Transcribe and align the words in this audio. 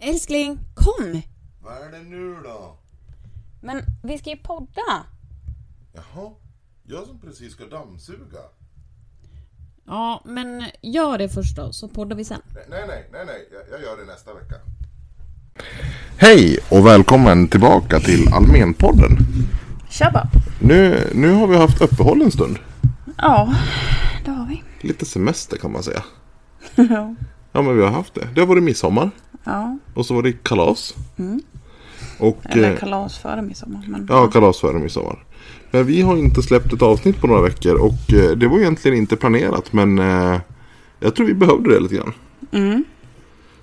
Älskling, 0.00 0.58
kom! 0.74 1.22
Vad 1.62 1.72
är 1.76 1.90
det 1.92 2.02
nu 2.04 2.36
då? 2.44 2.78
Men 3.60 3.82
vi 4.02 4.18
ska 4.18 4.30
ju 4.30 4.36
podda. 4.36 5.04
Jaha, 5.92 6.30
jag 6.82 7.06
som 7.06 7.20
precis 7.20 7.52
ska 7.52 7.64
dammsuga. 7.64 8.38
Ja, 9.86 10.22
men 10.24 10.64
gör 10.82 11.18
det 11.18 11.28
först 11.28 11.56
då, 11.56 11.72
så 11.72 11.88
poddar 11.88 12.16
vi 12.16 12.24
sen. 12.24 12.40
Nej, 12.54 12.84
nej, 12.88 13.08
nej, 13.12 13.26
nej, 13.26 13.48
jag, 13.52 13.78
jag 13.78 13.82
gör 13.86 13.96
det 13.96 14.12
nästa 14.12 14.34
vecka. 14.34 14.54
Hej 16.16 16.58
och 16.70 16.86
välkommen 16.86 17.48
tillbaka 17.48 18.00
till 18.00 18.32
Almenpodden. 18.32 19.16
Tjabba! 19.90 20.28
Nu, 20.60 21.10
nu 21.14 21.32
har 21.32 21.46
vi 21.46 21.56
haft 21.56 21.80
uppehåll 21.80 22.22
en 22.22 22.30
stund. 22.30 22.58
Ja, 23.16 23.54
det 24.24 24.30
har 24.30 24.46
vi. 24.46 24.62
Lite 24.88 25.04
semester 25.06 25.56
kan 25.56 25.72
man 25.72 25.82
säga. 25.82 26.04
ja. 26.74 27.14
Ja 27.52 27.62
men 27.62 27.76
vi 27.76 27.82
har 27.82 27.90
haft 27.90 28.14
det. 28.14 28.28
Det 28.34 28.40
har 28.40 28.46
varit 28.46 28.62
midsommar. 28.62 29.10
ja. 29.44 29.78
Och 29.98 30.06
så 30.06 30.14
var 30.14 30.22
det 30.22 30.32
kalas. 30.32 30.94
Och, 32.18 32.38
Eller 32.42 32.72
eh, 32.72 32.78
kalas 32.78 33.18
före 33.18 33.42
midsommar. 33.42 33.84
Men... 33.86 34.06
Ja, 34.10 34.26
kalas 34.26 34.58
före 34.60 34.78
midsommar. 34.78 35.24
Men 35.70 35.86
vi 35.86 36.02
har 36.02 36.16
inte 36.16 36.42
släppt 36.42 36.72
ett 36.72 36.82
avsnitt 36.82 37.20
på 37.20 37.26
några 37.26 37.42
veckor 37.42 37.74
och 37.74 38.12
eh, 38.12 38.30
det 38.30 38.48
var 38.48 38.58
egentligen 38.58 38.98
inte 38.98 39.16
planerat 39.16 39.72
men 39.72 39.98
eh, 39.98 40.40
jag 41.00 41.14
tror 41.14 41.26
vi 41.26 41.34
behövde 41.34 41.74
det 41.74 41.80
lite 41.80 41.94
grann. 41.94 42.12
Mm. 42.52 42.84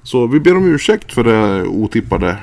Så 0.03 0.27
vi 0.27 0.39
ber 0.39 0.57
om 0.57 0.65
ursäkt 0.65 1.13
för 1.13 1.23
det 1.23 1.63
otippade 1.63 2.37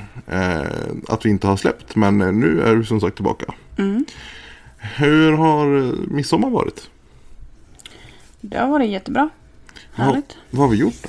att 1.08 1.26
vi 1.26 1.30
inte 1.30 1.46
har 1.46 1.56
släppt 1.56 1.96
men 1.96 2.18
nu 2.18 2.62
är 2.62 2.74
vi 2.74 2.84
som 2.84 3.00
sagt 3.00 3.16
tillbaka. 3.16 3.54
Mm. 3.78 4.04
Hur 4.76 5.32
har 5.32 5.66
midsommar 6.14 6.50
varit? 6.50 6.90
Det 8.40 8.58
har 8.58 8.68
varit 8.68 8.90
jättebra. 8.90 9.30
Härligt. 9.92 10.36
Vad 10.50 10.62
har 10.62 10.68
vi 10.68 10.76
gjort 10.76 11.02
då? 11.02 11.08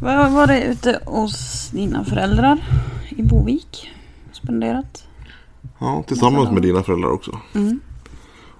Vi 0.00 0.06
har 0.06 0.30
varit 0.30 0.64
ute 0.64 1.00
hos 1.06 1.68
dina 1.70 2.04
föräldrar 2.04 2.58
i 3.08 3.22
Bovik. 3.22 3.92
Spenderat. 4.32 5.04
Ja, 5.78 6.04
tillsammans 6.06 6.50
med 6.50 6.62
dina 6.62 6.82
föräldrar 6.82 7.10
också. 7.10 7.38
Mm. 7.54 7.80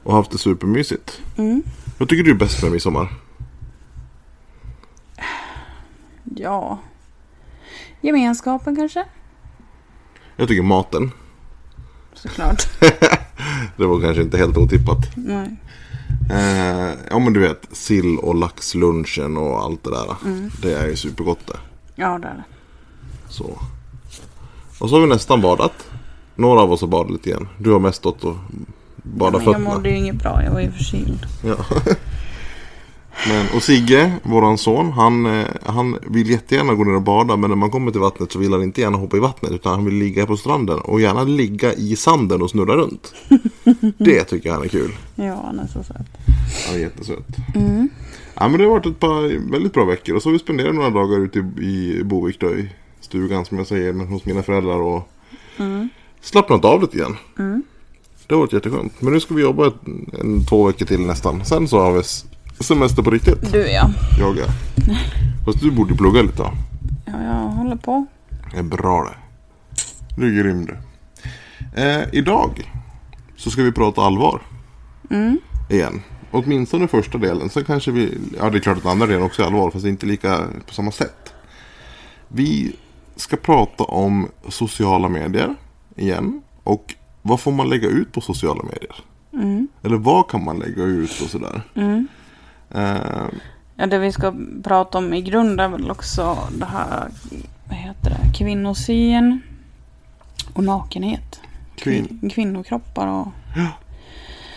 Och 0.02 0.14
haft 0.14 0.30
det 0.30 0.38
supermysigt. 0.38 1.20
Mm. 1.36 1.62
Vad 1.98 2.08
tycker 2.08 2.24
du 2.24 2.30
är 2.30 2.34
bäst 2.34 2.62
med 2.62 2.72
midsommar? 2.72 3.12
Ja. 6.24 6.78
Gemenskapen 8.00 8.76
kanske? 8.76 9.04
Jag 10.36 10.48
tycker 10.48 10.62
maten. 10.62 11.10
Såklart. 12.14 12.62
Det 13.76 13.86
var 13.86 14.00
kanske 14.00 14.22
inte 14.22 14.38
helt 14.38 14.56
otippat. 14.56 14.98
Nej. 15.14 15.56
Eh, 16.30 16.94
ja 17.10 17.18
men 17.18 17.32
du 17.32 17.40
vet, 17.40 17.66
sill 17.72 18.18
och 18.18 18.34
laxlunchen 18.34 19.36
och 19.36 19.58
allt 19.62 19.84
det 19.84 19.90
där. 19.90 20.14
Det 20.62 20.72
är 20.74 20.86
ju 20.86 20.96
supergott 20.96 21.46
det. 21.46 21.58
Ja, 21.94 22.18
det 22.18 22.28
är 22.28 22.34
det. 22.34 22.44
Så. 23.28 23.58
Och 24.78 24.88
så 24.90 24.96
har 24.96 25.00
vi 25.00 25.06
nästan 25.06 25.40
badat. 25.40 25.72
Några 26.34 26.60
av 26.60 26.72
oss 26.72 26.80
har 26.80 26.88
badat 26.88 27.12
lite 27.12 27.28
igen. 27.30 27.48
Du 27.58 27.72
har 27.72 27.78
mest 27.78 27.98
stått 27.98 28.24
och 28.24 28.36
badat 29.02 29.42
jag 29.44 29.54
fötterna. 29.54 29.74
mådde 29.74 29.88
ju 29.88 29.96
inget 29.96 30.16
bra. 30.16 30.42
Jag 30.44 30.52
var 30.52 30.60
ju 30.60 30.70
förkyld. 30.72 31.26
Ja. 31.44 31.56
men, 33.28 33.46
och 33.56 33.62
Sigge, 33.62 34.12
våran 34.22 34.58
son, 34.58 34.92
han, 34.92 35.26
eh, 35.26 35.46
han 35.64 35.98
vill 36.06 36.30
jättegärna 36.30 36.74
gå 36.74 36.84
ner 36.84 36.94
och 36.94 37.02
bada. 37.02 37.36
Men 37.36 37.50
när 37.50 37.56
man 37.56 37.70
kommer 37.70 37.90
till 37.90 38.00
vattnet 38.00 38.32
så 38.32 38.38
vill 38.38 38.52
han 38.52 38.62
inte 38.62 38.80
gärna 38.80 38.98
hoppa 38.98 39.16
i 39.16 39.20
vattnet. 39.20 39.52
Utan 39.52 39.72
han 39.72 39.84
vill 39.84 39.94
ligga 39.94 40.26
på 40.26 40.36
stranden. 40.36 40.78
Och 40.78 41.00
gärna 41.00 41.24
ligga 41.24 41.74
i 41.74 41.96
sanden 41.96 42.42
och 42.42 42.50
snurra 42.50 42.76
runt. 42.76 43.14
det 43.98 44.24
tycker 44.24 44.50
han 44.50 44.62
är 44.62 44.68
kul. 44.68 44.92
Ja, 45.14 45.42
han 45.44 45.58
är 45.58 45.66
så 45.66 45.82
söt. 45.82 45.96
Han 46.66 46.74
är 46.74 46.78
jättesöt. 46.78 47.26
Ja 48.34 48.48
men 48.48 48.58
det 48.58 48.64
har 48.64 48.70
varit 48.70 48.86
ett 48.86 49.00
par 49.00 49.50
väldigt 49.50 49.72
bra 49.72 49.84
veckor. 49.84 50.16
Och 50.16 50.22
så 50.22 50.28
har 50.28 50.32
vi 50.32 50.38
spenderat 50.38 50.74
några 50.74 50.90
dagar 50.90 51.18
ute 51.18 51.38
i, 51.38 51.98
i 52.00 52.04
Bovik 52.04 52.40
då, 52.40 52.50
i 52.50 52.68
stugan 53.00 53.44
som 53.44 53.58
jag 53.58 53.66
säger. 53.66 53.92
Hos 53.92 54.24
mina 54.24 54.42
föräldrar 54.42 54.80
och 54.80 55.08
slappnat 56.20 56.64
av 56.64 56.82
lite 56.82 56.96
igen. 56.96 57.16
Det 58.26 58.34
har 58.34 58.40
varit 58.40 58.52
jätteskönt. 58.52 59.02
Men 59.02 59.12
nu 59.12 59.20
ska 59.20 59.34
vi 59.34 59.42
jobba 59.42 59.66
ett, 59.66 59.86
en, 60.20 60.44
två 60.44 60.66
veckor 60.66 60.86
till 60.86 61.00
nästan. 61.00 61.44
Sen 61.44 61.68
så 61.68 61.78
har 61.78 61.92
vi 61.92 62.02
semester 62.60 63.02
på 63.02 63.10
riktigt. 63.10 63.52
Du 63.52 63.68
ja. 63.68 63.90
Jag 64.18 64.38
är. 64.38 64.50
Fast 65.44 65.60
du 65.60 65.70
borde 65.70 65.94
plugga 65.94 66.22
lite 66.22 66.36
då. 66.36 66.52
Ja, 67.04 67.22
jag 67.22 67.34
håller 67.34 67.76
på. 67.76 68.06
Det 68.52 68.58
är 68.58 68.62
bra 68.62 69.04
det. 69.04 69.16
Du 70.16 70.38
är 70.38 70.42
grym 70.42 70.66
du. 70.66 70.76
Eh, 71.82 72.04
idag 72.12 72.72
så 73.36 73.50
ska 73.50 73.62
vi 73.62 73.72
prata 73.72 74.02
allvar. 74.02 74.42
Igen. 75.70 76.02
Åtminstone 76.30 76.88
första 76.88 77.18
delen. 77.18 77.50
Sen 77.50 77.64
kanske 77.64 77.90
vi, 77.90 78.18
ja 78.38 78.50
det 78.50 78.58
är 78.58 78.60
klart 78.60 78.78
att 78.78 78.86
andra 78.86 79.06
delen 79.06 79.22
också 79.22 79.42
är 79.42 79.46
allvar. 79.46 79.70
Fast 79.70 79.84
inte 79.86 80.06
lika 80.06 80.46
på 80.66 80.74
samma 80.74 80.90
sätt. 80.90 81.34
Vi 82.28 82.76
ska 83.16 83.36
prata 83.36 83.84
om 83.84 84.28
sociala 84.48 85.08
medier 85.08 85.54
igen. 85.96 86.42
Och 86.62 86.94
vad 87.22 87.40
får 87.40 87.52
man 87.52 87.68
lägga 87.68 87.88
ut 87.88 88.12
på 88.12 88.20
sociala 88.20 88.62
medier? 88.62 88.96
Eller 89.82 89.96
vad 89.96 90.28
kan 90.28 90.44
man 90.44 90.58
lägga 90.58 90.82
ut 90.82 91.20
och 91.24 91.30
sådär. 91.30 91.62
Eh, 91.74 92.00
Ja, 93.78 93.86
det 93.86 93.98
vi 93.98 94.12
ska 94.12 94.34
prata 94.62 94.98
om 94.98 95.14
i 95.14 95.22
grund 95.22 95.60
är 95.60 95.68
väl 95.68 95.90
också 95.90 96.38
det 96.58 96.64
här, 96.64 97.08
vad 97.68 97.78
heter 97.78 98.10
det, 98.10 98.38
kvinnosyn 98.38 99.40
och 100.54 100.64
nakenhet. 100.64 101.40
Kvin- 101.76 102.30
Kvinnokroppar 102.30 103.06
och... 103.06 103.28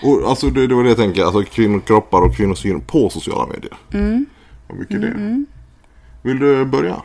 och 0.04 0.30
alltså 0.30 0.50
det, 0.50 0.68
det 0.68 0.76
var 0.76 0.84
det 0.84 0.90
jag 0.90 0.98
tänkte. 0.98 1.26
Alltså 1.26 1.44
kvinnokroppar 1.44 2.22
och 2.22 2.36
kvinnosyn 2.36 2.82
på 2.82 3.10
sociala 3.10 3.48
medier. 3.48 3.74
Mm. 3.94 4.26
Vad 4.68 4.78
mycket 4.78 5.02
det 5.02 5.08
är. 5.08 5.46
Vill 6.22 6.40
du 6.40 6.66
börja? 6.66 7.02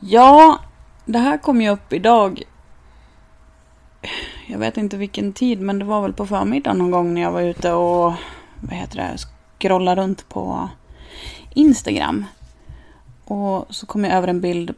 Ja, 0.00 0.58
det 1.04 1.18
här 1.18 1.38
kom 1.38 1.60
ju 1.62 1.68
upp 1.70 1.92
idag. 1.92 2.42
Jag 4.46 4.58
vet 4.58 4.76
inte 4.76 4.96
vilken 4.96 5.32
tid, 5.32 5.60
men 5.60 5.78
det 5.78 5.84
var 5.84 6.02
väl 6.02 6.12
på 6.12 6.26
förmiddagen 6.26 6.78
någon 6.78 6.90
gång 6.90 7.14
när 7.14 7.20
jag 7.22 7.32
var 7.32 7.40
ute 7.42 7.72
och 7.72 8.12
vad 8.60 8.72
heter 8.74 8.96
det, 8.96 9.18
scrollade 9.58 10.00
runt 10.02 10.28
på 10.28 10.68
Instagram. 11.54 12.24
Och 13.24 13.66
så 13.70 13.86
kom 13.86 14.04
jag 14.04 14.12
över 14.12 14.28
en 14.28 14.40
bild 14.40 14.74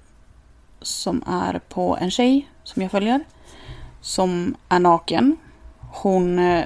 som 0.83 1.23
är 1.27 1.61
på 1.69 1.97
en 2.01 2.11
tjej 2.11 2.49
som 2.65 2.83
jag 2.83 2.91
följer. 2.91 3.25
Som 4.01 4.55
är 4.69 4.79
naken. 4.79 5.37
Hon... 5.79 6.39
eh, 6.39 6.65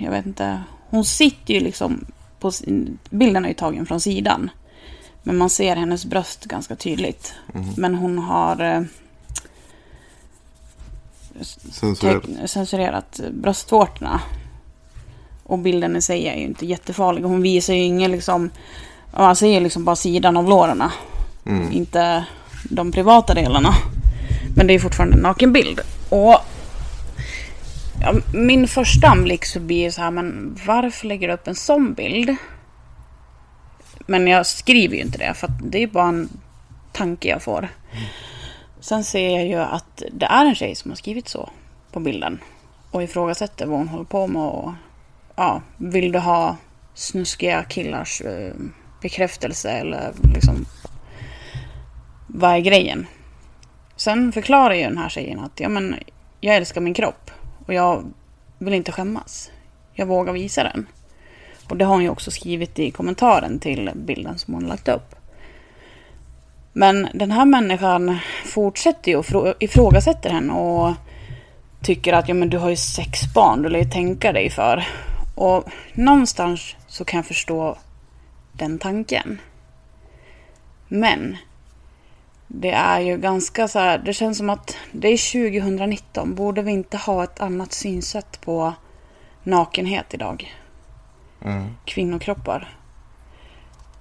Jag 0.00 0.10
vet 0.10 0.26
inte. 0.26 0.62
Hon 0.90 1.04
sitter 1.04 1.54
ju 1.54 1.60
liksom 1.60 2.04
på... 2.40 2.52
Bilden 3.10 3.44
är 3.44 3.48
ju 3.48 3.54
tagen 3.54 3.86
från 3.86 4.00
sidan. 4.00 4.50
Men 5.22 5.36
man 5.36 5.50
ser 5.50 5.76
hennes 5.76 6.04
bröst 6.06 6.44
ganska 6.44 6.76
tydligt. 6.76 7.34
Men 7.76 7.94
hon 7.94 8.18
har 8.18 8.60
eh, 8.60 8.82
Censurerat. 11.70 12.50
censurerat 12.50 13.20
bröstvårtorna. 13.32 14.20
Och 15.44 15.58
bilden 15.58 15.96
i 15.96 16.02
sig 16.02 16.28
är 16.28 16.34
ju 16.34 16.42
inte 16.42 16.66
jättefarlig. 16.66 17.22
Hon 17.22 17.42
visar 17.42 17.74
ju 17.74 17.80
ingen 17.80 18.12
liksom... 18.12 18.50
Man 19.16 19.36
ser 19.36 19.48
ju 19.48 19.60
liksom 19.60 19.84
bara 19.84 19.96
sidan 19.96 20.36
av 20.36 20.48
låren. 20.48 20.82
Mm. 21.46 21.72
Inte 21.72 22.24
de 22.70 22.92
privata 22.92 23.34
delarna. 23.34 23.74
Men 24.56 24.66
det 24.66 24.74
är 24.74 24.78
fortfarande 24.78 25.16
en 25.16 25.22
nakenbild. 25.22 25.80
Och 26.08 26.36
ja, 28.00 28.14
min 28.34 28.68
första 28.68 29.08
anblick 29.08 29.44
så 29.44 29.60
blir 29.60 29.84
det 29.84 29.92
så 29.92 30.00
här, 30.00 30.10
men 30.10 30.58
varför 30.66 31.06
lägger 31.06 31.28
du 31.28 31.34
upp 31.34 31.48
en 31.48 31.54
sån 31.54 31.94
bild? 31.94 32.36
Men 34.06 34.26
jag 34.26 34.46
skriver 34.46 34.96
ju 34.96 35.02
inte 35.02 35.18
det, 35.18 35.34
för 35.34 35.46
att 35.46 35.58
det 35.62 35.82
är 35.82 35.86
bara 35.86 36.08
en 36.08 36.28
tanke 36.92 37.28
jag 37.28 37.42
får. 37.42 37.68
Sen 38.80 39.04
ser 39.04 39.30
jag 39.30 39.46
ju 39.46 39.56
att 39.56 40.02
det 40.12 40.26
är 40.26 40.44
en 40.44 40.54
tjej 40.54 40.74
som 40.74 40.90
har 40.90 40.96
skrivit 40.96 41.28
så 41.28 41.50
på 41.92 42.00
bilden. 42.00 42.38
Och 42.90 43.02
ifrågasätter 43.02 43.66
vad 43.66 43.78
hon 43.78 43.88
håller 43.88 44.04
på 44.04 44.26
med. 44.26 44.42
Och, 44.42 44.72
ja, 45.36 45.62
vill 45.76 46.12
du 46.12 46.18
ha 46.18 46.56
snuskiga 46.94 47.62
killars 47.62 48.20
eh, 48.20 48.54
bekräftelse 49.02 49.70
eller 49.70 50.12
liksom 50.34 50.66
vad 52.26 52.54
är 52.54 52.58
grejen? 52.58 53.06
Sen 53.96 54.32
förklarar 54.32 54.74
ju 54.74 54.82
den 54.82 54.98
här 54.98 55.08
tjejen 55.08 55.40
att 55.40 55.60
ja, 55.60 55.68
men, 55.68 55.96
jag 56.40 56.56
älskar 56.56 56.80
min 56.80 56.94
kropp 56.94 57.30
och 57.66 57.74
jag 57.74 58.04
vill 58.58 58.74
inte 58.74 58.92
skämmas. 58.92 59.50
Jag 59.92 60.06
vågar 60.06 60.32
visa 60.32 60.62
den. 60.62 60.86
Och 61.68 61.76
det 61.76 61.84
har 61.84 61.94
hon 61.94 62.02
ju 62.02 62.08
också 62.08 62.30
skrivit 62.30 62.78
i 62.78 62.90
kommentaren 62.90 63.58
till 63.58 63.90
bilden 63.94 64.38
som 64.38 64.54
hon 64.54 64.66
lagt 64.66 64.88
upp. 64.88 65.14
Men 66.72 67.08
den 67.14 67.30
här 67.30 67.44
människan 67.44 68.18
fortsätter 68.44 69.10
ju 69.10 69.16
och 69.16 69.54
ifrågasätter 69.58 70.30
henne 70.30 70.52
och 70.52 70.94
tycker 71.82 72.12
att 72.12 72.28
ja, 72.28 72.34
men 72.34 72.50
du 72.50 72.58
har 72.58 72.70
ju 72.70 72.76
sex 72.76 73.34
barn, 73.34 73.62
du 73.62 73.68
lär 73.68 73.78
ju 73.78 73.90
tänka 73.90 74.32
dig 74.32 74.50
för. 74.50 74.84
Och 75.34 75.64
någonstans 75.94 76.76
så 76.86 77.04
kan 77.04 77.18
jag 77.18 77.26
förstå 77.26 77.78
den 78.52 78.78
tanken. 78.78 79.40
Men 80.88 81.36
det 82.46 82.70
är 82.70 83.00
ju 83.00 83.18
ganska 83.18 83.68
så 83.68 83.78
här, 83.78 83.98
det 83.98 84.12
känns 84.12 84.38
som 84.38 84.50
att 84.50 84.76
det 84.92 85.08
är 85.08 85.50
2019. 85.50 86.34
Borde 86.34 86.62
vi 86.62 86.72
inte 86.72 86.96
ha 86.96 87.24
ett 87.24 87.40
annat 87.40 87.72
synsätt 87.72 88.40
på 88.40 88.72
nakenhet 89.42 90.14
idag? 90.14 90.54
Mm. 91.44 91.76
Kvinnokroppar. 91.84 92.76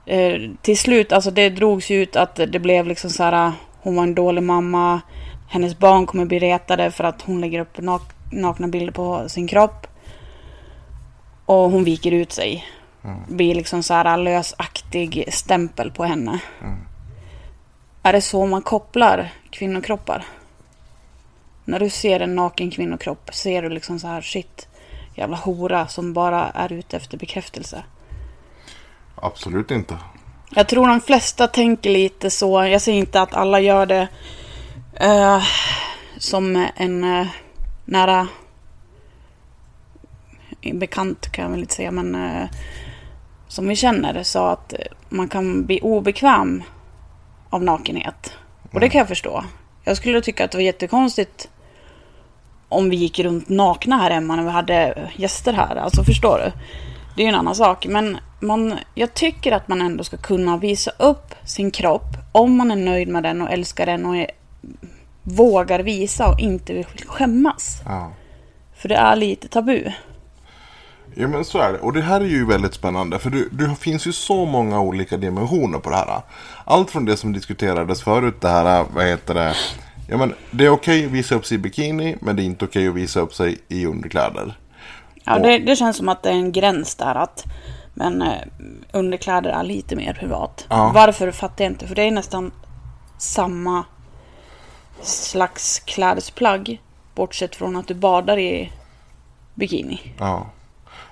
eh, 0.05 0.41
till 0.61 0.77
slut, 0.77 1.11
alltså 1.11 1.31
det 1.31 1.49
drogs 1.49 1.89
ju 1.89 2.01
ut 2.01 2.15
att 2.15 2.35
det 2.35 2.59
blev 2.59 2.87
liksom 2.87 3.09
så 3.09 3.23
här, 3.23 3.51
hon 3.81 3.95
var 3.95 4.03
en 4.03 4.15
dålig 4.15 4.43
mamma. 4.43 5.01
Hennes 5.49 5.79
barn 5.79 6.05
kommer 6.05 6.25
bli 6.25 6.39
retade 6.39 6.91
för 6.91 7.03
att 7.03 7.21
hon 7.21 7.41
lägger 7.41 7.59
upp 7.59 7.77
nak 7.77 8.01
nakna 8.31 8.67
bilder 8.67 8.93
på 8.93 9.29
sin 9.29 9.47
kropp. 9.47 9.87
Och 11.45 11.71
hon 11.71 11.83
viker 11.83 12.11
ut 12.11 12.31
sig. 12.31 12.65
Mm. 13.03 13.17
Blir 13.27 13.55
liksom 13.55 13.83
så 13.83 13.93
här 13.93 14.17
lösaktig 14.17 15.25
stämpel 15.33 15.91
på 15.91 16.03
henne. 16.03 16.39
Mm. 16.61 16.77
Är 18.03 18.13
det 18.13 18.21
så 18.21 18.45
man 18.45 18.61
kopplar 18.61 19.33
kvinnokroppar? 19.49 20.25
När 21.65 21.79
du 21.79 21.89
ser 21.89 22.19
en 22.19 22.35
naken 22.35 22.71
kvinnokropp, 22.71 23.29
ser 23.33 23.61
du 23.61 23.69
liksom 23.69 23.99
så 23.99 24.07
här 24.07 24.21
shit, 24.21 24.67
jävla 25.15 25.37
hora 25.37 25.87
som 25.87 26.13
bara 26.13 26.49
är 26.49 26.73
ute 26.73 26.97
efter 26.97 27.17
bekräftelse. 27.17 27.83
Absolut 29.15 29.71
inte. 29.71 29.97
Jag 30.49 30.67
tror 30.67 30.87
de 30.87 31.01
flesta 31.01 31.47
tänker 31.47 31.89
lite 31.89 32.29
så. 32.29 32.63
Jag 32.65 32.81
säger 32.81 32.97
inte 32.97 33.21
att 33.21 33.33
alla 33.33 33.59
gör 33.59 33.85
det 33.85 34.07
eh, 34.93 35.43
som 36.17 36.67
en 36.75 37.03
eh, 37.03 37.27
nära 37.85 38.27
bekant 40.73 41.31
kan 41.31 41.43
jag 41.43 41.51
väl 41.51 41.59
inte 41.59 41.73
säga, 41.73 41.91
men 41.91 42.15
eh, 42.15 42.49
som 43.47 43.67
vi 43.67 43.75
känner 43.75 44.23
sa 44.23 44.51
att 44.51 44.73
man 45.09 45.29
kan 45.29 45.65
bli 45.65 45.79
obekväm 45.81 46.63
av 47.49 47.63
nakenhet. 47.63 48.37
Och 48.71 48.79
det 48.79 48.89
kan 48.89 48.99
jag 48.99 49.07
förstå. 49.07 49.43
Jag 49.83 49.97
skulle 49.97 50.21
tycka 50.21 50.45
att 50.45 50.51
det 50.51 50.57
var 50.57 50.63
jättekonstigt 50.63 51.49
om 52.69 52.89
vi 52.89 52.95
gick 52.95 53.19
runt 53.19 53.49
nakna 53.49 53.97
här 53.97 54.11
hemma 54.11 54.35
när 54.35 54.43
vi 54.43 54.49
hade 54.49 55.09
gäster 55.15 55.53
här. 55.53 55.75
Alltså 55.75 56.03
förstår 56.03 56.37
du? 56.37 56.51
Det 57.15 57.21
är 57.21 57.25
ju 57.25 57.29
en 57.29 57.39
annan 57.39 57.55
sak. 57.55 57.87
Men 57.87 58.17
man, 58.39 58.79
jag 58.95 59.13
tycker 59.13 59.51
att 59.51 59.67
man 59.67 59.81
ändå 59.81 60.03
ska 60.03 60.17
kunna 60.17 60.57
visa 60.57 60.91
upp 60.97 61.35
sin 61.45 61.71
kropp 61.71 62.17
om 62.31 62.57
man 62.57 62.71
är 62.71 62.75
nöjd 62.75 63.07
med 63.07 63.23
den 63.23 63.41
och 63.41 63.51
älskar 63.51 63.85
den 63.85 64.05
och 64.05 64.17
är, 64.17 64.31
vågar 65.23 65.79
visa 65.79 66.27
och 66.27 66.39
inte 66.39 66.73
vill 66.73 66.85
skämmas. 67.05 67.81
Ja. 67.85 68.11
För 68.75 68.89
det 68.89 68.95
är 68.95 69.15
lite 69.15 69.47
tabu. 69.47 69.91
Ja 71.15 71.27
men 71.27 71.45
så 71.45 71.59
är 71.59 71.73
det. 71.73 71.79
Och 71.79 71.93
det 71.93 72.01
här 72.01 72.21
är 72.21 72.25
ju 72.25 72.45
väldigt 72.45 72.73
spännande. 72.73 73.19
För 73.19 73.29
det, 73.29 73.45
det 73.51 73.75
finns 73.75 74.07
ju 74.07 74.11
så 74.13 74.45
många 74.45 74.79
olika 74.81 75.17
dimensioner 75.17 75.79
på 75.79 75.89
det 75.89 75.95
här. 75.95 76.21
Allt 76.65 76.91
från 76.91 77.05
det 77.05 77.17
som 77.17 77.33
diskuterades 77.33 78.03
förut. 78.03 78.41
Det 78.41 78.47
här, 78.49 78.85
vad 78.95 79.05
heter 79.05 79.33
det. 79.33 79.55
Ja 80.09 80.17
men 80.17 80.33
det 80.51 80.65
är 80.65 80.69
okej 80.69 81.05
att 81.05 81.11
visa 81.11 81.35
upp 81.35 81.45
sig 81.45 81.55
i 81.55 81.57
bikini. 81.57 82.15
Men 82.21 82.35
det 82.35 82.41
är 82.41 82.45
inte 82.45 82.65
okej 82.65 82.87
att 82.87 82.95
visa 82.95 83.19
upp 83.19 83.33
sig 83.33 83.57
i 83.67 83.85
underkläder. 83.85 84.57
Ja, 85.23 85.35
Och- 85.35 85.41
det, 85.41 85.59
det 85.59 85.75
känns 85.75 85.97
som 85.97 86.09
att 86.09 86.23
det 86.23 86.29
är 86.29 86.33
en 86.33 86.51
gräns 86.51 86.95
där 86.95 87.15
att 87.15 87.43
men 87.93 88.21
eh, 88.21 88.33
underkläder 88.91 89.49
är 89.49 89.63
lite 89.63 89.95
mer 89.95 90.13
privat. 90.13 90.65
Ja. 90.69 90.91
Varför 90.95 91.31
fattar 91.31 91.63
jag 91.65 91.71
inte, 91.71 91.87
för 91.87 91.95
det 91.95 92.01
är 92.03 92.11
nästan 92.11 92.51
samma 93.17 93.85
slags 95.01 95.79
klädesplagg. 95.79 96.81
Bortsett 97.15 97.55
från 97.55 97.75
att 97.75 97.87
du 97.87 97.93
badar 97.93 98.39
i 98.39 98.71
bikini. 99.55 100.13
Ja. 100.19 100.47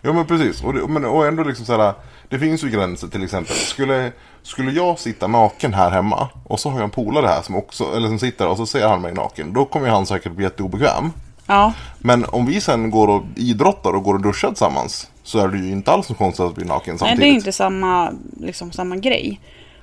Ja 0.01 0.13
men 0.13 0.25
precis. 0.25 0.63
Och, 0.63 0.73
det, 0.73 0.87
men, 0.87 1.05
och 1.05 1.27
ändå 1.27 1.43
liksom 1.43 1.65
så 1.65 1.77
här. 1.77 1.93
Det 2.29 2.39
finns 2.39 2.63
ju 2.63 2.69
gränser 2.69 3.07
till 3.07 3.23
exempel. 3.23 3.55
Skulle, 3.55 4.11
skulle 4.43 4.71
jag 4.71 4.99
sitta 4.99 5.27
naken 5.27 5.73
här 5.73 5.91
hemma. 5.91 6.29
Och 6.43 6.59
så 6.59 6.69
har 6.69 6.77
jag 6.77 6.83
en 6.83 6.89
polare 6.89 7.27
här 7.27 7.41
som 7.41 7.55
också, 7.55 7.83
eller 7.95 8.07
som 8.07 8.19
sitter 8.19 8.47
och 8.47 8.57
så 8.57 8.65
ser 8.65 8.87
han 8.87 9.01
mig 9.01 9.13
naken. 9.13 9.53
Då 9.53 9.65
kommer 9.65 9.89
han 9.89 10.05
säkert 10.05 10.31
bli 10.31 10.43
jätteobekväm. 10.43 11.11
Ja, 11.47 11.73
Men 11.99 12.25
om 12.25 12.45
vi 12.45 12.61
sen 12.61 12.91
går 12.91 13.07
och 13.07 13.23
idrottar 13.35 13.93
och 13.93 14.03
går 14.03 14.13
och 14.13 14.21
duschar 14.21 14.47
tillsammans. 14.47 15.09
Så 15.23 15.39
är 15.39 15.47
det 15.47 15.57
ju 15.57 15.71
inte 15.71 15.91
alls 15.91 16.07
så 16.07 16.13
konstigt 16.13 16.45
att 16.45 16.55
bli 16.55 16.65
naken 16.65 16.93
nej 16.93 16.99
samtidigt. 16.99 17.19
det 17.21 17.27
är 17.27 17.33
inte 17.33 17.51
samma, 17.51 18.13
liksom, 18.39 18.71
samma 18.71 18.95
grej. 18.95 19.39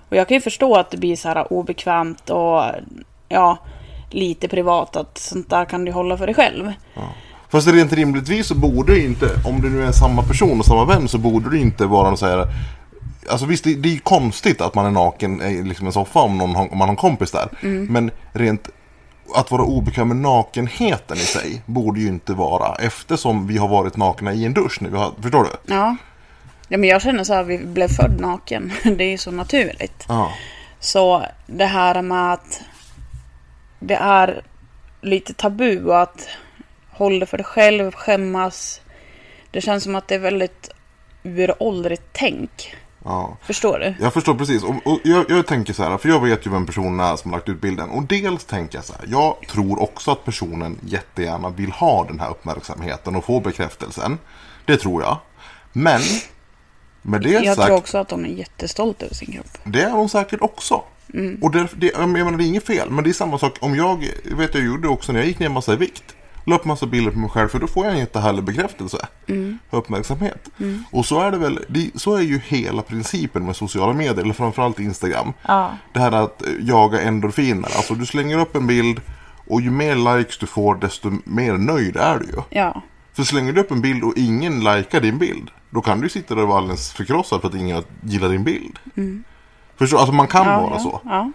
Och 0.08 0.16
jag 0.16 0.28
kan 0.28 0.34
ju 0.34 0.40
förstå 0.40 0.76
att 0.76 0.90
det 0.90 0.96
blir 0.96 1.16
så 1.16 1.28
här 1.28 1.52
obekvämt 1.52 2.30
och 2.30 2.62
ja, 3.28 3.58
lite 4.10 4.48
privat. 4.48 4.96
Att 4.96 5.18
sånt 5.18 5.50
där 5.50 5.64
kan 5.64 5.84
du 5.84 5.92
hålla 5.92 6.16
för 6.16 6.26
dig 6.26 6.34
själv. 6.34 6.72
Fast 7.48 7.68
rent 7.68 7.92
rimligtvis 7.92 8.46
så 8.46 8.54
borde 8.54 8.94
det 8.94 9.00
inte, 9.00 9.30
om 9.44 9.60
det 9.60 9.68
nu 9.68 9.84
är 9.84 9.92
samma 9.92 10.22
person 10.22 10.58
och 10.58 10.66
samma 10.66 10.84
vän 10.84 11.08
så 11.08 11.18
borde 11.18 11.50
det 11.50 11.58
inte 11.58 11.86
vara 11.86 12.16
så 12.16 12.26
här. 12.26 12.46
Alltså 13.30 13.46
visst, 13.46 13.64
det, 13.64 13.74
det 13.74 13.88
är 13.88 13.92
ju 13.92 13.98
konstigt 13.98 14.60
att 14.60 14.74
man 14.74 14.86
är 14.86 14.90
naken 14.90 15.42
i 15.42 15.62
liksom 15.62 15.86
en 15.86 15.92
soffa 15.92 16.20
om, 16.20 16.38
någon, 16.38 16.56
om 16.56 16.78
man 16.78 16.80
har 16.80 16.88
en 16.88 16.96
kompis 16.96 17.30
där. 17.30 17.48
Men 17.88 18.10
rent 18.32 18.68
att 19.34 19.50
vara 19.50 19.62
obekväm 19.62 20.08
med 20.08 20.16
nakenheten 20.16 21.16
i 21.16 21.20
sig 21.20 21.62
borde 21.66 22.00
ju 22.00 22.08
inte 22.08 22.32
vara 22.32 22.74
eftersom 22.74 23.46
vi 23.46 23.58
har 23.58 23.68
varit 23.68 23.96
nakna 23.96 24.32
i 24.32 24.44
en 24.44 24.54
dusch 24.54 24.82
nu. 24.82 24.90
Förstår 25.22 25.44
du? 25.44 25.74
Ja. 25.74 25.96
ja, 26.68 26.78
men 26.78 26.88
jag 26.88 27.02
känner 27.02 27.24
så 27.24 27.34
här, 27.34 27.44
vi 27.44 27.58
blev 27.58 27.88
född 27.88 28.20
naken. 28.20 28.72
Det 28.82 29.04
är 29.04 29.10
ju 29.10 29.18
så 29.18 29.30
naturligt. 29.30 30.04
Ja. 30.08 30.32
Så 30.80 31.24
det 31.46 31.66
här 31.66 32.02
med 32.02 32.32
att 32.32 32.60
det 33.80 33.94
är 33.94 34.42
lite 35.00 35.34
tabu 35.34 35.84
och 35.84 35.92
att 36.98 37.12
hålla 37.12 37.26
för 37.26 37.36
dig 37.36 37.44
själv, 37.46 37.92
skämmas. 37.92 38.80
Det 39.50 39.60
känns 39.60 39.84
som 39.84 39.94
att 39.94 40.08
det 40.08 40.14
är 40.14 40.18
väldigt 40.18 40.70
uråldrigt 41.22 42.02
tänk. 42.12 42.74
ja. 43.04 43.36
Förstår 43.42 43.78
du? 43.78 43.94
Jag 44.00 44.12
förstår 44.12 44.34
precis. 44.34 44.62
Och, 44.62 44.74
och 44.84 45.00
jag, 45.04 45.24
jag 45.28 45.46
tänker 45.46 45.72
så 45.72 45.82
här, 45.82 45.98
för 45.98 46.08
jag 46.08 46.20
vet 46.20 46.46
ju 46.46 46.50
vem 46.50 46.66
personen 46.66 47.00
är 47.00 47.16
som 47.16 47.30
har 47.30 47.38
lagt 47.38 47.48
ut 47.48 47.60
bilden. 47.60 47.90
Och 47.90 48.02
dels 48.02 48.44
tänker 48.44 48.78
jag 48.78 48.84
så 48.84 48.92
här, 48.92 49.04
jag 49.08 49.36
tror 49.50 49.82
också 49.82 50.10
att 50.10 50.24
personen 50.24 50.78
jättegärna 50.86 51.50
vill 51.50 51.70
ha 51.70 52.04
den 52.04 52.20
här 52.20 52.30
uppmärksamheten 52.30 53.16
och 53.16 53.24
få 53.24 53.40
bekräftelsen. 53.40 54.18
Det 54.64 54.76
tror 54.76 55.02
jag. 55.02 55.16
Men, 55.72 56.00
med 57.02 57.20
det 57.20 57.30
Jag 57.30 57.56
sagt, 57.56 57.66
tror 57.66 57.78
också 57.78 57.98
att 57.98 58.10
hon 58.10 58.24
är 58.24 58.28
jättestolt 58.28 59.02
över 59.02 59.14
sin 59.14 59.32
kropp. 59.32 59.58
det 59.64 59.82
är 59.82 59.90
hon 59.90 60.08
säkert 60.08 60.40
också. 60.40 60.82
Och 61.42 61.50
det, 61.50 61.68
det, 61.76 61.86
jag 61.86 62.08
menar, 62.08 62.32
det 62.32 62.44
är 62.44 62.46
inget 62.46 62.66
fel, 62.66 62.90
men 62.90 63.04
det 63.04 63.10
är 63.10 63.14
samma 63.14 63.38
sak 63.38 63.56
om 63.60 63.76
jag, 63.76 64.04
vet 64.24 64.54
jag 64.54 64.64
gjorde 64.64 64.88
också 64.88 65.12
när 65.12 65.20
jag 65.20 65.28
gick 65.28 65.38
ner 65.38 65.48
massa 65.48 65.72
i 65.72 65.76
vikt. 65.76 66.14
La 66.48 66.54
upp 66.56 66.64
massa 66.64 66.86
bilder 66.86 67.10
på 67.10 67.18
mig 67.18 67.30
själv 67.30 67.48
för 67.48 67.58
då 67.58 67.66
får 67.66 67.84
jag 67.84 67.92
en 67.94 67.98
jättehärlig 68.00 68.44
bekräftelse. 68.44 69.06
och 69.70 69.78
Uppmärksamhet. 69.78 70.48
Och 70.90 71.06
så 71.06 71.20
är 71.20 71.30
det 71.30 71.38
väl, 71.38 71.58
det, 71.68 71.90
så 71.94 72.16
är 72.16 72.20
ju 72.22 72.40
hela 72.46 72.82
principen 72.82 73.46
med 73.46 73.56
sociala 73.56 73.92
medier, 73.92 74.24
eller 74.24 74.34
framförallt 74.34 74.80
Instagram. 74.80 75.32
Ja. 75.42 75.70
Det 75.92 76.00
här 76.00 76.12
att 76.12 76.42
eh, 76.42 76.52
jaga 76.60 77.00
endorfiner. 77.00 77.70
Alltså 77.76 77.94
du 77.94 78.06
slänger 78.06 78.38
upp 78.38 78.56
en 78.56 78.66
bild 78.66 79.00
och 79.46 79.60
ju 79.60 79.70
mer 79.70 80.16
likes 80.16 80.38
du 80.38 80.46
får 80.46 80.74
desto 80.74 81.12
mer 81.24 81.52
nöjd 81.52 81.96
är 81.96 82.18
du 82.18 82.24
ju. 82.26 82.42
Ja. 82.50 82.82
För 83.12 83.22
slänger 83.22 83.52
du 83.52 83.60
upp 83.60 83.70
en 83.70 83.80
bild 83.80 84.04
och 84.04 84.12
ingen 84.16 84.60
likar 84.64 85.00
din 85.00 85.18
bild. 85.18 85.50
Då 85.70 85.80
kan 85.80 86.00
du 86.00 86.08
sitta 86.08 86.34
där 86.34 86.42
och 86.42 86.48
vara 86.48 86.58
alldeles 86.58 86.92
förkrossad 86.92 87.40
för 87.40 87.48
att 87.48 87.54
ingen 87.54 87.82
gillar 88.02 88.28
din 88.28 88.44
bild. 88.44 88.78
Förstår 89.76 89.98
Alltså 89.98 90.12
man 90.12 90.26
kan 90.26 90.46
Ja, 90.46 90.60
vara 90.60 90.74
ja, 90.74 90.78
så. 90.78 91.00
Ja. 91.04 91.32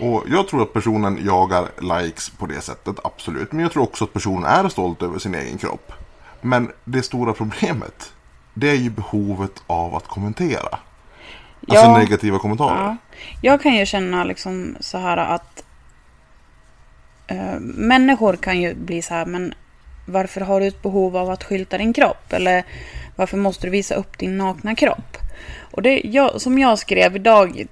Och 0.00 0.24
jag 0.28 0.48
tror 0.48 0.62
att 0.62 0.72
personen 0.72 1.24
jagar 1.24 1.68
likes 1.80 2.30
på 2.30 2.46
det 2.46 2.60
sättet, 2.60 2.96
absolut. 3.04 3.52
Men 3.52 3.60
jag 3.62 3.72
tror 3.72 3.82
också 3.82 4.04
att 4.04 4.12
personen 4.12 4.44
är 4.44 4.68
stolt 4.68 5.02
över 5.02 5.18
sin 5.18 5.34
egen 5.34 5.58
kropp. 5.58 5.92
Men 6.40 6.72
det 6.84 7.02
stora 7.02 7.32
problemet, 7.32 8.12
det 8.54 8.70
är 8.70 8.74
ju 8.74 8.90
behovet 8.90 9.62
av 9.66 9.94
att 9.94 10.06
kommentera. 10.06 10.78
Alltså 11.68 11.86
Ja. 11.86 11.98
negativa 11.98 12.38
kommentarer. 12.38 12.84
Ja. 12.84 12.96
Jag 13.42 13.62
kan 13.62 13.74
ju 13.74 13.86
känna 13.86 14.24
liksom 14.24 14.76
så 14.80 14.98
här 14.98 15.16
att 15.16 15.64
eh, 17.26 17.60
människor 17.60 18.36
kan 18.36 18.60
ju 18.60 18.74
bli 18.74 19.02
så 19.02 19.14
här, 19.14 19.26
men 19.26 19.54
varför 20.06 20.40
har 20.40 20.60
du 20.60 20.66
ett 20.66 20.82
behov 20.82 21.16
av 21.16 21.30
att 21.30 21.44
skylta 21.44 21.78
din 21.78 21.92
kropp? 21.92 22.32
Eller 22.32 22.64
varför 23.16 23.36
måste 23.36 23.66
du 23.66 23.70
visa 23.70 23.94
upp 23.94 24.18
din 24.18 24.38
nakna 24.38 24.74
kropp? 24.74 25.16
Och 25.72 25.82
det 25.82 26.00
jag, 26.04 26.40
som 26.40 26.58
jag 26.58 26.78
skrev 26.78 27.16
idag 27.16 27.66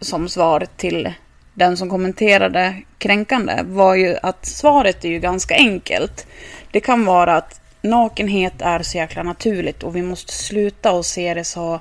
som 0.00 0.28
svar 0.28 0.66
till 0.76 1.12
den 1.54 1.76
som 1.76 1.90
kommenterade 1.90 2.82
kränkande 2.98 3.62
var 3.64 3.94
ju 3.94 4.16
att 4.22 4.46
svaret 4.46 5.04
är 5.04 5.08
ju 5.08 5.18
ganska 5.18 5.54
enkelt. 5.54 6.26
Det 6.70 6.80
kan 6.80 7.04
vara 7.04 7.36
att 7.36 7.60
nakenhet 7.82 8.62
är 8.62 8.82
så 8.82 8.96
jäkla 8.96 9.22
naturligt 9.22 9.82
och 9.82 9.96
vi 9.96 10.02
måste 10.02 10.32
sluta 10.32 10.92
och 10.92 11.06
se 11.06 11.34
det 11.34 11.44
så 11.44 11.80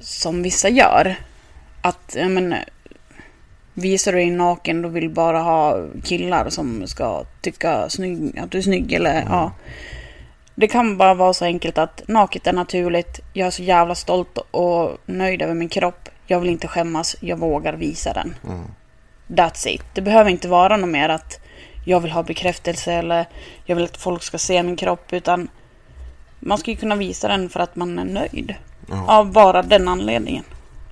som 0.00 0.42
vissa 0.42 0.68
gör. 0.68 1.16
Att, 1.82 2.16
jag 2.18 2.30
men, 2.30 2.54
visar 3.74 4.12
du 4.12 4.18
dig 4.18 4.30
naken 4.30 4.82
då 4.82 4.88
vill 4.88 5.10
bara 5.10 5.40
ha 5.40 5.84
killar 6.04 6.50
som 6.50 6.86
ska 6.86 7.24
tycka 7.40 7.88
snygg, 7.88 8.38
att 8.38 8.50
du 8.50 8.58
är 8.58 8.62
snygg 8.62 8.92
eller 8.92 9.24
ja. 9.28 9.52
Det 10.54 10.68
kan 10.68 10.96
bara 10.96 11.14
vara 11.14 11.34
så 11.34 11.44
enkelt 11.44 11.78
att 11.78 12.02
naket 12.08 12.46
är 12.46 12.52
naturligt. 12.52 13.20
Jag 13.32 13.46
är 13.46 13.50
så 13.50 13.62
jävla 13.62 13.94
stolt 13.94 14.38
och 14.50 14.98
nöjd 15.06 15.42
över 15.42 15.54
min 15.54 15.68
kropp. 15.68 16.08
Jag 16.32 16.40
vill 16.40 16.50
inte 16.50 16.68
skämmas. 16.68 17.16
Jag 17.20 17.38
vågar 17.38 17.72
visa 17.72 18.12
den. 18.12 18.34
That's 19.26 19.68
it. 19.68 19.84
Det 19.92 20.00
behöver 20.00 20.30
inte 20.30 20.48
vara 20.48 20.76
något 20.76 20.88
mer 20.88 21.08
att 21.08 21.40
jag 21.84 22.00
vill 22.00 22.10
ha 22.12 22.22
bekräftelse 22.22 22.92
eller 22.92 23.26
jag 23.64 23.76
vill 23.76 23.84
att 23.84 23.96
folk 23.96 24.22
ska 24.22 24.38
se 24.38 24.62
min 24.62 24.76
kropp. 24.76 25.12
Utan 25.12 25.48
man 26.40 26.58
ska 26.58 26.70
ju 26.70 26.76
kunna 26.76 26.96
visa 26.96 27.28
den 27.28 27.48
för 27.48 27.60
att 27.60 27.76
man 27.76 27.98
är 27.98 28.04
nöjd. 28.04 28.54
Ja. 28.88 29.04
Av 29.08 29.32
bara 29.32 29.62
den 29.62 29.88
anledningen. 29.88 30.44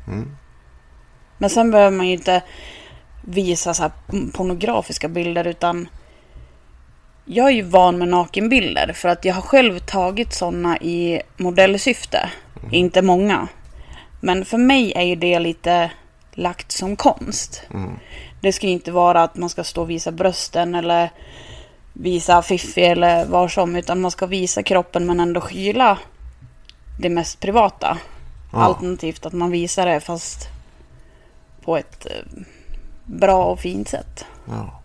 Mm. 0.06 0.36
Men 1.38 1.50
sen 1.50 1.70
behöver 1.70 1.96
man 1.96 2.06
ju 2.06 2.12
inte 2.12 2.42
visa 3.24 3.74
så 3.74 3.82
här 3.82 3.92
pornografiska 4.32 5.08
bilder 5.08 5.46
utan 5.46 5.88
jag 7.24 7.46
är 7.46 7.54
ju 7.54 7.62
van 7.62 7.98
med 7.98 8.08
nakenbilder 8.08 8.92
för 8.92 9.08
att 9.08 9.24
jag 9.24 9.34
har 9.34 9.42
själv 9.42 9.78
tagit 9.78 10.34
sådana 10.34 10.78
i 10.78 11.22
modellsyfte. 11.36 12.30
Inte 12.70 13.02
många. 13.02 13.48
Men 14.20 14.44
för 14.44 14.58
mig 14.58 14.92
är 14.92 15.02
ju 15.02 15.16
det 15.16 15.38
lite 15.38 15.90
lagt 16.32 16.72
som 16.72 16.96
konst. 16.96 17.62
Det 18.40 18.52
ska 18.52 18.66
ju 18.66 18.72
inte 18.72 18.92
vara 18.92 19.22
att 19.22 19.36
man 19.36 19.48
ska 19.48 19.64
stå 19.64 19.82
och 19.82 19.90
visa 19.90 20.12
brösten 20.12 20.74
eller 20.74 21.10
visa 21.92 22.42
fiffi 22.42 22.82
eller 22.82 23.26
vad 23.26 23.50
som. 23.50 23.76
Utan 23.76 24.00
man 24.00 24.10
ska 24.10 24.26
visa 24.26 24.62
kroppen 24.62 25.06
men 25.06 25.20
ändå 25.20 25.40
skyla 25.40 25.98
det 27.00 27.08
mest 27.08 27.40
privata. 27.40 27.98
Ja. 28.52 28.58
Alternativt 28.58 29.26
att 29.26 29.32
man 29.32 29.50
visar 29.50 29.86
det 29.86 30.00
fast 30.00 30.48
på 31.64 31.76
ett 31.76 32.06
eh, 32.06 32.42
bra 33.04 33.44
och 33.44 33.60
fint 33.60 33.88
sätt. 33.88 34.24
Ja. 34.48 34.80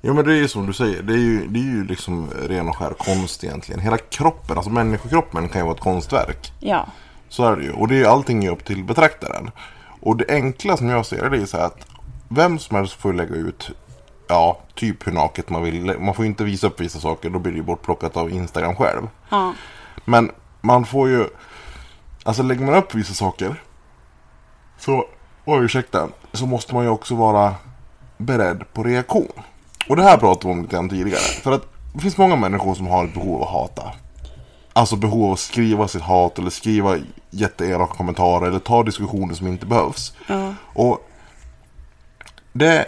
Ja 0.00 0.12
men 0.12 0.24
det 0.24 0.32
är 0.32 0.36
ju 0.36 0.48
som 0.48 0.66
du 0.66 0.72
säger, 0.72 1.02
det 1.02 1.12
är 1.12 1.18
ju, 1.18 1.46
det 1.48 1.58
är 1.58 1.64
ju 1.64 1.84
liksom 1.84 2.30
ren 2.48 2.68
och 2.68 2.76
skär 2.76 2.90
konst 2.98 3.44
egentligen. 3.44 3.80
Hela 3.80 3.98
kroppen, 3.98 4.56
alltså 4.56 4.70
människokroppen 4.70 5.48
kan 5.48 5.60
ju 5.60 5.64
vara 5.64 5.74
ett 5.74 5.80
konstverk. 5.80 6.52
Ja, 6.60 6.86
Så 7.30 7.44
är 7.44 7.56
det 7.56 7.62
ju. 7.62 7.72
Och 7.72 7.88
det 7.88 8.02
är 8.02 8.06
allting 8.06 8.44
är 8.44 8.50
upp 8.50 8.64
till 8.64 8.84
betraktaren. 8.84 9.50
Och 10.00 10.16
det 10.16 10.24
enkla 10.28 10.76
som 10.76 10.88
jag 10.88 11.06
ser 11.06 11.30
det 11.30 11.36
är 11.36 11.46
så 11.46 11.56
här 11.56 11.64
att 11.64 11.86
vem 12.28 12.58
som 12.58 12.76
helst 12.76 12.94
får 12.94 13.12
lägga 13.12 13.34
ut 13.34 13.70
Ja, 14.28 14.58
typ 14.74 15.06
hur 15.06 15.12
naket 15.12 15.50
man 15.50 15.62
vill. 15.62 15.98
Man 16.00 16.14
får 16.14 16.24
ju 16.24 16.30
inte 16.30 16.44
visa 16.44 16.66
upp 16.66 16.80
vissa 16.80 17.00
saker, 17.00 17.30
då 17.30 17.38
blir 17.38 17.52
det 17.52 17.58
ju 17.58 17.64
bortplockat 17.64 18.16
av 18.16 18.30
Instagram 18.30 18.76
själv. 18.76 19.08
ja, 19.30 19.54
Men 20.04 20.30
man 20.60 20.84
får 20.84 21.08
ju... 21.08 21.26
Alltså 22.24 22.42
lägger 22.42 22.64
man 22.64 22.74
upp 22.74 22.94
vissa 22.94 23.14
saker 23.14 23.62
så, 24.78 25.04
oj 25.44 25.64
ursäkta, 25.64 26.08
så 26.32 26.46
måste 26.46 26.74
man 26.74 26.84
ju 26.84 26.90
också 26.90 27.14
vara 27.14 27.54
beredd 28.18 28.64
på 28.72 28.82
reaktion. 28.82 29.32
Och 29.88 29.96
det 29.96 30.02
här 30.02 30.16
pratade 30.16 30.46
vi 30.46 30.52
om 30.52 30.62
lite 30.62 30.76
grann 30.76 30.88
tidigare. 30.88 31.20
För 31.20 31.52
att 31.52 31.66
det 31.94 32.00
finns 32.00 32.18
många 32.18 32.36
människor 32.36 32.74
som 32.74 32.86
har 32.86 33.04
ett 33.04 33.14
behov 33.14 33.36
av 33.36 33.42
att 33.42 33.48
hata. 33.48 33.92
Alltså 34.80 34.96
behov 34.96 35.24
av 35.24 35.32
att 35.32 35.38
skriva 35.38 35.88
sitt 35.88 36.02
hat 36.02 36.38
eller 36.38 36.50
skriva 36.50 36.96
jätteelaka 37.30 37.94
kommentarer 37.94 38.46
eller 38.46 38.58
ta 38.58 38.82
diskussioner 38.82 39.34
som 39.34 39.46
inte 39.46 39.66
behövs. 39.66 40.12
ja. 40.26 40.54
Och 40.72 41.08
det... 42.52 42.86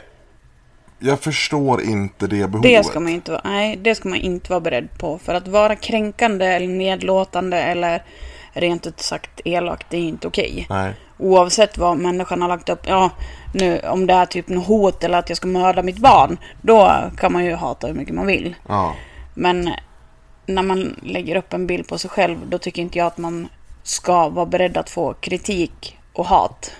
Jag 0.98 1.20
förstår 1.20 1.82
inte 1.82 2.26
det 2.26 2.48
behovet. 2.48 2.62
Det 2.62 2.84
ska 2.84 3.00
man 3.00 3.12
inte 3.12 3.30
vara, 3.30 3.40
nej, 3.44 3.76
det 3.76 3.94
ska 3.94 4.08
man 4.08 4.18
inte 4.18 4.50
vara 4.50 4.60
beredd 4.60 4.88
på. 4.98 5.18
För 5.18 5.34
att 5.34 5.48
vara 5.48 5.76
kränkande 5.76 6.46
eller 6.46 6.68
nedlåtande 6.68 7.62
eller 7.62 8.04
rent 8.52 8.86
ut 8.86 9.00
sagt 9.00 9.40
elak, 9.44 9.84
det 9.90 9.96
är 9.96 10.00
inte 10.00 10.28
okej. 10.28 10.66
Nej. 10.70 10.94
Oavsett 11.18 11.78
vad 11.78 11.96
människan 11.96 12.42
har 12.42 12.48
lagt 12.48 12.68
upp, 12.68 12.80
ja, 12.86 13.10
nu 13.54 13.80
om 13.80 14.06
det 14.06 14.14
är 14.14 14.26
typ 14.26 14.48
något 14.48 14.66
hot 14.66 15.04
eller 15.04 15.18
att 15.18 15.28
jag 15.28 15.36
ska 15.36 15.46
mörda 15.46 15.82
mitt 15.82 15.98
barn, 15.98 16.38
då 16.60 16.92
kan 17.16 17.32
man 17.32 17.44
ju 17.44 17.54
hata 17.54 17.86
hur 17.86 17.94
mycket 17.94 18.14
man 18.14 18.26
vill. 18.26 18.54
Ja. 18.68 18.94
Men 19.34 19.70
när 20.46 20.62
man 20.62 20.96
lägger 21.02 21.36
upp 21.36 21.52
en 21.52 21.66
bild 21.66 21.88
på 21.88 21.98
sig 21.98 22.10
själv, 22.10 22.36
då 22.48 22.58
tycker 22.58 22.82
inte 22.82 22.98
jag 22.98 23.06
att 23.06 23.18
man 23.18 23.48
ska 23.82 24.28
vara 24.28 24.46
beredd 24.46 24.76
att 24.76 24.90
få 24.90 25.14
kritik 25.14 25.98
och 26.12 26.26
hat. 26.26 26.72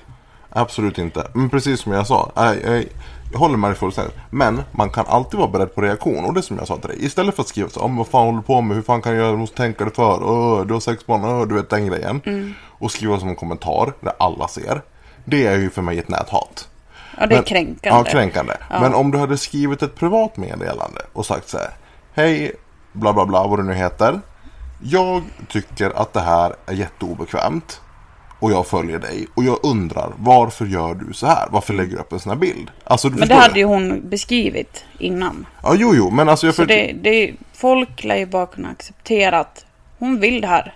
Absolut 0.50 0.99
inte. 0.99 1.26
Men 1.35 1.50
precis 1.50 1.81
som 1.81 1.92
jag 1.92 2.07
sa. 2.07 2.33
Jag, 2.35 2.62
jag, 2.62 2.85
jag 3.33 3.38
håller 3.38 3.57
med 3.57 3.71
dig 3.71 3.76
fullständigt. 3.78 4.14
Men 4.31 4.62
man 4.73 4.90
kan 4.90 5.07
alltid 5.07 5.38
vara 5.40 5.50
beredd 5.50 5.75
på 5.75 5.81
reaktion. 5.81 6.25
Och 6.25 6.35
det 6.35 6.40
är 6.40 6.42
som 6.42 6.59
jag 6.59 6.66
sa 6.66 6.76
till 6.76 6.88
dig. 6.88 7.04
Istället 7.04 7.35
för 7.35 7.42
att 7.42 7.49
skriva 7.49 7.69
så 7.69 7.81
om 7.81 7.97
vad 7.97 8.07
fan 8.07 8.25
håller 8.26 8.38
du 8.38 8.45
på 8.45 8.61
med? 8.61 8.76
Hur 8.76 8.83
fan 8.83 9.02
kan 9.02 9.12
jag 9.12 9.21
göra? 9.23 9.31
Du 9.33 9.38
måste 9.38 9.57
tänka 9.57 9.85
dig 9.85 9.95
för. 9.95 10.12
Öh, 10.12 10.66
du 10.66 10.73
har 10.73 10.81
sex 10.81 11.07
barn. 11.07 11.25
Öh, 11.25 11.49
du 11.49 11.54
vet 11.54 11.71
den 11.71 11.87
grejen. 11.87 12.54
Och 12.62 12.90
skriva 12.90 13.19
som 13.21 13.28
en 13.28 13.37
kommentar 13.37 13.92
där 14.00 14.12
alla 14.19 14.49
ser. 14.49 14.83
Det 15.25 15.47
är 15.47 15.57
ju 15.59 15.71
för 15.71 15.83
mig 15.83 15.99
ett 15.99 16.09
näthat. 16.09 16.69
Ja, 17.19 17.26
det 17.26 17.35
är 17.35 17.38
Men- 17.38 17.45
kränkande. 17.45 17.99
Ja, 17.99 18.04
kränkande. 18.04 18.54
Men 18.71 18.95
om 18.95 19.11
du 19.11 19.19
hade 19.19 19.38
skrivit 19.38 19.83
ett 19.83 19.95
privat 19.95 20.37
meddelande 20.37 21.00
och 21.12 21.26
sagt 21.26 21.49
så 21.49 21.59
här. 21.59 21.71
Hej, 22.14 22.52
bla 22.92 23.12
bla 23.12 23.26
bla, 23.26 23.46
vad 23.46 23.58
du 23.58 23.62
nu 23.62 23.75
heter. 23.75 24.20
Jag 24.82 25.22
tycker 25.49 25.90
att 26.02 26.12
det 26.12 26.20
här 26.20 26.54
är 26.66 26.72
jätteobekvämt. 26.72 27.80
Och 28.38 28.52
jag 28.52 28.66
följer 28.66 28.99
dig. 28.99 29.26
Och 29.34 29.44
jag 29.44 29.58
undrar, 29.62 30.12
varför 30.16 30.66
gör 30.66 30.94
du 30.94 31.12
så 31.12 31.26
här? 31.26 31.49
Varför 31.50 31.75
lägger 31.75 31.90
du 31.90 31.99
upp 31.99 32.12
en 32.12 32.20
sån 32.20 32.30
här 32.30 32.38
bild? 32.38 32.70
Alltså, 32.84 33.08
Men 33.08 33.28
det 33.28 33.34
hade 33.34 33.58
ju 33.58 33.64
hon 33.64 34.08
beskrivit 34.08 34.84
innan. 34.99 35.46
Ja, 35.62 35.75
jo, 35.75 35.94
jo, 35.94 36.11
men 36.11 36.28
alltså 36.28 36.46
jag 36.46 36.54
Så 36.54 36.62
för... 36.62 36.66
det, 36.66 36.92
det, 37.02 37.34
folk 37.52 38.04
lär 38.04 38.16
ju 38.16 38.26
bara 38.26 38.46
kunna 38.46 38.68
acceptera 38.68 39.40
att 39.40 39.64
hon 39.99 40.20
vill 40.20 40.40
det 40.40 40.46
här. 40.46 40.75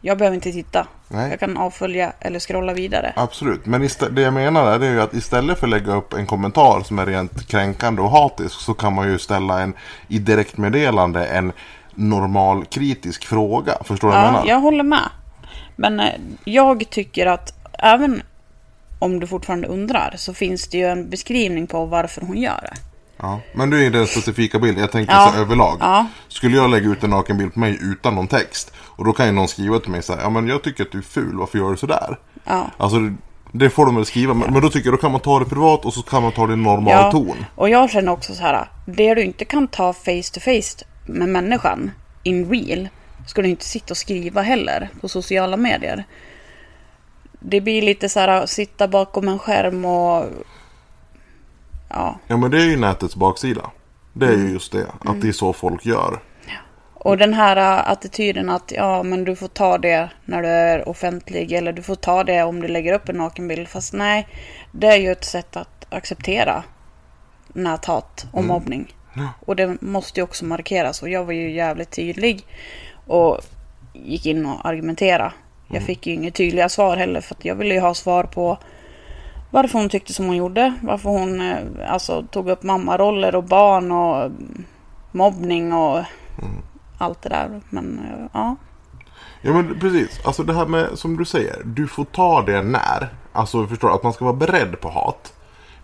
Jag 0.00 0.18
behöver 0.18 0.34
inte 0.34 0.52
titta. 0.52 0.86
Nej. 1.10 1.30
Jag 1.30 1.40
kan 1.40 1.56
avfölja 1.56 2.12
eller 2.20 2.38
scrolla 2.40 2.72
vidare. 2.72 3.12
Absolut, 3.16 3.66
men 3.66 3.82
istä- 3.82 4.10
det 4.10 4.22
jag 4.22 4.32
menar 4.34 4.66
är, 4.72 4.78
det 4.78 4.86
är 4.86 4.90
ju 4.92 5.00
att 5.00 5.14
istället 5.14 5.58
för 5.58 5.66
att 5.66 5.70
lägga 5.70 5.92
upp 5.94 6.12
en 6.12 6.26
kommentar 6.26 6.80
som 6.84 6.98
är 6.98 7.06
rent 7.06 7.48
kränkande 7.48 8.02
och 8.02 8.10
hatisk 8.10 8.60
så 8.60 8.74
kan 8.74 8.94
man 8.94 9.08
ju 9.08 9.18
ställa 9.18 9.60
en 9.60 9.72
i 10.08 10.18
direktmeddelande 10.18 11.26
en 11.26 11.52
normal 11.94 12.64
kritisk 12.64 13.24
fråga. 13.24 13.72
Förstår 13.84 14.08
du 14.08 14.14
vad 14.14 14.22
jag 14.22 14.28
Ja, 14.28 14.32
menar? 14.32 14.46
jag 14.48 14.60
håller 14.60 14.84
med. 14.84 15.08
Men 15.76 16.00
eh, 16.00 16.06
jag 16.44 16.90
tycker 16.90 17.26
att 17.26 17.52
även 17.78 18.22
om 18.98 19.20
du 19.20 19.26
fortfarande 19.26 19.68
undrar 19.68 20.14
så 20.16 20.34
finns 20.34 20.68
det 20.68 20.78
ju 20.78 20.84
en 20.84 21.10
beskrivning 21.10 21.66
på 21.66 21.84
varför 21.84 22.20
hon 22.20 22.36
gör 22.36 22.60
det. 22.62 22.74
Ja, 23.20 23.40
men 23.52 23.70
det 23.70 23.84
är 23.86 23.90
den 23.90 24.06
specifika 24.06 24.58
bilden. 24.58 24.80
Jag 24.80 24.92
tänker 24.92 25.12
Ja. 25.14 25.30
så 25.34 25.40
överlag. 25.40 25.76
Ja. 25.80 26.06
Skulle 26.28 26.56
jag 26.56 26.70
lägga 26.70 26.88
ut 26.88 27.02
en 27.04 27.10
nakenbild 27.10 27.54
på 27.54 27.60
mig 27.60 27.78
utan 27.82 28.14
någon 28.14 28.28
text. 28.28 28.72
Och 28.78 29.04
då 29.04 29.12
kan 29.12 29.26
ju 29.26 29.32
någon 29.32 29.48
skriva 29.48 29.78
till 29.78 29.90
mig 29.90 30.02
så 30.02 30.14
här. 30.14 30.22
Ja 30.22 30.30
men 30.30 30.48
jag 30.48 30.62
tycker 30.62 30.82
att 30.84 30.92
du 30.92 30.98
är 30.98 31.02
ful. 31.02 31.36
Varför 31.38 31.58
gör 31.58 31.70
du 31.70 31.76
sådär? 31.76 32.18
Ja. 32.44 32.66
Alltså 32.76 32.98
det- 33.52 33.70
får 33.70 33.86
de 33.86 33.94
väl 33.96 34.06
skriva. 34.06 34.34
Men, 34.34 34.52
men 34.52 34.62
då 34.62 34.70
tycker 34.70 34.86
jag 34.88 34.94
då 34.94 35.00
kan 35.00 35.12
man 35.12 35.20
ta 35.20 35.38
det 35.38 35.44
privat 35.44 35.84
och 35.84 35.94
så 35.94 36.02
kan 36.02 36.22
man 36.22 36.32
ta 36.32 36.46
det 36.46 36.52
i 36.52 36.56
normal 36.56 36.92
Ja, 36.92 37.10
ton. 37.12 37.44
och 37.54 37.68
jag 37.68 37.90
känner 37.90 38.12
också 38.12 38.34
så 38.34 38.42
här. 38.42 38.68
Det 38.86 39.14
du 39.14 39.22
inte 39.22 39.44
kan 39.44 39.68
ta 39.68 39.92
face 39.92 40.22
to 40.32 40.40
face 40.40 40.84
med 41.06 41.28
människan 41.28 41.90
in 42.22 42.50
real 42.50 42.88
ska 43.26 43.42
du 43.42 43.48
inte 43.48 43.64
sitta 43.64 43.90
och 43.90 43.96
skriva 43.96 44.42
heller 44.42 44.88
på 45.00 45.08
sociala 45.08 45.56
medier. 45.56 46.04
Det 47.40 47.60
blir 47.60 47.82
lite 47.82 48.08
så 48.08 48.20
här 48.20 48.46
sitta 48.46 48.88
bakom 48.88 49.28
en 49.28 49.38
skärm 49.38 49.84
och 49.84 50.24
ja, 51.88 52.18
Ja 52.26 52.36
men 52.36 52.50
det 52.50 52.58
är 52.62 52.66
ju 52.66 52.76
nätets 52.76 53.16
baksida. 53.16 53.70
Det 54.12 54.26
är 54.26 54.32
Mm. 54.34 54.46
ju 54.46 54.52
just 54.52 54.72
det. 54.72 54.86
Att 55.04 55.20
det 55.20 55.28
är 55.28 55.32
så 55.32 55.52
folk 55.52 55.86
gör. 55.86 56.20
Och 56.94 57.18
den 57.18 57.34
här 57.34 57.56
äh, 57.56 57.90
attityden 57.90 58.50
att 58.50 58.72
ja, 58.76 59.02
men 59.02 59.24
du 59.24 59.36
får 59.36 59.48
ta 59.48 59.78
det 59.78 60.10
när 60.24 60.42
du 60.42 60.48
är 60.48 60.88
offentlig 60.88 61.52
eller 61.52 61.72
du 61.72 61.82
får 61.82 61.94
ta 61.94 62.24
det 62.24 62.42
om 62.42 62.60
du 62.62 62.68
lägger 62.68 62.92
upp 62.92 63.08
en 63.08 63.16
nakenbild. 63.16 63.68
Fast 63.68 63.92
nej, 63.92 64.28
det 64.72 64.86
är 64.86 64.96
ju 64.96 65.12
ett 65.12 65.24
sätt 65.24 65.56
att 65.56 65.86
acceptera 65.90 66.62
näthat 67.52 68.26
och 68.32 68.44
mobbning. 68.44 68.94
Och 69.46 69.56
det 69.56 69.82
måste 69.82 70.20
ju 70.20 70.24
också 70.24 70.44
markeras 70.44 71.02
och 71.02 71.08
jag 71.08 71.24
var 71.24 71.32
ju 71.32 71.50
jävligt 71.50 71.90
tydlig 71.90 72.46
och 73.06 73.38
gick 73.92 74.26
in 74.26 74.46
och 74.46 74.66
argumentera. 74.68 75.32
Jag 75.68 75.82
fick 75.82 76.06
ju 76.06 76.12
inget 76.14 76.34
tydliga 76.34 76.68
svar 76.68 76.96
heller 76.96 77.20
för 77.20 77.34
att 77.34 77.44
jag 77.44 77.54
ville 77.54 77.74
ju 77.74 77.80
ha 77.80 77.94
svar 77.94 78.24
på 78.24 78.58
varför 79.50 79.78
hon 79.78 79.88
tyckte 79.88 80.12
som 80.12 80.26
hon 80.26 80.36
gjorde. 80.36 80.74
Varför 80.82 81.10
hon 81.10 81.40
eh, 81.40 81.58
alltså, 81.92 82.22
tog 82.22 82.48
upp 82.48 82.62
mammaroller 82.62 83.34
och 83.34 83.44
barn 83.44 83.92
och 83.92 84.16
mm, 84.16 84.64
mobbning 85.12 85.72
och 85.72 86.04
allt 86.98 87.22
det 87.22 87.28
där. 87.28 87.60
Men 87.70 87.98
eh, 87.98 88.26
ja. 88.32 88.56
Ja 89.42 89.52
men 89.52 89.80
precis. 89.80 90.20
Alltså 90.24 90.42
det 90.42 90.52
här 90.52 90.66
med 90.66 90.98
som 90.98 91.16
du 91.16 91.24
säger. 91.24 91.62
Du 91.64 91.86
får 91.86 92.04
ta 92.04 92.42
det 92.42 92.62
när. 92.62 93.08
Alltså 93.32 93.66
förstår? 93.66 93.94
Att 93.94 94.02
man 94.02 94.12
ska 94.12 94.24
vara 94.24 94.36
beredd 94.36 94.80
på 94.80 94.88
hat. 94.88 95.32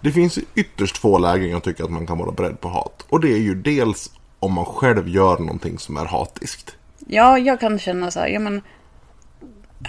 Det 0.01 0.13
finns 0.13 0.39
ytterst 0.55 0.99
få 0.99 1.19
lägen 1.19 1.51
jag 1.51 1.63
tycker 1.63 1.85
att 1.85 1.91
man 1.91 2.07
kan 2.07 2.19
vara 2.19 2.33
beredd 2.33 2.61
på 2.61 2.69
hat. 2.69 3.07
Och 3.09 3.21
det 3.21 3.33
är 3.33 3.39
ju 3.39 3.55
dels 3.55 4.11
om 4.41 4.53
man 4.53 4.65
själv 4.65 5.09
gör 5.09 5.39
någonting 5.39 5.79
som 5.79 5.97
är 5.97 6.05
hatiskt. 6.05 6.77
ja, 7.07 7.39
jag 7.39 7.61
kan 7.61 7.79
känna 7.79 8.11
så 8.11 8.21
här. 8.21 8.29
Ja, 8.29 8.41
men, 8.41 8.63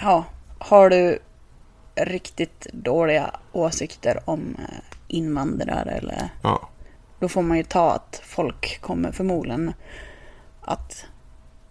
ja, 0.02 0.24
har 0.58 0.90
du 0.90 1.18
riktigt 1.96 2.66
dåliga 2.72 3.30
åsikter 3.52 4.20
om 4.24 4.56
eh, 4.58 4.64
invandrare 5.08 5.90
eller 5.90 6.28
Ja. 6.42 6.68
då 7.20 7.28
får 7.28 7.42
man 7.42 7.56
ju 7.56 7.62
ta 7.62 7.92
att 7.92 8.20
folk 8.24 8.80
kommer 8.80 9.12
förmodligen 9.12 9.72
att 10.60 11.04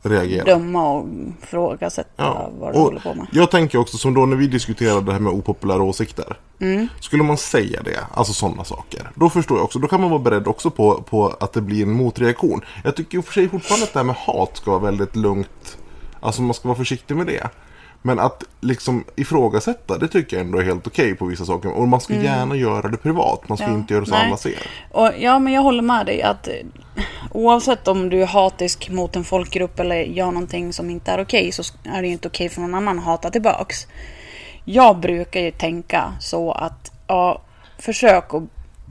Reagera. 0.01 0.43
döma 0.45 0.89
och 0.91 1.07
ifrågasätta 1.43 2.09
Ja. 2.23 2.49
vad 2.59 2.73
du 2.73 2.77
Och 2.79 2.83
håller 2.85 2.99
på 2.99 3.13
med. 3.13 3.27
jag 3.31 3.51
tänker 3.51 3.77
också 3.77 3.97
som 3.97 4.13
då 4.13 4.25
när 4.25 4.35
vi 4.37 4.47
diskuterade 4.47 5.05
det 5.05 5.11
här 5.11 5.19
med 5.19 5.33
opopulära 5.33 5.83
åsikter. 5.83 6.37
Mm. 6.61 6.87
Skulle 6.99 7.23
man 7.23 7.37
säga 7.37 7.81
det, 7.83 7.99
alltså 8.13 8.33
sådana 8.33 8.63
saker. 8.63 9.11
Då 9.15 9.29
förstår 9.29 9.57
jag 9.57 9.65
också, 9.65 9.79
då 9.79 9.87
kan 9.87 10.01
man 10.01 10.09
vara 10.09 10.19
beredd 10.21 10.47
också 10.47 10.69
på, 10.69 11.01
på 11.01 11.35
att 11.39 11.53
det 11.53 11.61
blir 11.61 11.83
en 11.83 11.91
motreaktion. 11.91 12.61
Jag 12.83 12.95
tycker 12.95 13.17
i 13.17 13.21
och 13.21 13.25
för 13.25 13.33
sig 13.33 13.49
fortfarande 13.49 13.83
att 13.85 13.93
det 13.93 13.99
här 13.99 14.03
med 14.03 14.15
hat 14.15 14.57
ska 14.57 14.71
vara 14.71 14.81
väldigt 14.81 15.15
lugnt. 15.15 15.77
Alltså 16.19 16.41
man 16.41 16.53
ska 16.53 16.67
vara 16.67 16.77
försiktig 16.77 17.15
med 17.17 17.27
det. 17.27 17.49
Men 18.05 18.19
att 18.19 18.43
liksom 18.61 19.03
ifrågasätta, 19.15 19.97
det 19.97 20.07
tycker 20.07 20.37
jag 20.37 20.45
ändå 20.45 20.57
är 20.57 20.63
helt 20.63 20.87
okej 20.87 21.15
på 21.15 21.25
vissa 21.25 21.45
saker. 21.45 21.71
Och 21.71 21.87
man 21.87 22.01
ska 22.01 22.13
gärna 22.13 22.55
göra 22.55 22.87
det 22.87 22.97
privat, 22.97 23.49
man 23.49 23.57
ska 23.57 23.65
Mm. 23.65 23.75
Ja, 23.75 23.81
inte 23.81 23.93
göra 23.93 24.05
så 24.05 24.11
nej. 24.11 24.27
alla 24.27 24.37
ser. 24.37 24.67
Och, 24.91 25.11
ja, 25.19 25.39
men 25.39 25.53
jag 25.53 25.61
håller 25.61 25.81
med 25.81 26.05
dig 26.05 26.21
att 26.21 26.47
eh, 26.47 26.53
oavsett 27.31 27.87
om 27.87 28.09
du 28.09 28.21
är 28.21 28.25
hatisk 28.25 28.89
mot 28.89 29.15
en 29.15 29.23
folkgrupp 29.23 29.79
eller 29.79 29.95
gör 29.95 30.25
någonting 30.25 30.73
som 30.73 30.89
inte 30.89 31.11
är 31.11 31.21
okej 31.21 31.51
så 31.51 31.63
är 31.83 32.01
det 32.01 32.07
ju 32.07 32.13
inte 32.13 32.27
okej 32.27 32.49
för 32.49 32.61
någon 32.61 32.75
annan 32.75 32.99
att 32.99 33.05
hata 33.05 33.29
tillbaks. 33.29 33.87
Jag 34.65 34.99
brukar 34.99 35.39
ju 35.39 35.51
tänka 35.51 36.13
så 36.19 36.51
att 36.51 36.91
ja, 37.07 37.41
försök 37.79 38.33
att 38.33 38.43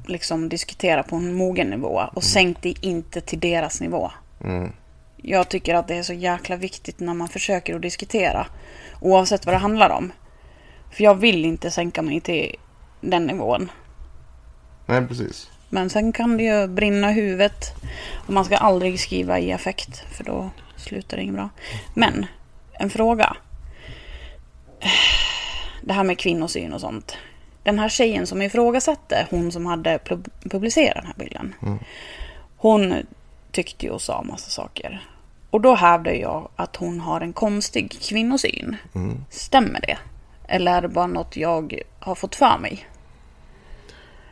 liksom 0.07 0.49
diskutera 0.49 1.03
på 1.03 1.17
en 1.17 1.35
mogen 1.35 1.67
nivå 1.67 2.03
och 2.15 2.25
sänk 2.25 2.63
dig 2.63 2.77
inte 2.81 3.21
till 3.21 3.41
deras 3.41 3.81
nivå. 3.81 4.11
Jag 5.17 5.49
tycker 5.49 5.75
att 5.75 5.89
det 5.89 5.95
är 5.95 6.03
så 6.03 6.13
jäkla 6.13 6.57
viktigt 6.57 7.01
när 7.01 7.15
man 7.15 7.29
försöker 7.29 7.75
att 7.75 7.83
diskutera 7.83 8.47
oavsett 9.05 9.47
vad 9.47 9.55
det 9.55 9.59
handlar 9.59 9.91
om. 9.91 10.13
För 10.91 11.05
jag 11.05 11.15
vill 11.15 11.45
inte 11.45 11.71
sänka 11.71 12.03
mig 12.03 12.21
till 12.21 12.57
den 13.01 13.27
nivån. 13.27 13.71
Nej, 14.87 15.07
precis. 15.07 15.51
Men 15.69 15.91
sen 15.91 16.13
kan 16.13 16.37
det 16.37 16.43
ju 16.43 16.67
brinna 16.67 17.11
i 17.11 17.15
huvudet. 17.15 17.73
Och 18.27 18.33
man 18.33 18.45
ska 18.45 18.57
aldrig 18.57 19.01
skriva 19.01 19.39
i 19.39 19.53
affekt. 19.53 19.99
För 19.99 20.25
då 20.25 20.51
slutar 20.77 21.17
det 21.17 21.23
inget 21.23 21.35
bra. 21.35 21.49
Men, 21.95 22.27
en 22.73 22.91
fråga. 22.91 23.37
Det 25.83 25.93
här 25.93 26.05
med 26.05 26.19
kvinnosyn 26.19 26.73
och 26.73 26.81
sånt. 26.81 27.17
Den 27.63 27.79
här 27.79 27.89
tjejen 27.89 28.27
som 28.27 28.43
ifrågasatte, 28.43 29.27
hon 29.31 29.53
som 29.53 29.67
hade 29.67 29.97
pub- 29.99 30.31
publicerat 30.51 30.97
den 30.97 31.07
här 31.07 31.15
bilden. 31.17 31.55
Hon 32.57 32.95
tyckte 33.53 33.87
ju 33.87 33.93
och 33.93 34.03
sa 34.03 34.23
massa 34.23 34.51
saker. 34.51 35.07
Och 35.55 35.61
då 35.61 35.75
hävdar 35.75 36.13
jag 36.13 36.49
att 36.57 36.77
hon 36.77 37.01
har 37.01 37.21
en 37.21 37.33
konstig 37.33 38.01
kvinnosyn. 38.03 38.77
Stämmer 39.31 39.81
det? 39.81 39.99
Eller 40.49 40.73
är 40.73 40.83
det 40.83 40.89
bara 40.89 41.07
något 41.07 41.37
jag 41.37 41.83
har 41.99 42.15
fått 42.15 42.35
för 42.35 42.59
mig? 42.59 42.87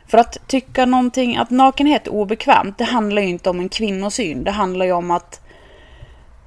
För 0.07 0.17
att 0.17 0.47
tycka 0.47 0.85
någonting, 0.85 1.37
att 1.37 1.49
nakenhet 1.49 2.07
är 2.07 2.11
obekvämt, 2.11 2.77
det 2.77 2.83
handlar 2.83 3.21
ju 3.21 3.27
inte 3.27 3.49
om 3.49 3.59
en 3.59 3.69
kvinnosyn. 3.69 4.43
Det 4.43 4.51
handlar 4.51 4.85
ju 4.85 4.91
om 4.91 5.11
att 5.11 5.41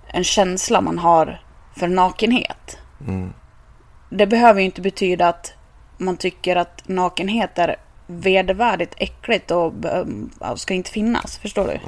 en 0.07 0.25
känsla 0.25 0.81
man 0.81 0.99
har 0.99 1.41
för 1.77 1.89
nakenhet. 1.89 2.79
Det 4.11 4.27
behöver 4.27 4.61
ju 4.61 4.67
inte 4.67 4.81
betyda 4.81 5.29
att 5.29 5.53
man 5.99 6.17
tycker 6.17 6.57
att 6.57 6.89
nakenhet 6.89 7.59
är 7.59 7.77
vedervärdigt 8.07 8.95
äckligt 8.97 9.51
och 9.51 9.73
eh, 9.85 10.55
ska 10.55 10.75
inte 10.75 10.91
finnas. 10.91 11.39
Förstår 11.39 11.67
du? 11.67 11.81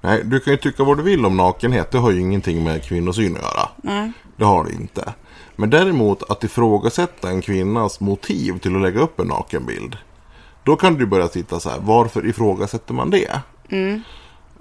Nej, 0.00 0.22
du 0.24 0.40
kan 0.40 0.52
ju 0.52 0.56
tycka 0.56 0.84
vad 0.84 0.96
du 0.96 1.02
vill 1.02 1.26
om 1.26 1.36
nakenhet. 1.36 1.90
Det 1.90 1.98
har 1.98 2.10
ju 2.10 2.20
ingenting 2.20 2.64
med 2.64 2.84
kvinnosyn 2.84 3.36
att 3.36 3.42
göra. 3.42 3.68
Nej. 3.76 4.12
Det 4.36 4.44
har 4.44 4.64
det 4.64 4.72
inte. 4.72 5.14
Men 5.56 5.70
däremot 5.70 6.30
att 6.30 6.44
ifrågasätta 6.44 7.28
en 7.28 7.42
kvinnas 7.42 8.00
motiv 8.00 8.58
till 8.58 8.76
att 8.76 8.82
lägga 8.82 9.00
upp 9.00 9.20
en 9.20 9.26
nakenbild. 9.26 9.96
Då 10.64 10.76
kan 10.76 10.94
du 10.94 11.06
börja 11.06 11.28
titta 11.28 11.60
så 11.60 11.70
här. 11.70 11.78
Varför 11.80 12.26
ifrågasätter 12.26 12.94
man 12.94 13.10
det? 13.10 13.40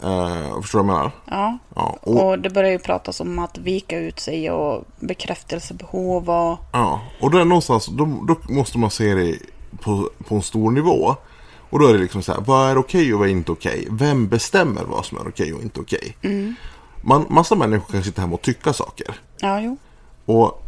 Eh, 0.04 0.62
förstår 0.62 0.80
du 0.80 0.86
vad 0.86 0.96
jag 0.96 0.98
menar? 0.98 1.12
Ja. 1.26 1.58
Ja, 1.76 1.98
och, 2.02 2.28
Och 2.28 2.40
det 2.40 2.50
börjar 2.50 2.72
ju 2.72 2.80
pratas 2.80 3.20
om 3.20 3.40
att 3.40 3.58
vika 3.58 4.00
ut 4.00 4.20
sig 4.20 4.52
och 4.52 4.86
bekräftelsebehov 5.00 6.30
och... 6.30 6.60
ja, 6.72 7.02
och 7.22 7.32
då, 7.32 7.38
är 7.38 7.42
det 7.42 7.50
någonstans, 7.50 7.86
då, 7.86 8.06
då 8.28 8.54
måste 8.54 8.78
man 8.78 8.92
se 8.92 9.14
det 9.16 9.38
på, 9.82 10.10
på 10.28 10.36
en 10.36 10.42
stor 10.42 10.72
nivå. 10.72 11.16
Och 11.70 11.80
då 11.80 11.88
är 11.88 11.94
det 11.94 12.00
liksom 12.00 12.22
så 12.22 12.32
här. 12.34 12.42
Vad 12.46 12.70
är 12.72 12.78
okej 12.78 13.14
och 13.14 13.20
vad 13.20 13.28
är 13.28 13.32
inte 13.32 13.52
okej? 13.52 13.88
Vem 13.92 14.28
bestämmer 14.28 14.84
vad 14.84 15.06
som 15.06 15.18
är 15.18 15.28
okej 15.28 15.54
och 15.54 15.62
inte 15.62 15.80
okej? 15.80 16.18
Man, 17.02 17.26
massa 17.30 17.56
människor 17.56 17.92
kan 17.94 18.04
sitta 18.04 18.22
hemma 18.22 18.34
och 18.34 18.42
tycka 18.42 18.74
saker. 18.74 19.16
Ja, 19.40 19.60
jo. 19.62 19.78
Och 20.26 20.64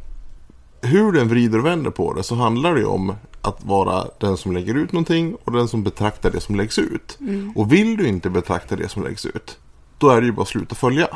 hur 0.81 1.11
den 1.11 1.27
vrider 1.29 1.59
och 1.59 1.65
vänder 1.65 1.91
på 1.91 2.13
det 2.13 2.23
så 2.23 2.35
handlar 2.35 2.73
det 2.73 2.79
ju 2.79 2.85
om 2.85 3.15
att 3.41 3.63
vara 3.65 4.05
den 4.19 4.37
som 4.37 4.51
lägger 4.51 4.75
ut 4.75 4.91
någonting 4.91 5.35
och 5.43 5.51
den 5.51 5.67
som 5.67 5.83
betraktar 5.83 6.31
det 6.31 6.39
som 6.41 6.55
läggs 6.55 6.79
ut. 6.79 7.17
Och 7.55 7.73
vill 7.73 7.97
du 7.97 8.07
inte 8.07 8.29
betrakta 8.29 8.75
det 8.75 8.89
som 8.89 9.03
läggs 9.03 9.25
ut, 9.25 9.57
då 9.97 10.09
är 10.09 10.21
det 10.21 10.25
ju 10.27 10.31
bara 10.33 10.41
att 10.41 10.47
sluta 10.47 10.75
följa. 10.75 11.07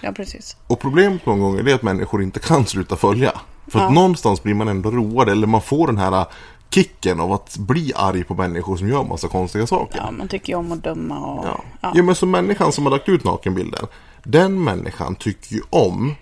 Ja, 0.00 0.12
precis. 0.12 0.56
Och 0.66 0.80
problemet 0.80 1.26
många 1.26 1.40
gånger 1.42 1.68
är 1.68 1.74
att 1.74 1.82
människor 1.82 2.22
inte 2.22 2.40
kan 2.40 2.66
sluta 2.66 2.96
följa. 2.96 3.32
För 3.68 3.78
att 3.78 3.84
Ja. 3.84 3.90
någonstans 3.90 4.42
blir 4.42 4.54
man 4.54 4.68
ändå 4.68 4.90
road 4.90 5.28
eller 5.28 5.46
man 5.46 5.62
får 5.62 5.86
den 5.86 5.98
här 5.98 6.26
kicken 6.70 7.20
av 7.20 7.32
att 7.32 7.56
bli 7.56 7.92
arg 7.96 8.24
på 8.24 8.34
människor 8.34 8.76
som 8.76 8.88
gör 8.88 9.04
massa 9.04 9.28
konstiga 9.28 9.66
saker. 9.66 9.98
Ja, 10.04 10.10
man 10.10 10.28
tycker 10.28 10.52
ju 10.52 10.58
om 10.58 10.72
att 10.72 10.82
döma 10.82 11.18
och... 11.26 11.46
Ja. 11.46 11.60
Ja. 11.80 11.92
ja 11.94 12.02
men 12.02 12.14
som 12.14 12.30
människan 12.30 12.72
som 12.72 12.84
har 12.84 12.90
lagt 12.90 13.08
ut 13.08 13.24
nakenbilden. 13.24 13.86
Den 14.22 14.64
människan 14.64 15.14
tycker 15.14 15.54
ju 15.54 15.60
om 15.70 16.14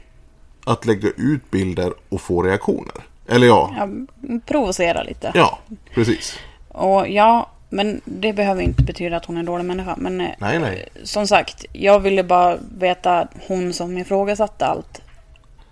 att 0.65 0.87
lägga 0.87 1.09
ut 1.09 1.51
bilder 1.51 1.93
och 2.09 2.21
få 2.21 2.43
reaktioner. 2.43 2.95
Eller 3.29 3.47
ja, 3.47 3.75
Ja, 3.77 3.89
provocera 4.47 5.03
lite. 5.03 5.33
ja 5.35 5.59
precis. 5.95 6.39
Och 6.69 7.09
ja, 7.09 7.51
men 7.69 8.01
det 8.05 8.33
behöver 8.33 8.63
inte 8.63 8.83
betyda 8.83 9.17
att 9.17 9.25
hon 9.25 9.37
är 9.37 9.41
en 9.41 9.47
dålig 9.47 9.65
människa. 9.65 9.95
Men 9.99 10.21
eh, 10.21 10.29
Nej, 10.39 10.59
nej. 10.59 10.89
som 11.05 11.27
sagt, 11.27 11.65
jag 11.73 12.01
ville 12.01 12.25
bara 12.25 12.57
veta 12.79 13.29
hon 13.49 13.73
som 13.73 13.99
ifrågasatte 13.99 14.67
allt 14.67 15.01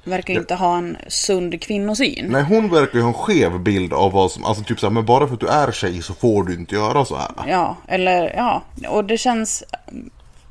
verkar 0.04 0.34
ju 0.34 0.40
inte 0.40 0.54
ha 0.54 0.78
en 0.78 0.96
sund 1.08 1.62
kvinnosyn. 1.62 2.26
Nej 2.28 2.42
hon 2.42 2.68
verkar 2.70 2.98
ju 2.98 3.02
ha 3.02 3.08
en 3.08 3.14
skev 3.14 3.60
bild 3.60 3.92
av 3.92 4.12
vad 4.12 4.30
som, 4.30 4.44
alltså 4.44 4.64
typ 4.64 4.80
såhär, 4.80 4.94
men 4.94 5.06
bara 5.06 5.26
för 5.26 5.34
att 5.34 5.40
du 5.40 5.48
är 5.48 5.72
tjej 5.72 6.02
så 6.02 6.14
får 6.14 6.44
du 6.44 6.54
inte 6.54 6.74
göra 6.74 7.04
så 7.04 7.16
här. 7.16 7.30
Ja, 7.46 7.76
eller 7.88 8.34
ja. 8.36 8.62
Och 8.88 9.04
det 9.04 9.18
känns 9.18 9.64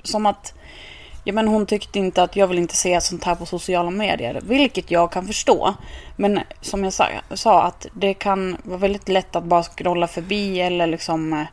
som 0.03 0.25
att 0.25 0.53
ja, 1.23 1.33
men 1.33 1.47
hon 1.47 1.65
tyckte 1.65 1.99
inte 1.99 2.23
att 2.23 2.35
jag 2.35 2.47
vill 2.47 2.57
inte 2.57 2.75
se 2.75 3.01
sånt 3.01 3.23
här 3.23 3.35
på 3.35 3.45
sociala 3.45 3.89
medier. 3.89 4.41
Vilket 4.43 4.91
jag 4.91 5.12
kan 5.12 5.27
förstå. 5.27 5.73
Men 6.15 6.39
som 6.62 6.83
jag 6.83 6.93
sa, 6.93 7.07
sa 7.33 7.63
att 7.63 7.85
det 7.93 8.13
kan 8.13 8.57
vara 8.63 8.77
väldigt 8.77 9.09
lätt 9.09 9.35
att 9.35 9.43
bara 9.43 9.63
scrolla 9.63 10.07
förbi 10.07 10.62
eller 10.62 10.88
liksom 10.88 11.33
eh, 11.33 11.45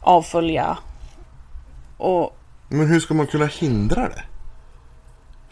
avfölja. 0.00 0.78
Och 1.96 2.38
Men 2.68 2.86
hur 2.86 3.00
ska 3.00 3.14
man 3.14 3.26
kunna 3.26 3.46
hindra 3.46 4.08
det? 4.08 4.22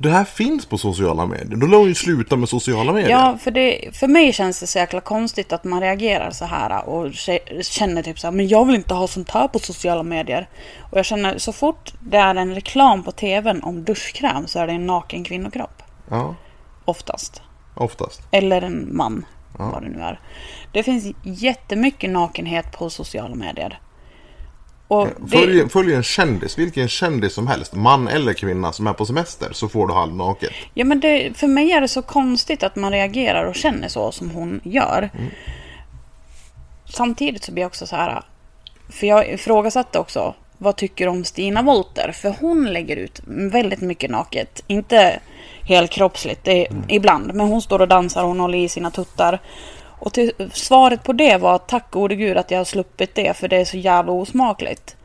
Det 0.02 0.10
här 0.10 0.24
finns 0.24 0.66
på 0.66 0.78
sociala 0.78 1.26
medier. 1.26 1.56
Då 1.56 1.66
lär 1.66 1.78
hon 1.78 1.88
ju 1.88 1.94
sluta 1.94 2.36
med 2.36 2.48
sociala 2.48 2.92
medier. 2.92 3.10
Ja, 3.10 3.38
för, 3.40 3.50
det, 3.50 3.96
för 3.96 4.08
mig 4.08 4.32
känns 4.32 4.60
det 4.60 4.66
så 4.66 4.78
jäkla 4.78 5.00
konstigt 5.00 5.52
att 5.52 5.64
man 5.64 5.80
reagerar 5.80 6.30
så 6.30 6.44
här 6.44 6.88
och 6.88 7.06
kä- 7.06 7.62
känner 7.62 8.02
typ 8.02 8.18
så 8.18 8.26
här, 8.26 8.32
men 8.32 8.48
jag 8.48 8.64
vill 8.64 8.74
inte 8.76 8.94
ha 8.94 9.06
sånt 9.06 9.30
här 9.30 9.48
på 9.48 9.58
sociala 9.58 10.02
medier. 10.02 10.48
Och 10.90 10.98
jag 10.98 11.04
känner 11.04 11.38
så 11.38 11.52
fort 11.52 11.92
det 12.00 12.16
är 12.16 12.34
en 12.34 12.54
reklam 12.54 13.02
på 13.02 13.12
tvn 13.12 13.62
om 13.62 13.84
duschkräm 13.84 14.46
så 14.46 14.58
är 14.58 14.66
det 14.66 14.72
en 14.72 14.86
naken 14.86 15.24
kvinnokropp. 15.24 15.82
ja 16.10 16.34
Oftast. 16.84 17.42
oftast. 17.74 18.20
Eller 18.30 18.62
en 18.62 18.96
man, 18.96 19.26
vad 19.58 19.82
det 19.82 19.88
nu 19.88 20.00
är. 20.02 20.20
Det 20.72 20.82
finns 20.82 21.14
jättemycket 21.22 22.10
nakenhet 22.10 22.72
på 22.72 22.90
sociala 22.90 23.34
medier. 23.34 23.80
Och 24.90 25.09
Följ, 25.31 25.68
följ 25.68 25.94
en 25.94 26.03
kändis, 26.03 26.59
vilken 26.59 26.88
kändis 26.88 27.33
som 27.33 27.46
helst, 27.46 27.74
man 27.74 28.09
eller 28.09 28.33
kvinna 28.33 28.72
som 28.72 28.87
är 28.87 28.92
på 28.92 29.07
semester, 29.07 29.48
så 29.53 29.68
får 29.68 29.87
du 29.87 29.94
halvnaket. 29.94 30.50
ja, 30.74 30.85
men 30.85 31.00
det, 31.00 31.37
för 31.37 31.46
mig 31.46 31.72
är 31.72 31.81
det 31.81 31.88
så 31.88 32.03
konstigt 32.03 32.62
att 32.62 32.76
man 32.76 32.92
reagerar 32.92 33.44
och 33.44 33.55
känner 33.55 33.88
så 33.88 34.12
som 34.12 34.31
hon 34.31 34.61
gör. 34.64 35.11
Samtidigt 36.85 37.44
så 37.44 37.53
blir 37.53 37.62
jag 37.62 37.68
också 37.68 37.87
så 37.87 37.96
här. 37.96 38.22
För 38.88 39.07
jag 39.07 39.29
ifrågasatte 39.29 39.98
också. 39.98 40.35
Vad 40.59 40.76
tycker 40.76 41.05
du 41.05 41.11
om 41.11 41.24
Stina 41.24 41.62
Wolter? 41.62 42.12
För 42.12 42.35
hon 42.40 42.64
lägger 42.64 42.96
ut 42.96 43.20
väldigt 43.26 43.81
mycket 43.81 44.11
naket. 44.11 44.62
Inte 44.66 45.20
helkroppsligt, 45.62 46.48
är 46.48 46.66
ibland. 46.88 47.35
Men 47.35 47.46
hon 47.46 47.62
står 47.62 47.81
och 47.81 47.88
dansar 47.88 48.22
och 48.22 48.29
hon 48.29 48.40
håller 48.40 48.59
i 48.59 48.68
sina 48.68 48.90
tuttar. 48.90 49.40
Och 50.00 50.12
till, 50.12 50.32
svaret 50.52 51.02
på 51.02 51.12
det 51.12 51.36
var 51.36 51.58
tack 51.58 51.90
gode 51.90 52.16
gud 52.16 52.36
att 52.36 52.50
jag 52.50 52.58
har 52.58 52.64
sluppit 52.64 53.14
det 53.14 53.36
för 53.36 53.48
det 53.48 53.56
är 53.56 53.64
så 53.64 53.76
jävla 53.76 54.12
osmakligt. 54.12 54.96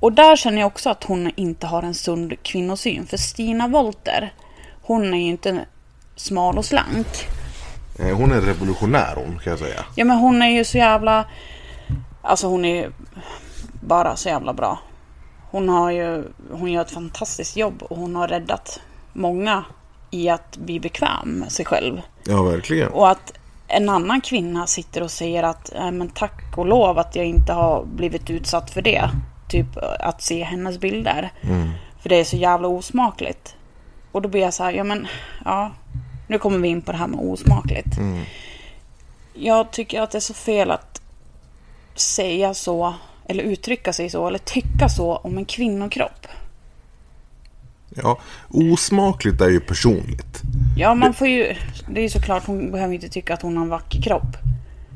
Och 0.00 0.12
där 0.12 0.36
känner 0.36 0.58
jag 0.60 0.66
också 0.66 0.90
att 0.90 1.04
hon 1.04 1.30
inte 1.36 1.66
har 1.66 1.82
en 1.82 1.94
sund 1.94 2.42
kvinnosyn. 2.42 3.06
För 3.06 3.16
Stina 3.16 3.68
Wolter, 3.68 4.32
hon 4.82 5.14
är 5.14 5.18
ju 5.18 5.24
inte 5.28 5.64
smal 6.16 6.58
och 6.58 6.64
slank. 6.64 7.06
Eh, 7.98 8.16
Hon 8.16 8.32
är 8.32 8.40
revolutionär 8.40 9.14
hon, 9.16 9.38
kan 9.38 9.50
jag 9.50 9.58
säga. 9.58 9.84
Ja 9.94 10.04
men 10.04 10.18
hon 10.18 10.42
är 10.42 10.50
ju 10.50 10.64
så 10.64 10.78
jävla... 10.78 11.24
Alltså 12.22 12.46
hon 12.46 12.64
är 12.64 12.74
ju 12.74 12.92
bara 13.80 14.16
så 14.16 14.28
jävla 14.28 14.52
bra. 14.52 14.78
Hon 15.50 15.68
har 15.68 15.90
ju... 15.90 16.24
Hon 16.52 16.72
gör 16.72 16.82
ett 16.82 16.90
fantastiskt 16.90 17.56
jobb 17.56 17.82
och 17.82 17.96
hon 17.96 18.16
har 18.16 18.28
räddat 18.28 18.80
många 19.12 19.64
i 20.10 20.28
att 20.28 20.56
bli 20.56 20.80
bekväm 20.80 21.28
med 21.28 21.52
sig 21.52 21.64
själv. 21.64 22.00
Ja, 22.24 22.42
verkligen. 22.42 22.88
Och 22.88 23.10
att 23.10 23.32
en 23.72 23.88
annan 23.88 24.20
kvinna 24.20 24.66
sitter 24.66 25.02
och 25.02 25.10
säger 25.10 25.42
att 25.42 25.74
äh, 25.74 25.90
men 25.90 26.08
tack 26.08 26.58
och 26.58 26.66
lov 26.66 26.98
att 26.98 27.16
jag 27.16 27.26
inte 27.26 27.52
har 27.52 27.84
blivit 27.84 28.30
utsatt 28.30 28.70
för 28.70 28.82
det. 28.82 29.10
Typ 29.48 29.66
att 30.00 30.22
se 30.22 30.44
hennes 30.44 30.78
bilder. 30.78 31.32
För 32.02 32.08
det 32.08 32.16
är 32.16 32.24
så 32.24 32.36
jävla 32.36 32.68
osmakligt. 32.68 33.56
Och 34.12 34.22
då 34.22 34.28
blir 34.28 34.40
jag 34.40 34.54
så 34.54 34.64
här, 34.64 34.72
ja 34.72 34.84
men 34.84 35.06
ja. 35.44 35.70
Nu 36.26 36.38
kommer 36.38 36.58
vi 36.58 36.68
in 36.68 36.82
på 36.82 36.92
det 36.92 36.98
här 36.98 37.06
med 37.06 37.20
osmakligt. 37.20 37.96
Jag 39.34 39.70
tycker 39.70 40.00
att 40.00 40.10
det 40.10 40.18
är 40.18 40.20
så 40.20 40.34
fel 40.34 40.70
att 40.70 41.02
säga 41.94 42.54
så. 42.54 42.94
Eller 43.28 43.44
uttrycka 43.44 43.92
sig 43.92 44.10
så. 44.10 44.26
Eller 44.26 44.38
tycka 44.38 44.88
så 44.88 45.16
om 45.16 45.38
en 45.38 45.44
kvinnokropp. 45.44 46.26
Ja, 47.94 48.18
osmakligt 48.48 49.40
är 49.40 49.48
ju 49.48 49.60
personligt. 49.60 50.42
Ja, 50.76 50.94
man 50.94 51.14
får 51.14 51.28
ju... 51.28 51.54
Det 51.88 52.00
är 52.00 52.02
ju 52.02 52.08
såklart, 52.10 52.42
hon 52.46 52.70
behöver 52.72 52.94
inte 52.94 53.08
tycka 53.08 53.34
att 53.34 53.42
hon 53.42 53.56
har 53.56 53.64
en 53.64 53.68
vacker 53.70 54.02
kropp. 54.02 54.36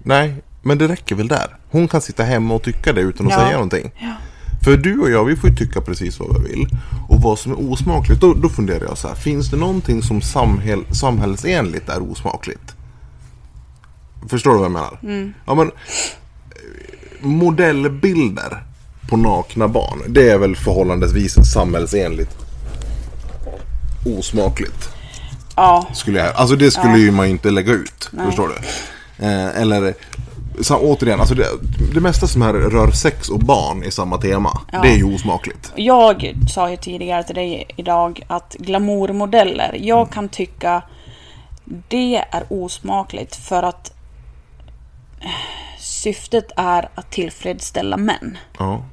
Nej, 0.03 0.35
men 0.63 0.79
det 0.79 0.89
räcker 0.89 1.15
väl 1.15 1.29
där. 1.29 1.57
Hon 1.71 1.89
kan 1.89 2.01
sitta 2.01 2.23
hemma 2.23 2.55
och 2.55 2.63
tycka 2.63 2.93
det 2.93 3.01
utan 3.01 3.27
att 3.27 3.33
Ja. 3.33 3.39
säga 3.39 3.53
någonting. 3.53 3.91
Ja. 3.99 4.13
För 4.65 4.77
du 4.77 4.99
och 5.01 5.11
jag, 5.11 5.25
vi 5.25 5.37
får 5.37 5.51
ju 5.51 5.57
tycka 5.57 5.81
precis 5.81 6.21
vad 6.21 6.43
vi 6.43 6.49
vill. 6.49 6.69
Och 7.09 7.23
vad 7.23 7.39
som 7.39 7.53
är 7.53 7.73
osmakligt, 7.73 8.21
då, 8.21 8.35
då 8.35 8.49
funderar 8.49 8.85
jag 8.85 8.99
så 8.99 9.09
här. 9.09 9.15
Finns 9.15 9.51
det 9.51 9.57
någonting 9.57 10.03
som 10.03 10.21
samhäll, 10.21 10.85
samhällsenligt 10.95 11.89
är 11.89 12.11
osmakligt? 12.11 12.75
Förstår 14.29 14.51
du 14.51 14.57
vad 14.57 14.65
jag 14.65 14.73
menar? 14.73 15.33
Ja, 15.47 15.55
men, 15.55 15.71
modellbilder 17.21 18.63
på 19.09 19.17
nakna 19.17 19.69
barn, 19.69 19.99
det 20.09 20.29
är 20.31 20.39
väl 20.39 20.57
förhållandevis 20.57 21.53
samhällsenligt 21.53 22.46
osmakligt. 24.07 24.89
Ja, 25.57 25.87
Skulle 25.93 26.19
jag, 26.19 26.35
alltså 26.35 26.57
det 26.57 26.71
skulle 26.71 26.99
ju 26.99 27.11
man 27.11 27.27
ju 27.27 27.33
inte 27.33 27.51
lägga 27.51 27.73
ut. 27.73 28.11
Förstår 28.27 28.49
du? 28.49 28.55
Eh, 29.27 29.61
eller, 29.61 29.95
så, 30.61 30.77
återigen, 30.77 31.21
alltså 31.21 31.35
det, 31.35 31.47
det 31.95 32.01
mesta 32.01 32.27
som 32.27 32.43
här 32.43 32.53
rör 32.53 32.91
sex 32.91 33.29
och 33.29 33.39
barn 33.39 33.85
i 33.85 33.91
samma 33.91 34.19
tema. 34.19 34.61
Det 34.83 34.89
är 34.89 34.97
ju 34.97 35.15
osmakligt. 35.15 35.73
Jag 35.77 36.35
sa 36.49 36.71
ju 36.71 36.77
tidigare 36.77 37.25
till 37.25 37.35
dig 37.35 37.67
idag 37.77 38.25
att 38.27 38.57
glamourmodeller, 38.59 39.77
jag 39.81 40.11
kan 40.11 40.29
tycka 40.29 40.83
det 41.89 42.17
är 42.17 42.45
osmakligt 42.49 43.37
för 43.37 43.63
att 43.63 43.93
eh, 45.21 45.31
syftet 45.79 46.53
är 46.57 46.89
att 46.95 47.11
tillfredsställa 47.11 47.97
män. 47.97 48.39
Ja. 48.59 48.85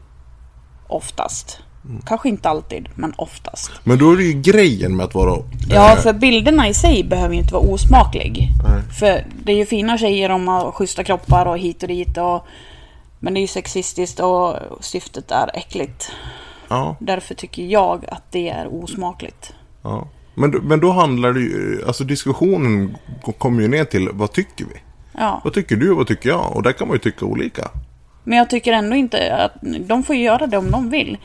Oftast. 0.88 1.60
Kanske 2.06 2.30
inte 2.30 2.50
alltid, 2.50 2.90
men 2.96 3.14
oftast. 3.16 3.72
Men 3.84 3.98
då 3.98 4.12
är 4.12 4.18
det 4.18 4.24
ju 4.24 4.42
grejen 4.42 4.96
med 4.96 5.06
att 5.06 5.16
vara... 5.16 5.44
Ja, 5.70 5.92
eh, 5.92 5.98
för 5.98 6.14
bilderna 6.14 6.68
i 6.68 6.74
sig 6.74 7.04
behöver 7.04 7.34
ju 7.34 7.40
inte 7.40 7.54
vara 7.54 7.64
osmaklig. 7.64 8.50
Nej. 8.64 8.82
För 9.00 9.26
det 9.44 9.52
är 9.52 9.56
ju 9.56 9.66
fina 9.66 9.98
tjejer 9.98 10.30
om 10.30 10.48
har 10.48 10.72
schyssta 10.72 11.04
kroppar 11.04 11.46
och 11.46 11.58
hit 11.58 11.84
och 11.84 11.90
dit. 11.90 12.18
Och, 12.18 12.46
men 13.20 13.34
det 13.34 13.40
är 13.40 13.42
ju 13.42 13.48
sexistiskt 13.48 14.20
och 14.20 14.56
syftet 14.80 15.32
är 15.32 15.50
äckligt. 15.54 16.12
ja, 16.70 16.96
Därför 17.00 17.36
tycker 17.36 17.64
jag 17.64 18.06
att 18.08 18.32
det 18.32 18.50
är 18.50 18.84
osmakligt. 18.84 19.54
ja. 19.82 20.08
Men, 20.36 20.50
men 20.52 20.80
då 20.80 20.92
handlar 20.92 21.34
det 21.34 21.40
ju... 21.40 21.84
Alltså 21.88 22.04
diskussionen 22.04 22.98
kommer 23.38 23.62
ju 23.62 23.68
ner 23.68 23.86
till 23.86 24.10
vad 24.14 24.32
tycker 24.32 24.66
vi? 24.66 24.76
Ja. 25.18 25.42
Vad 25.44 25.54
tycker 25.54 25.76
du 25.76 25.92
och 25.92 25.98
vad 25.98 26.08
tycker 26.08 26.30
jag? 26.30 26.56
Och 26.56 26.64
där 26.64 26.72
kan 26.72 26.88
man 26.88 26.96
ju 26.96 27.00
tycka 27.00 27.26
olika. 27.26 27.70
Men 28.24 28.38
jag 28.38 28.50
tycker 28.50 28.74
ändå 28.74 28.96
inte 28.96 29.36
att 29.36 29.52
de 29.88 30.04
får 30.04 30.16
göra 30.16 30.48
det 30.48 30.58
om 30.58 30.72
de 30.72 30.90
vill. 30.90 31.18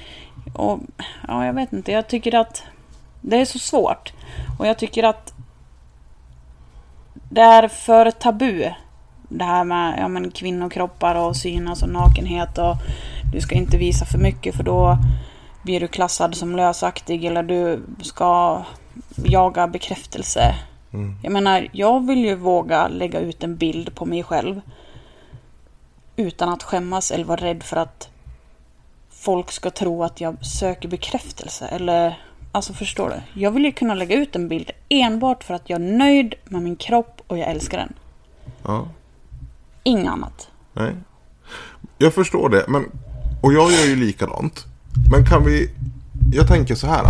Och 0.52 0.80
ja, 1.28 1.46
jag 1.46 1.52
vet 1.52 1.72
inte. 1.72 1.92
Jag 1.92 2.08
tycker 2.08 2.34
att 2.34 2.62
det 3.20 3.36
är 3.36 3.44
så 3.44 3.58
svårt. 3.58 4.12
Och 4.58 4.66
jag 4.66 4.78
tycker 4.78 5.04
att 5.04 5.34
det 7.30 7.40
är 7.40 7.68
för 7.68 8.10
tabu. 8.10 8.70
Det 9.28 9.44
här 9.44 9.64
med 9.64 9.98
ja, 9.98 10.08
men 10.08 10.30
kvinnokroppar 10.30 11.14
och 11.14 11.36
synas 11.36 11.82
och 11.82 11.88
nakenhet 11.88 12.58
och 12.58 12.76
du 13.32 13.40
ska 13.40 13.54
inte 13.54 13.76
visa 13.76 14.04
för 14.04 14.18
mycket 14.18 14.56
för 14.56 14.62
då 14.62 14.98
blir 15.62 15.80
du 15.80 15.88
klassad 15.88 16.34
som 16.34 16.56
lösaktig 16.56 17.24
eller 17.24 17.42
du 17.42 17.82
ska 18.02 18.62
jaga 19.24 19.66
bekräftelse. 19.66 20.54
Jag 21.22 21.32
menar, 21.32 21.68
jag 21.72 22.06
vill 22.06 22.24
ju 22.24 22.34
våga 22.34 22.88
lägga 22.88 23.20
ut 23.20 23.44
en 23.44 23.56
bild 23.56 23.94
på 23.94 24.06
mig 24.06 24.22
själv 24.22 24.60
utan 26.16 26.48
att 26.48 26.62
skämmas 26.62 27.10
eller 27.10 27.24
vara 27.24 27.40
rädd 27.40 27.62
för 27.62 27.76
att 27.76 28.08
folk 29.20 29.52
ska 29.52 29.70
tro 29.70 30.04
att 30.04 30.20
jag 30.20 30.44
söker 30.46 30.88
bekräftelse. 30.88 31.66
Eller, 31.66 32.22
alltså 32.52 32.72
förstår 32.72 33.08
du? 33.08 33.40
Jag 33.40 33.50
vill 33.50 33.64
ju 33.64 33.72
kunna 33.72 33.94
lägga 33.94 34.16
ut 34.16 34.36
en 34.36 34.48
bild 34.48 34.70
enbart 34.88 35.44
för 35.44 35.54
att 35.54 35.70
jag 35.70 35.80
är 35.82 35.96
nöjd 35.96 36.34
med 36.44 36.62
min 36.62 36.76
kropp 36.76 37.20
och 37.26 37.38
jag 37.38 37.48
älskar 37.48 37.78
den. 37.78 37.92
Ja. 38.62 38.88
Inget 39.82 40.12
annat. 40.12 40.48
Nej. 40.72 40.94
Jag 41.98 42.14
förstår 42.14 42.48
det, 42.48 42.64
men... 42.68 42.84
Och 43.42 43.52
jag 43.52 43.72
gör 43.72 43.86
ju 43.86 43.96
likadant. 43.96 44.66
Men 45.10 45.24
kan 45.24 45.44
vi... 45.44 45.70
Jag 46.32 46.48
tänker 46.48 46.74
så 46.74 46.86
här. 46.86 47.04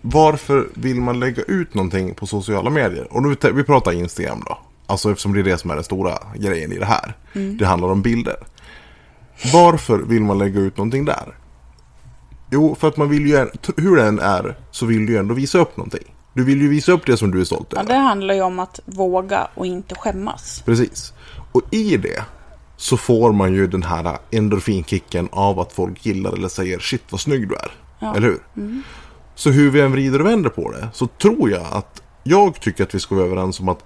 Varför 0.00 0.68
vill 0.74 1.00
man 1.00 1.20
lägga 1.20 1.42
ut 1.42 1.74
någonting 1.74 2.14
på 2.14 2.26
sociala 2.26 2.70
medier? 2.70 3.06
Och 3.10 3.22
nu, 3.22 3.36
vi 3.54 3.64
pratar 3.64 3.92
Instagram 3.92 4.42
då. 4.46 4.58
Alltså 4.86 5.10
eftersom 5.10 5.32
det 5.32 5.40
är 5.40 5.44
det 5.44 5.58
som 5.58 5.70
är 5.70 5.74
den 5.74 5.84
stora 5.84 6.18
grejen 6.34 6.72
i 6.72 6.78
det 6.78 6.86
här. 6.86 7.16
Det 7.58 7.64
handlar 7.64 7.88
om 7.88 8.02
bilder. 8.02 8.36
Varför 9.52 9.98
vill 9.98 10.22
man 10.22 10.38
lägga 10.38 10.60
ut 10.60 10.76
någonting 10.76 11.04
där? 11.04 11.36
Jo, 12.50 12.76
för 12.80 12.88
att 12.88 12.96
man 12.96 13.08
vill 13.08 13.26
ju, 13.26 13.36
hur 13.76 13.96
det 13.96 14.04
än 14.06 14.18
är, 14.18 14.56
så 14.70 14.86
vill 14.86 15.06
du 15.06 15.12
ju 15.12 15.18
ändå 15.18 15.34
visa 15.34 15.58
upp 15.58 15.76
någonting. 15.76 16.14
Du 16.34 16.44
vill 16.44 16.60
ju 16.62 16.68
visa 16.68 16.92
upp 16.92 17.06
det 17.06 17.16
som 17.16 17.30
du 17.30 17.40
är 17.40 17.44
stolt 17.44 17.66
Ja, 17.70 17.80
över. 17.80 17.88
det 17.94 17.98
handlar 18.00 18.34
ju 18.34 18.42
om 18.42 18.58
att 18.58 18.80
våga 18.84 19.48
och 19.54 19.66
inte 19.66 19.94
skämmas. 19.94 20.62
Precis. 20.64 21.12
Och 21.52 21.62
i 21.70 21.96
det 21.96 22.24
så 22.76 22.96
får 22.96 23.32
man 23.32 23.54
ju 23.54 23.66
den 23.66 23.82
här 23.82 24.18
endorfinkicken 24.30 25.28
av 25.32 25.60
att 25.60 25.72
folk 25.72 26.06
gillar 26.06 26.32
eller 26.32 26.48
säger 26.48 26.78
shit 26.78 27.02
vad 27.10 27.20
snygg 27.20 27.48
du 27.48 27.54
är. 27.54 27.70
Ja. 27.98 28.16
Eller 28.16 28.28
hur? 28.28 28.40
Så 29.34 29.50
hur 29.50 29.70
vi 29.70 29.80
än 29.80 29.92
vrider 29.92 30.20
och 30.20 30.26
vänder 30.26 30.50
på 30.50 30.70
det 30.70 30.88
så 30.92 31.06
tror 31.06 31.50
jag 31.50 31.66
att 31.72 32.02
jag 32.22 32.60
tycker 32.60 32.84
att 32.84 32.94
vi 32.94 33.00
ska 33.00 33.14
vara 33.14 33.26
överens 33.26 33.60
om 33.60 33.68
att 33.68 33.84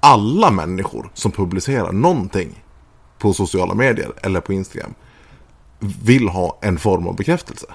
alla 0.00 0.50
människor 0.50 1.10
som 1.14 1.32
publicerar 1.32 1.92
någonting 1.92 2.64
på 3.18 3.32
sociala 3.32 3.74
medier 3.74 4.12
eller 4.22 4.40
på 4.40 4.52
Instagram 4.52 4.94
vill 6.04 6.28
ha 6.28 6.58
en 6.60 6.78
form 6.78 7.06
av 7.08 7.16
bekräftelse. 7.16 7.66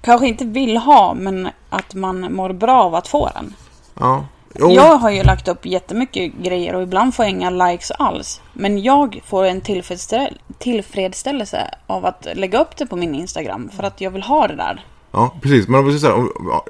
Kanske 0.00 0.28
inte 0.28 0.44
vill 0.44 0.76
ha, 0.76 1.14
men 1.14 1.48
att 1.70 1.94
man 1.94 2.34
mår 2.34 2.52
bra 2.52 2.82
av 2.84 2.94
att 2.94 3.08
få 3.08 3.30
den. 3.34 3.54
Ja. 4.00 4.26
Jo, 4.58 4.70
Jag 4.70 4.96
har 4.96 5.10
ju 5.10 5.22
lagt 5.22 5.48
upp 5.48 5.66
jättemycket 5.66 6.32
grejer 6.42 6.74
och 6.74 6.82
ibland 6.82 7.14
får 7.14 7.24
jag 7.24 7.30
inga 7.30 7.50
likes 7.50 7.90
alls. 7.90 8.40
Men 8.52 8.82
jag 8.82 9.20
får 9.26 9.44
en 9.44 9.60
tillfredsställ- 9.60 10.38
tillfredsställelse 10.58 11.74
av 11.86 12.06
att 12.06 12.26
lägga 12.34 12.60
upp 12.60 12.76
det 12.76 12.86
på 12.86 12.96
min 12.96 13.14
Instagram. 13.14 13.70
För 13.76 13.82
att 13.82 14.00
jag 14.00 14.10
vill 14.10 14.22
ha 14.22 14.48
det 14.48 14.56
där. 14.56 14.86
Ja, 15.12 15.34
precis. 15.42 15.68
Men 15.68 15.80
om 15.80 15.86
vi 15.86 15.98
säger 15.98 16.14
så 16.14 16.20
här, 16.20 16.28
om, 16.44 16.60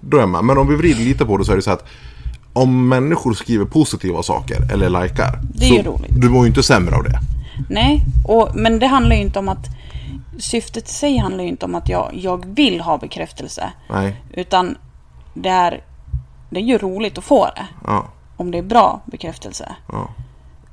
då 0.00 0.18
är 0.18 0.26
med. 0.26 0.44
Men 0.44 0.58
om 0.58 0.68
vi 0.68 0.76
vrider 0.76 1.04
lite 1.04 1.24
på 1.24 1.36
det 1.36 1.44
så 1.44 1.52
är 1.52 1.56
det 1.56 1.62
så 1.62 1.70
här 1.70 1.76
att 1.76 1.86
om 2.54 2.88
människor 2.88 3.34
skriver 3.34 3.64
positiva 3.64 4.22
saker 4.22 4.72
eller 4.72 5.02
likar. 5.02 5.38
Det 5.54 5.64
är 5.64 5.68
så 5.68 5.74
ju 5.74 5.82
roligt. 5.82 6.10
Du 6.10 6.28
mår 6.28 6.42
ju 6.42 6.48
inte 6.48 6.62
sämre 6.62 6.96
av 6.96 7.04
det. 7.04 7.20
Nej, 7.68 8.04
och, 8.28 8.48
men 8.54 8.78
det 8.78 8.86
handlar 8.86 9.16
ju 9.16 9.22
inte 9.22 9.38
om 9.38 9.48
att... 9.48 9.66
Syftet 10.38 10.88
i 10.88 10.92
sig 10.92 11.16
handlar 11.16 11.44
ju 11.44 11.50
inte 11.50 11.66
om 11.66 11.74
att 11.74 11.88
jag, 11.88 12.10
jag 12.14 12.46
vill 12.46 12.80
ha 12.80 12.98
bekräftelse. 12.98 13.72
Nej. 13.90 14.22
Utan 14.32 14.76
det 15.34 15.48
är, 15.48 15.80
det 16.50 16.60
är 16.60 16.64
ju 16.64 16.78
roligt 16.78 17.18
att 17.18 17.24
få 17.24 17.44
det. 17.44 17.66
Ja. 17.86 18.08
Om 18.36 18.50
det 18.50 18.58
är 18.58 18.62
bra 18.62 19.00
bekräftelse. 19.06 19.74
ja. 19.92 20.08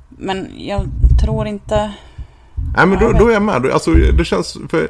Men 0.08 0.50
jag 0.58 0.82
tror 1.24 1.46
inte... 1.46 1.92
Nej 2.76 2.86
men 2.86 2.98
då, 2.98 3.12
då 3.12 3.28
är 3.28 3.32
jag 3.32 3.42
med. 3.42 3.66
Alltså 3.66 3.90
det 3.92 4.24
känns 4.24 4.58
för... 4.68 4.88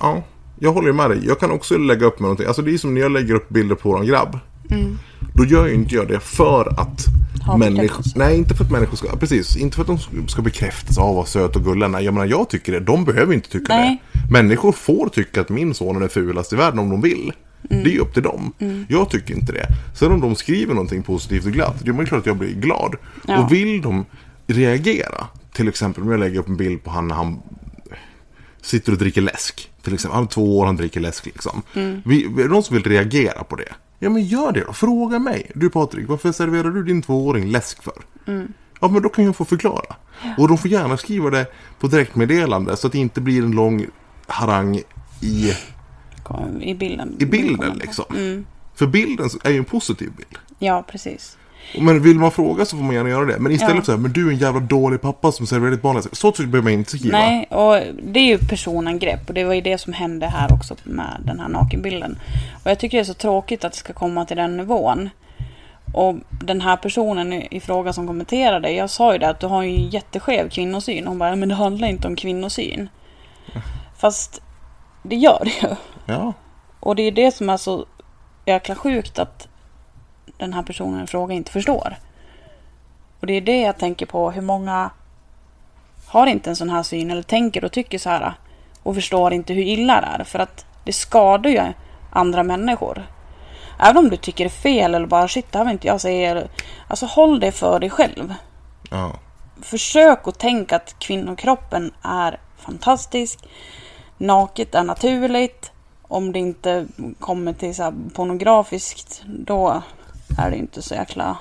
Ja, 0.00 0.22
jag 0.58 0.72
håller 0.72 0.88
ju 0.88 0.94
med 0.94 1.10
dig. 1.10 1.26
Jag 1.26 1.40
kan 1.40 1.50
också 1.50 1.78
lägga 1.78 2.06
upp 2.06 2.18
med 2.20 2.22
någonting. 2.22 2.46
Alltså 2.46 2.62
det 2.62 2.74
är 2.74 2.78
som 2.78 2.94
när 2.94 3.00
jag 3.00 3.12
lägger 3.12 3.34
upp 3.34 3.48
bilder 3.48 3.74
på 3.74 3.88
våran 3.88 4.06
grabb. 4.06 4.38
Då 5.34 5.44
gör 5.44 5.66
ju 5.66 5.74
inte 5.74 5.94
jag 5.94 6.08
det 6.08 6.20
för 6.20 6.80
att 6.80 7.06
Ha 7.46 7.56
människor... 7.56 8.04
Nej, 8.14 8.36
inte 8.36 8.54
för 8.54 8.64
att 8.64 8.70
människor 8.70 8.96
ska... 8.96 9.16
Precis, 9.16 9.56
inte 9.56 9.76
för 9.76 9.82
att 9.82 10.00
de 10.12 10.28
ska 10.28 10.42
bekräftas 10.42 10.98
av 10.98 11.14
vad 11.14 11.28
söt 11.28 11.56
och 11.56 11.64
gullig 11.64 11.90
Nej, 11.90 12.04
jag 12.04 12.14
menar 12.14 12.26
jag 12.26 12.48
tycker 12.48 12.72
det. 12.72 12.80
De 12.80 13.04
behöver 13.04 13.34
inte 13.34 13.50
tycka 13.50 13.74
Nej. 13.76 14.02
det. 14.12 14.32
Människor 14.32 14.72
får 14.72 15.08
tycka 15.08 15.40
att 15.40 15.48
min 15.48 15.74
son 15.74 16.02
är 16.02 16.08
fulast 16.08 16.52
i 16.52 16.56
världen 16.56 16.78
om 16.78 16.90
de 16.90 17.00
vill. 17.00 17.32
Mm. 17.70 17.84
Det 17.84 17.90
är 17.90 17.92
ju 17.92 18.00
upp 18.00 18.14
till 18.14 18.22
dem. 18.22 18.52
Jag 18.88 19.10
tycker 19.10 19.34
inte 19.34 19.52
det. 19.52 19.66
Sen 19.94 20.12
om 20.12 20.20
de 20.20 20.34
skriver 20.36 20.74
någonting 20.74 21.02
positivt 21.02 21.44
och 21.44 21.52
glatt, 21.52 21.76
det 21.84 21.90
är 21.90 22.04
klart 22.04 22.20
att 22.20 22.26
jag 22.26 22.36
blir 22.36 22.54
glad. 22.54 22.94
Ja. 23.26 23.44
Och 23.44 23.52
vill 23.52 23.82
de 23.82 24.04
reagera, 24.46 25.26
till 25.52 25.68
exempel 25.68 26.02
om 26.02 26.10
jag 26.10 26.20
lägger 26.20 26.38
upp 26.38 26.48
en 26.48 26.56
bild 26.56 26.84
på 26.84 26.90
han 26.90 27.08
när 27.08 27.14
han 27.14 27.38
sitter 28.62 28.92
och 28.92 28.98
dricker 28.98 29.20
läsk. 29.20 29.70
Till 29.82 29.94
exempel, 29.94 30.14
han 30.14 30.24
är 30.24 30.28
två 30.28 30.58
år, 30.58 30.66
han 30.66 30.76
dricker 30.76 31.00
läsk 31.00 31.26
liksom. 31.26 31.62
Vi, 32.04 32.24
är 32.24 32.42
det 32.42 32.48
någon 32.48 32.62
som 32.62 32.76
vill 32.76 32.84
reagera 32.84 33.44
på 33.44 33.56
det? 33.56 33.72
Ja 33.98 34.10
men 34.10 34.24
gör 34.24 34.52
det 34.52 34.64
då, 34.64 34.72
fråga 34.72 35.18
mig. 35.18 35.50
Du 35.54 35.70
Patrik, 35.70 36.08
varför 36.08 36.32
serverar 36.32 36.70
du 36.70 36.84
din 36.84 37.02
tvååring 37.02 37.50
läsk 37.50 37.82
för? 37.82 37.94
Ja 38.80 38.88
men 38.88 39.02
då 39.02 39.08
kan 39.08 39.24
jag 39.24 39.36
få 39.36 39.44
förklara. 39.44 39.96
Och 40.38 40.48
de 40.48 40.58
får 40.58 40.70
gärna 40.70 40.96
skriva 40.96 41.30
det 41.30 41.46
på 41.78 41.86
direktmeddelande 41.86 42.76
så 42.76 42.86
att 42.86 42.92
det 42.92 42.98
inte 42.98 43.20
blir 43.20 43.42
en 43.42 43.50
lång 43.50 43.86
harang 44.26 44.76
i, 45.20 45.52
I 46.62 46.74
bilden. 46.74 47.16
i 47.18 47.26
bilden 47.26 47.78
liksom. 47.78 48.04
För 48.74 48.86
bilden 48.86 49.28
är 49.44 49.50
ju 49.50 49.58
en 49.58 49.64
positiv 49.64 50.12
bild. 50.16 50.38
Ja, 50.58 50.84
precis. 50.88 51.38
Men 51.80 52.02
vill 52.02 52.18
man 52.18 52.30
fråga 52.30 52.64
så 52.64 52.76
får 52.76 52.84
man 52.84 52.94
gärna 52.94 53.08
göra 53.08 53.24
det. 53.24 53.38
Men 53.38 53.52
istället 53.52 53.76
Ja. 53.76 53.82
så 53.84 53.92
här, 53.92 53.98
men 53.98 54.12
du 54.12 54.28
är 54.28 54.32
en 54.32 54.38
jävla 54.38 54.60
dålig 54.60 55.00
pappa 55.00 55.32
som 55.32 55.46
serverar 55.46 55.70
ditt 55.70 55.82
barn. 55.82 56.02
Så 56.12 56.30
behöver 56.30 56.62
man 56.62 56.72
inte 56.72 56.98
skriva. 56.98 57.18
Nej, 57.18 57.46
och 57.50 57.80
det 58.02 58.20
är 58.20 58.24
ju 58.24 58.38
personangrepp 58.38 59.28
och 59.28 59.34
det 59.34 59.44
var 59.44 59.54
ju 59.54 59.60
det 59.60 59.78
som 59.78 59.92
hände 59.92 60.26
här 60.26 60.52
också 60.52 60.76
med 60.84 61.20
den 61.24 61.40
här 61.40 61.48
nakenbilden. 61.48 62.18
Och 62.64 62.70
jag 62.70 62.78
tycker 62.78 62.98
det 62.98 63.02
är 63.02 63.04
så 63.04 63.14
tråkigt 63.14 63.64
att 63.64 63.72
det 63.72 63.78
ska 63.78 63.92
komma 63.92 64.24
till 64.24 64.36
den 64.36 64.56
nivån. 64.56 65.10
Och 65.94 66.16
den 66.30 66.60
här 66.60 66.76
personen 66.76 67.32
i 67.32 67.48
i 67.50 67.60
fråga 67.60 67.92
som 67.92 68.06
kommenterade, 68.06 68.70
jag 68.70 68.90
sa 68.90 69.12
ju 69.12 69.18
det 69.18 69.28
att 69.28 69.40
du 69.40 69.46
har 69.46 69.62
ju 69.62 69.74
en 69.74 69.88
jätteskev 69.88 70.48
kvinnosyn. 70.48 71.06
Hon 71.06 71.18
bara, 71.18 71.36
men 71.36 71.48
det 71.48 71.54
handlar 71.54 71.88
inte 71.88 72.08
om 72.08 72.16
kvinnosyn. 72.16 72.88
Fast 73.98 74.42
det 75.02 75.16
gör 75.16 75.42
det 75.44 75.68
ju. 75.68 75.74
Ja. 76.06 76.32
Och 76.80 76.96
det 76.96 77.02
är 77.02 77.12
det 77.12 77.34
som 77.34 77.50
är 77.50 77.56
så 77.56 77.86
jäkla 78.46 78.74
sjukt 78.74 79.18
att 79.18 79.48
den 80.36 80.52
här 80.52 80.62
personen 80.62 81.04
i 81.04 81.06
fråga 81.06 81.34
inte 81.34 81.52
förstår. 81.52 81.96
Och 83.20 83.26
det 83.26 83.32
är 83.32 83.40
det 83.40 83.60
jag 83.60 83.78
tänker 83.78 84.06
på, 84.06 84.30
hur 84.30 84.42
många 84.42 84.90
har 86.06 86.26
inte 86.26 86.50
en 86.50 86.56
sån 86.56 86.70
här 86.70 86.82
syn 86.82 87.10
eller 87.10 87.22
tänker 87.22 87.64
och 87.64 87.72
tycker 87.72 87.98
så 87.98 88.10
här 88.10 88.34
och 88.82 88.94
förstår 88.94 89.32
inte 89.32 89.52
hur 89.52 89.62
illa 89.62 90.00
det 90.00 90.06
är. 90.06 90.24
För 90.24 90.38
att 90.38 90.66
det 90.84 90.92
skadar 90.92 91.50
ju 91.50 91.62
andra 92.12 92.42
människor. 92.42 93.06
Även 93.80 93.96
om 93.96 94.10
du 94.10 94.16
tycker 94.16 94.44
det 94.44 94.48
är 94.48 94.62
fel 94.62 94.94
eller 94.94 95.06
bara 95.06 95.28
shit, 95.28 95.52
det 95.52 95.58
här 95.58 95.64
vill 95.64 95.72
inte 95.72 95.86
jag 95.86 96.00
säga. 96.00 96.42
Alltså 96.88 97.06
håll 97.06 97.40
det 97.40 97.52
för 97.52 97.80
dig 97.80 97.90
själv. 97.90 98.34
Ja. 98.90 99.12
Försök 99.62 100.28
att 100.28 100.38
tänka 100.38 100.76
att 100.76 100.98
kvinnokroppen 100.98 101.92
är 102.02 102.40
fantastisk. 102.56 103.38
Naket 104.18 104.74
är 104.74 104.84
naturligt. 104.84 105.72
om 106.08 106.32
det 106.32 106.38
inte 106.38 106.86
kommer 107.18 107.52
till 107.52 107.74
så 107.74 107.94
pornografiskt, 108.14 109.22
då 109.26 109.82
är 110.38 110.50
det 110.50 110.56
inte 110.56 110.82
så 110.82 110.94
jäkla 110.94 111.38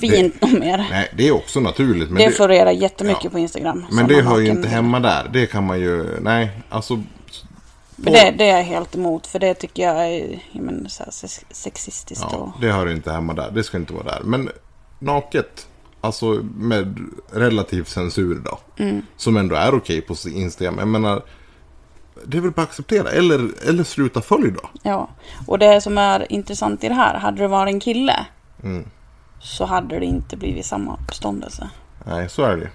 fint 0.00 0.34
det, 0.40 0.46
mer. 0.46 0.86
Nej, 0.90 1.12
det 1.16 1.28
är 1.28 1.32
också 1.32 1.60
naturligt. 1.60 2.10
Men 2.10 2.18
det, 2.18 2.28
det 2.28 2.32
florerar 2.32 2.70
jättemycket 2.70 3.24
ja, 3.24 3.30
på 3.30 3.38
Instagram. 3.38 3.86
Men 3.92 4.06
det 4.06 4.22
hör 4.22 4.38
ju 4.38 4.48
inte 4.48 4.68
hemma 4.68 5.00
där. 5.00 5.30
Det 5.32 5.46
kan 5.46 5.66
man 5.66 5.80
ju, 5.80 6.20
nej, 6.20 6.50
alltså. 6.68 6.96
På... 8.04 8.10
Det, 8.10 8.34
det 8.38 8.50
är 8.50 8.56
jag 8.56 8.64
helt 8.64 8.94
emot, 8.94 9.26
för 9.26 9.38
det 9.38 9.54
tycker 9.54 9.82
jag 9.82 10.06
är 10.06 10.42
jag 10.52 10.62
menar, 10.62 10.88
så 10.88 11.02
här, 11.02 11.12
sexistiskt. 11.54 12.26
Ja, 12.30 12.36
och... 12.36 12.60
det 12.60 12.72
hör 12.72 12.90
inte 12.90 13.12
hemma 13.12 13.34
där. 13.34 13.50
Det 13.50 13.62
ska 13.62 13.76
inte 13.76 13.92
vara 13.92 14.04
där. 14.04 14.20
Men 14.24 14.50
naket, 14.98 15.66
alltså 16.00 16.26
med 16.56 16.98
relativ 17.32 17.84
censur 17.84 18.42
då. 18.44 18.58
Mm. 18.76 19.02
Som 19.16 19.36
ändå 19.36 19.56
är 19.56 19.74
okej 19.74 20.00
på 20.00 20.14
Instagram. 20.28 20.78
Jag 20.78 20.88
menar, 20.88 21.22
det 22.24 22.36
är 22.36 22.40
väl 22.40 22.50
bara 22.50 22.62
att 22.62 22.68
acceptera. 22.68 23.10
Eller, 23.10 23.68
eller 23.68 23.84
sluta 23.84 24.20
följ 24.20 24.50
då. 24.50 24.70
Ja, 24.82 25.08
och 25.46 25.58
det 25.58 25.80
som 25.80 25.98
är 25.98 26.32
intressant 26.32 26.84
i 26.84 26.88
det 26.88 26.94
här, 26.94 27.18
hade 27.18 27.42
det 27.42 27.48
varit 27.48 27.74
en 27.74 27.80
kille 27.80 28.26
mm. 28.62 28.84
så 29.40 29.64
hade 29.64 29.98
det 29.98 30.06
inte 30.06 30.36
blivit 30.36 30.66
samma 30.66 30.98
uppståndelse. 31.02 31.70
Nej, 32.04 32.28
så 32.28 32.42
är 32.42 32.56
det 32.56 32.68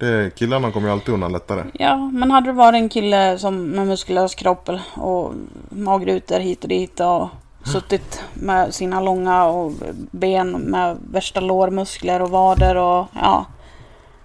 det, 0.00 0.34
killarna 0.34 0.72
kommer 0.72 0.88
ju 0.88 0.92
alltid 0.92 1.14
undan 1.14 1.32
lättare. 1.32 1.64
Ja, 1.72 1.96
men 1.96 2.30
hade 2.30 2.46
det 2.46 2.52
varit 2.52 2.74
en 2.74 2.88
kille 2.88 3.38
som 3.38 3.64
med 3.64 3.86
muskulös 3.86 4.34
kropp 4.34 4.70
och 4.94 5.32
magrutor 5.68 6.38
hit 6.38 6.62
och 6.62 6.68
dit 6.68 7.00
och 7.00 7.28
suttit 7.64 8.24
med 8.34 8.74
sina 8.74 9.00
långa 9.00 9.44
och 9.44 9.72
ben 10.10 10.50
med 10.50 10.96
värsta 11.10 11.40
lårmuskler 11.40 12.22
och 12.22 12.30
vader 12.30 12.76
och 12.76 13.06
ja. 13.14 13.46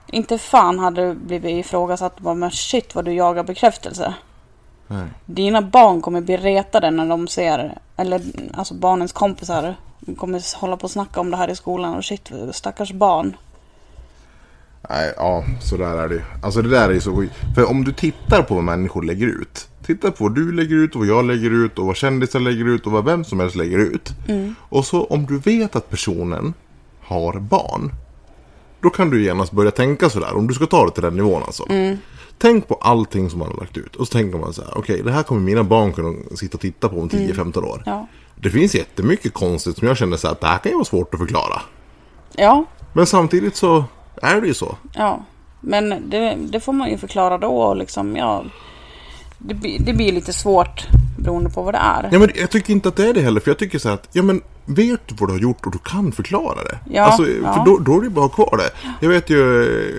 Inte 0.07 0.37
fan 0.37 0.79
hade 0.79 1.07
det 1.07 1.15
blivit 1.15 1.65
ifrågasatt 1.65 2.19
bara 2.19 2.33
men 2.33 2.51
shit 2.51 2.95
vad 2.95 3.05
du 3.05 3.13
jagar 3.13 3.43
bekräftelse. 3.43 4.13
Nej. 4.87 5.07
Dina 5.25 5.61
barn 5.61 6.01
kommer 6.01 6.21
bli 6.21 6.37
retade 6.37 6.91
när 6.91 7.05
de 7.05 7.27
ser, 7.27 7.77
eller 7.97 8.21
alltså 8.53 8.73
barnens 8.73 9.13
kompisar 9.13 9.75
kommer 10.17 10.57
hålla 10.59 10.77
på 10.77 10.83
och 10.83 10.91
snacka 10.91 11.19
om 11.19 11.31
det 11.31 11.37
här 11.37 11.49
i 11.49 11.55
skolan 11.55 11.95
och 11.95 12.05
shit 12.05 12.31
stackars 12.51 12.91
barn. 12.91 13.37
Nej, 14.89 15.13
ja, 15.17 15.45
så 15.61 15.77
där 15.77 15.97
är 15.97 16.09
det 16.09 16.21
Alltså 16.43 16.61
det 16.61 16.69
där 16.69 16.89
är 16.89 16.93
ju 16.93 17.01
så 17.01 17.15
skit. 17.15 17.31
För 17.55 17.69
om 17.69 17.83
du 17.83 17.93
tittar 17.93 18.41
på 18.41 18.55
vad 18.55 18.63
människor 18.63 19.03
lägger 19.03 19.27
ut. 19.27 19.67
Titta 19.85 20.11
på 20.11 20.23
vad 20.23 20.35
du 20.35 20.51
lägger 20.51 20.75
ut 20.75 20.95
och 20.95 20.99
vad 20.99 21.07
jag 21.07 21.25
lägger 21.25 21.51
ut 21.51 21.79
och 21.79 21.85
vad 21.85 21.95
kändisar 21.95 22.39
lägger 22.39 22.65
ut 22.65 22.85
och 22.85 22.91
vad 22.91 23.05
vem 23.05 23.23
som 23.23 23.39
helst 23.39 23.55
lägger 23.55 23.77
ut. 23.77 24.11
Mm. 24.27 24.55
Och 24.59 24.85
så 24.85 25.03
om 25.03 25.25
du 25.25 25.39
vet 25.39 25.75
att 25.75 25.89
personen 25.89 26.53
har 27.01 27.39
barn. 27.39 27.91
Då 28.81 28.89
kan 28.89 29.09
du 29.09 29.23
genast 29.23 29.51
börja 29.51 29.71
tänka 29.71 30.09
sådär. 30.09 30.35
Om 30.35 30.47
du 30.47 30.53
ska 30.53 30.65
ta 30.65 30.85
det 30.85 30.91
till 30.91 31.03
den 31.03 31.15
nivån 31.15 31.43
alltså. 31.43 31.65
Mm. 31.69 31.97
Tänk 32.37 32.67
på 32.67 32.75
allting 32.75 33.29
som 33.29 33.39
man 33.39 33.47
har 33.51 33.57
lagt 33.57 33.77
ut. 33.77 33.95
Och 33.95 34.07
så 34.07 34.11
tänker 34.11 34.37
man 34.37 34.53
så 34.53 34.61
här. 34.61 34.71
Okej, 34.71 34.93
okay, 34.93 35.01
det 35.01 35.11
här 35.11 35.23
kommer 35.23 35.41
mina 35.41 35.63
barn 35.63 35.93
kunna 35.93 36.35
sitta 36.35 36.57
och 36.57 36.61
titta 36.61 36.89
på 36.89 36.99
om 36.99 37.09
10-15 37.09 37.41
mm. 37.41 37.69
år. 37.69 37.83
Ja. 37.85 38.07
Det 38.35 38.49
finns 38.49 38.75
jättemycket 38.75 39.33
konstigt 39.33 39.77
som 39.77 39.87
jag 39.87 39.97
känner 39.97 40.17
så 40.17 40.27
här. 40.27 40.31
Att 40.31 40.41
det 40.41 40.47
här 40.47 40.57
kan 40.57 40.71
ju 40.71 40.75
vara 40.75 40.85
svårt 40.85 41.13
att 41.13 41.19
förklara. 41.19 41.61
Ja. 42.35 42.65
Men 42.93 43.05
samtidigt 43.05 43.55
så 43.55 43.83
är 44.21 44.41
det 44.41 44.47
ju 44.47 44.53
så. 44.53 44.77
Ja, 44.93 45.25
men 45.61 46.09
det, 46.09 46.37
det 46.39 46.59
får 46.59 46.73
man 46.73 46.89
ju 46.89 46.97
förklara 46.97 47.37
då. 47.37 47.73
Liksom, 47.73 48.15
ja, 48.15 48.43
det, 49.37 49.77
det 49.79 49.93
blir 49.93 50.11
lite 50.11 50.33
svårt 50.33 50.87
beroende 51.25 51.49
på 51.49 51.61
vad 51.61 51.73
det 51.73 51.77
är. 51.77 52.09
Ja, 52.11 52.19
men 52.19 52.29
jag 52.35 52.49
tycker 52.49 52.73
inte 52.73 52.89
att 52.89 52.95
det 52.95 53.09
är 53.09 53.13
det 53.13 53.21
heller. 53.21 53.39
För 53.39 53.51
jag 53.51 53.57
tycker 53.57 53.79
så 53.79 53.87
här 53.87 53.95
att, 53.95 54.09
ja 54.11 54.23
men 54.23 54.41
vet 54.65 54.99
du 55.07 55.15
vad 55.19 55.29
du 55.29 55.33
har 55.33 55.39
gjort 55.39 55.65
och 55.65 55.71
du 55.71 55.77
kan 55.77 56.11
förklara 56.11 56.63
det. 56.63 56.79
Ja, 56.89 57.03
alltså, 57.03 57.27
ja. 57.27 57.53
För 57.53 57.65
då, 57.65 57.79
då 57.79 57.99
är 57.99 58.03
det 58.03 58.09
bara 58.09 58.29
kvar 58.29 58.57
det. 58.57 58.69
Jag 58.99 59.09
vet 59.09 59.29
ju, 59.29 59.37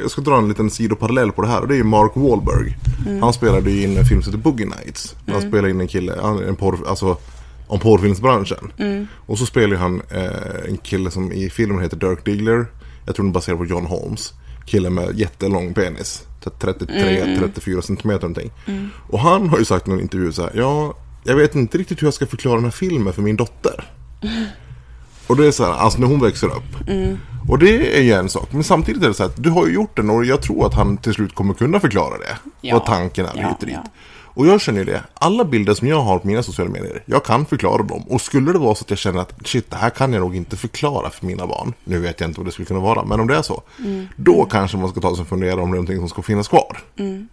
jag 0.03 0.11
ska 0.11 0.21
dra 0.21 0.37
en 0.39 0.49
liten 0.49 0.71
sidoparallell 0.71 1.33
på 1.33 1.43
det 1.43 1.49
här. 1.49 1.61
Och 1.61 1.69
det 1.69 1.75
är 1.75 1.79
ju 1.79 1.85
Mark 1.85 2.13
Wahlberg. 2.15 2.77
Mm. 3.07 3.23
Han 3.23 3.33
spelade 3.33 3.71
ju 3.71 3.83
in 3.83 3.97
en 3.97 4.05
film 4.05 4.23
som 4.23 4.33
heter 4.33 4.43
Boogie 4.43 4.67
Nights. 4.67 5.17
Han 5.27 5.37
mm. 5.37 5.49
spelade 5.49 5.71
in 5.71 5.81
en 5.81 5.89
kille, 5.89 6.13
en 6.49 6.57
porr, 6.57 6.79
alltså 6.89 7.17
om 7.67 7.81
porrfilmsbranschen. 7.81 8.73
Mm. 8.79 9.07
Och 9.27 9.39
så 9.39 9.47
spelar 9.47 9.77
han 9.77 10.03
eh, 10.11 10.69
en 10.69 10.77
kille 10.77 11.11
som 11.11 11.33
i 11.33 11.51
filmen 11.51 11.83
heter 11.83 11.97
Dirk 11.97 12.25
Diggler. 12.25 12.67
Jag 13.07 13.15
tror 13.15 13.25
den 13.25 13.31
är 13.31 13.35
baserad 13.35 13.59
på 13.59 13.67
John 13.67 13.87
Holmes. 13.87 14.33
Kille 14.67 14.91
med 14.91 15.19
jättelång 15.19 15.75
penis. 15.75 16.23
33-34 16.45 17.71
mm. 17.71 17.83
centimeter 17.83 18.21
någonting. 18.21 18.51
Mm. 18.67 18.89
Och 19.09 19.19
han 19.19 19.49
har 19.49 19.59
ju 19.59 19.65
sagt 19.65 19.87
i 19.87 19.91
någon 19.91 20.01
intervju 20.01 20.33
så 20.33 20.43
här. 20.43 20.53
Ja, 20.55 20.95
jag 21.27 21.37
vet 21.37 21.55
inte 21.55 21.79
riktigt 21.79 22.03
hur 22.03 22.07
jag 22.07 22.15
ska 22.15 22.27
förklara 22.27 22.55
den 22.55 22.65
här 22.65 22.71
filmen 22.71 23.13
för 23.13 23.23
min 23.23 23.37
dotter. 23.37 23.85
Och 25.27 25.37
det 25.37 25.47
är 25.47 25.51
så 25.51 25.65
här, 25.65 25.73
alltså 25.73 25.99
när 25.99 26.07
hon 26.07 26.21
växer 26.21 26.47
upp. 26.47 26.89
Mm. 26.89 27.19
Och 27.49 27.59
det 27.59 27.99
är 27.99 28.03
ju 28.03 28.13
en 28.13 28.29
sak. 28.29 28.49
Men 28.53 28.65
samtidigt 28.65 29.03
är 29.03 29.09
det 29.09 29.15
så 29.15 29.23
här 29.23 29.31
att 29.31 29.43
du 29.43 29.51
har 29.51 29.67
ju 29.67 29.75
gjort 29.75 29.97
den 29.97 30.11
och 30.11 30.25
jag 30.25 30.43
tror 30.43 30.67
att 30.67 30.75
han 30.75 30.97
till 30.97 31.15
slut 31.15 31.35
kommer 31.35 31.55
kunna 31.55 31.81
förklara 31.81 32.19
det. 32.19 32.39
Ja. 32.61 32.75
Vad 32.75 32.87
tanken 32.87 33.27
är 33.27 33.33
ja, 33.35 33.49
hit 33.49 33.57
och 33.61 33.67
dit. 33.67 33.77
Ja. 33.85 33.91
Och 34.37 34.47
jag 34.47 34.61
känner 34.61 34.79
ju 34.79 34.85
det. 34.85 35.03
Alla 35.15 35.45
bilder 35.45 35.75
som 35.75 35.89
jag 35.89 36.01
har 36.01 36.19
på 36.19 36.27
mina 36.27 36.43
sociala 36.43 36.71
medier, 36.71 37.03
jag 37.07 37.25
kan 37.25 37.47
förklara 37.47 37.83
dem. 37.83 38.03
Och 38.09 38.21
skulle 38.21 38.53
det 38.53 38.59
vara 38.59 38.75
så 38.75 38.85
att 38.85 38.91
jag 38.91 38.99
känner 38.99 39.21
att 39.21 39.33
shit, 39.45 39.71
det 39.71 39.77
här 39.77 39.91
kan 39.91 40.13
jag 40.13 40.21
nog 40.21 40.37
inte 40.37 40.57
förklara 40.57 41.11
för 41.11 41.27
mina 41.27 41.47
barn. 41.47 41.73
Nu 41.85 41.99
vet 41.99 42.21
jag 42.21 42.31
inte 42.31 42.41
vad 42.41 42.47
det 42.47 42.53
skulle 42.53 42.67
kunna 42.67 42.81
vara, 42.81 43.05
men 43.05 43.21
om 43.21 43.27
det 43.27 43.37
är 43.37 43.43
så. 43.43 43.63
Mm. 43.79 44.07
Då 44.17 44.45
kanske 44.45 44.77
man 44.77 44.89
ska 44.89 45.01
ta 45.01 45.15
sig 45.15 45.23
och 45.23 45.29
fundera 45.29 45.55
om 45.55 45.71
det 45.71 45.75
är 45.75 45.77
någonting 45.77 45.99
som 45.99 46.09
ska 46.09 46.23
finnas 46.23 46.49
kvar. 46.49 46.79
Mm. 46.99 47.29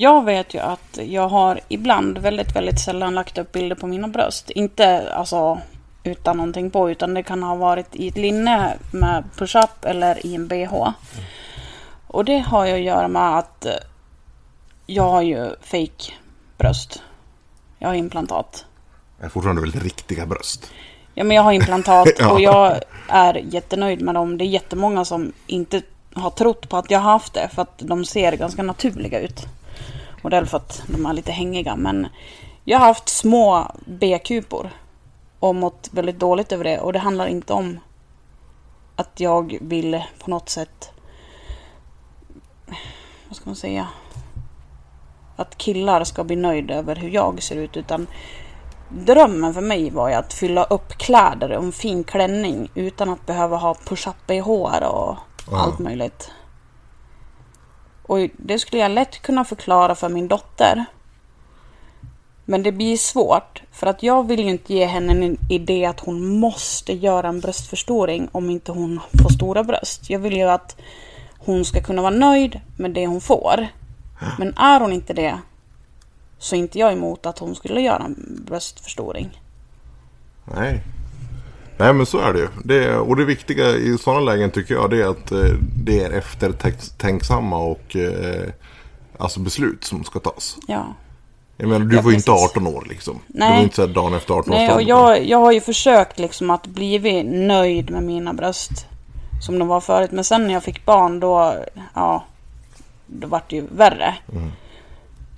Jag 0.00 0.24
vet 0.24 0.54
ju 0.54 0.58
att 0.58 0.98
jag 1.02 1.28
har 1.28 1.60
ibland 1.68 2.18
väldigt, 2.18 2.56
väldigt 2.56 2.80
sällan 2.80 3.14
lagt 3.14 3.38
upp 3.38 3.52
bilder 3.52 3.76
på 3.76 3.86
mina 3.86 4.08
bröst. 4.08 4.50
Inte 4.50 5.12
alltså 5.12 5.60
utan 6.04 6.36
någonting 6.36 6.70
på, 6.70 6.90
utan 6.90 7.14
det 7.14 7.22
kan 7.22 7.42
ha 7.42 7.54
varit 7.54 7.96
i 7.96 8.08
ett 8.08 8.16
linne 8.16 8.76
med 8.92 9.24
push-up 9.36 9.84
eller 9.84 10.26
i 10.26 10.34
en 10.34 10.48
bh. 10.48 10.74
Mm. 10.74 10.92
Och 12.06 12.24
det 12.24 12.38
har 12.38 12.66
ju 12.66 12.72
att 12.72 12.80
göra 12.80 13.08
med 13.08 13.38
att 13.38 13.66
jag 14.86 15.10
har 15.10 15.22
ju 15.22 15.50
fake 15.60 16.12
bröst. 16.58 17.02
Jag 17.78 17.88
har 17.88 17.94
implantat. 17.94 18.64
Jag 19.18 19.26
är 19.26 19.30
fortfarande 19.30 19.62
väldigt 19.62 19.82
riktiga 19.82 20.26
bröst. 20.26 20.70
Ja, 21.14 21.24
men 21.24 21.36
jag 21.36 21.42
har 21.42 21.52
implantat 21.52 22.08
ja. 22.18 22.32
och 22.32 22.40
jag 22.40 22.80
är 23.08 23.34
jättenöjd 23.34 24.02
med 24.02 24.14
dem. 24.14 24.38
Det 24.38 24.44
är 24.44 24.46
jättemånga 24.46 25.04
som 25.04 25.32
inte 25.46 25.82
har 26.14 26.30
trott 26.30 26.68
på 26.68 26.76
att 26.76 26.90
jag 26.90 26.98
har 26.98 27.12
haft 27.12 27.34
det 27.34 27.48
för 27.54 27.62
att 27.62 27.78
de 27.78 28.04
ser 28.04 28.32
ganska 28.32 28.62
naturliga 28.62 29.20
ut. 29.20 29.46
Och 30.22 30.30
det 30.30 30.36
är 30.36 30.44
för 30.44 30.56
att 30.56 30.82
de 30.86 31.06
är 31.06 31.12
lite 31.12 31.32
hängiga. 31.32 31.76
Men 31.76 32.06
jag 32.64 32.78
har 32.78 32.86
haft 32.86 33.08
små 33.08 33.72
B-kupor 33.86 34.70
och 35.38 35.54
mått 35.54 35.88
väldigt 35.92 36.18
dåligt 36.18 36.52
över 36.52 36.64
det. 36.64 36.80
Och 36.80 36.92
det 36.92 36.98
handlar 36.98 37.26
inte 37.26 37.52
om 37.52 37.78
att 38.96 39.20
jag 39.20 39.58
vill 39.60 40.02
på 40.18 40.30
något 40.30 40.48
sätt, 40.48 40.90
vad 43.28 43.36
ska 43.36 43.50
man 43.50 43.56
säga, 43.56 43.88
att 45.36 45.58
killar 45.58 46.04
ska 46.04 46.24
bli 46.24 46.36
nöjda 46.36 46.74
över 46.74 46.96
hur 46.96 47.08
jag 47.08 47.42
ser 47.42 47.56
ut 47.56 47.76
utan 47.76 48.06
drömmen 48.88 49.54
för 49.54 49.60
mig 49.60 49.90
var 49.90 50.08
ju 50.08 50.14
att 50.14 50.34
fylla 50.34 50.64
upp 50.64 50.88
kläder 50.88 51.52
och 51.52 51.64
en 51.64 51.72
fin 51.72 52.04
klänning 52.04 52.70
utan 52.74 53.10
att 53.10 53.26
behöva 53.26 53.56
ha 53.56 53.74
push-up 53.74 54.30
i 54.30 54.38
hår 54.38 54.84
och 54.84 55.16
allt 55.52 55.78
möjligt. 55.78 56.30
Och 58.08 58.18
det 58.36 58.58
skulle 58.58 58.82
jag 58.82 58.90
lätt 58.90 59.22
kunna 59.22 59.44
förklara 59.44 59.94
för 59.94 60.08
min 60.08 60.28
dotter. 60.28 60.84
Men 62.44 62.62
det 62.62 62.72
blir 62.72 62.96
svårt 62.96 63.62
för 63.72 63.86
att 63.86 64.02
jag 64.02 64.26
vill 64.26 64.40
ju 64.40 64.50
inte 64.50 64.74
ge 64.74 64.86
henne 64.86 65.12
en 65.12 65.38
idé 65.50 65.84
att 65.84 66.00
hon 66.00 66.38
måste 66.38 66.92
göra 66.92 67.28
en 67.28 67.40
bröstförstoring 67.40 68.28
om 68.32 68.50
inte 68.50 68.72
hon 68.72 69.00
får 69.22 69.28
stora 69.28 69.64
bröst. 69.64 70.10
Jag 70.10 70.18
vill 70.18 70.36
ju 70.36 70.42
att 70.42 70.76
hon 71.38 71.64
ska 71.64 71.82
kunna 71.82 72.02
vara 72.02 72.14
nöjd 72.14 72.60
med 72.76 72.90
det 72.90 73.06
hon 73.06 73.20
får. 73.20 73.66
Men 74.38 74.54
är 74.58 74.80
hon 74.80 74.92
inte 74.92 75.12
det 75.12 75.38
så 76.38 76.54
är 76.54 76.58
inte 76.58 76.78
jag 76.78 76.92
emot 76.92 77.26
att 77.26 77.38
hon 77.38 77.54
skulle 77.54 77.80
göra 77.80 78.04
en 78.04 78.44
bröstförstoring. 78.46 79.40
Nej. 80.44 80.82
Nej 81.78 81.92
men 81.92 82.06
så 82.06 82.18
är 82.18 82.32
det 82.32 82.38
ju. 82.38 82.48
Det, 82.64 82.96
och 82.96 83.16
det 83.16 83.24
viktiga 83.24 83.70
i 83.70 83.98
sådana 83.98 84.20
lägen 84.20 84.50
tycker 84.50 84.74
jag 84.74 84.90
det 84.90 85.02
är 85.02 85.06
att 85.06 85.32
eh, 85.32 85.54
det 85.84 86.04
är 86.04 86.10
eftertänksamma 86.10 87.58
och 87.58 87.96
eh, 87.96 88.48
alltså 89.18 89.40
beslut 89.40 89.84
som 89.84 90.04
ska 90.04 90.18
tas. 90.18 90.58
Ja. 90.66 90.86
Jag 91.56 91.68
menar, 91.68 91.86
du 91.86 91.96
ja, 91.96 92.02
var 92.02 92.10
ju 92.10 92.16
inte 92.16 92.30
18 92.30 92.66
år 92.66 92.86
liksom. 92.88 93.20
Nej. 93.26 93.48
Du 93.48 93.56
var 93.56 93.62
inte 93.62 93.76
så 93.76 93.86
dagen 93.86 94.14
efter 94.14 94.34
18 94.34 94.50
Nej, 94.50 94.72
och 94.72 94.82
jag, 94.82 95.24
jag 95.24 95.38
har 95.38 95.52
ju 95.52 95.60
försökt 95.60 96.18
liksom 96.18 96.50
att 96.50 96.66
bli 96.66 97.22
nöjd 97.22 97.90
med 97.90 98.02
mina 98.02 98.34
bröst. 98.34 98.86
Som 99.40 99.58
de 99.58 99.68
var 99.68 99.80
förut. 99.80 100.12
Men 100.12 100.24
sen 100.24 100.46
när 100.46 100.54
jag 100.54 100.62
fick 100.62 100.84
barn 100.84 101.20
då, 101.20 101.54
ja, 101.94 102.24
då 103.06 103.28
vart 103.28 103.50
det 103.50 103.56
ju 103.56 103.66
värre. 103.70 104.14
Mm. 104.32 104.52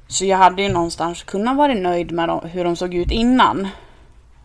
Så 0.08 0.24
jag 0.24 0.38
hade 0.38 0.62
ju 0.62 0.68
någonstans 0.68 1.22
kunnat 1.22 1.56
vara 1.56 1.74
nöjd 1.74 2.12
med 2.12 2.28
dem, 2.28 2.40
hur 2.48 2.64
de 2.64 2.76
såg 2.76 2.94
ut 2.94 3.10
innan. 3.10 3.68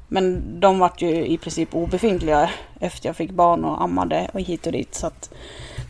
Men 0.08 0.60
de 0.60 0.80
vart 0.80 1.02
ju 1.02 1.26
i 1.26 1.38
princip 1.38 1.76
obefintliga 1.76 2.50
efter 2.80 3.10
jag 3.10 3.15
fick 3.15 3.32
barn 3.32 3.65
och 3.65 3.82
ammade 3.82 4.30
och 4.34 4.39
hit 4.39 4.65
och 4.65 4.72
dit. 4.72 4.96
Så 4.96 5.08
att 5.08 5.34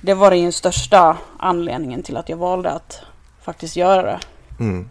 det 0.02 0.14
var 0.14 0.32
den 0.32 0.52
största 0.52 1.18
anledningen 1.40 2.04
till 2.04 2.18
att 2.18 2.30
jag 2.30 2.38
valde 2.38 2.72
att 2.72 3.02
faktiskt 3.42 3.76
göra 3.76 4.02
det. 4.02 4.20
Mm. 4.60 4.90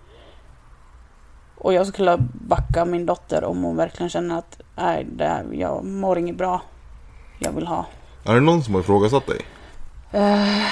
Och 1.57 1.75
jag 1.75 1.87
skulle 1.87 2.19
backa 2.33 2.85
min 2.85 3.07
dotter 3.07 3.45
om 3.45 3.63
hon 3.63 3.77
verkligen 3.77 4.11
känner 4.11 4.39
att 4.39 4.61
nej, 4.77 5.07
det, 5.13 5.45
jag 5.53 5.85
mår 5.85 6.19
inget 6.19 6.37
bra. 6.37 6.63
Jag 7.39 7.53
vill 7.53 7.67
ha. 7.67 7.87
Är 8.25 8.35
det 8.35 8.41
någon 8.41 8.63
som 8.63 8.75
har 8.75 8.81
ifrågasatt 8.81 9.27
dig? 9.27 9.41
Uh, 10.15 10.67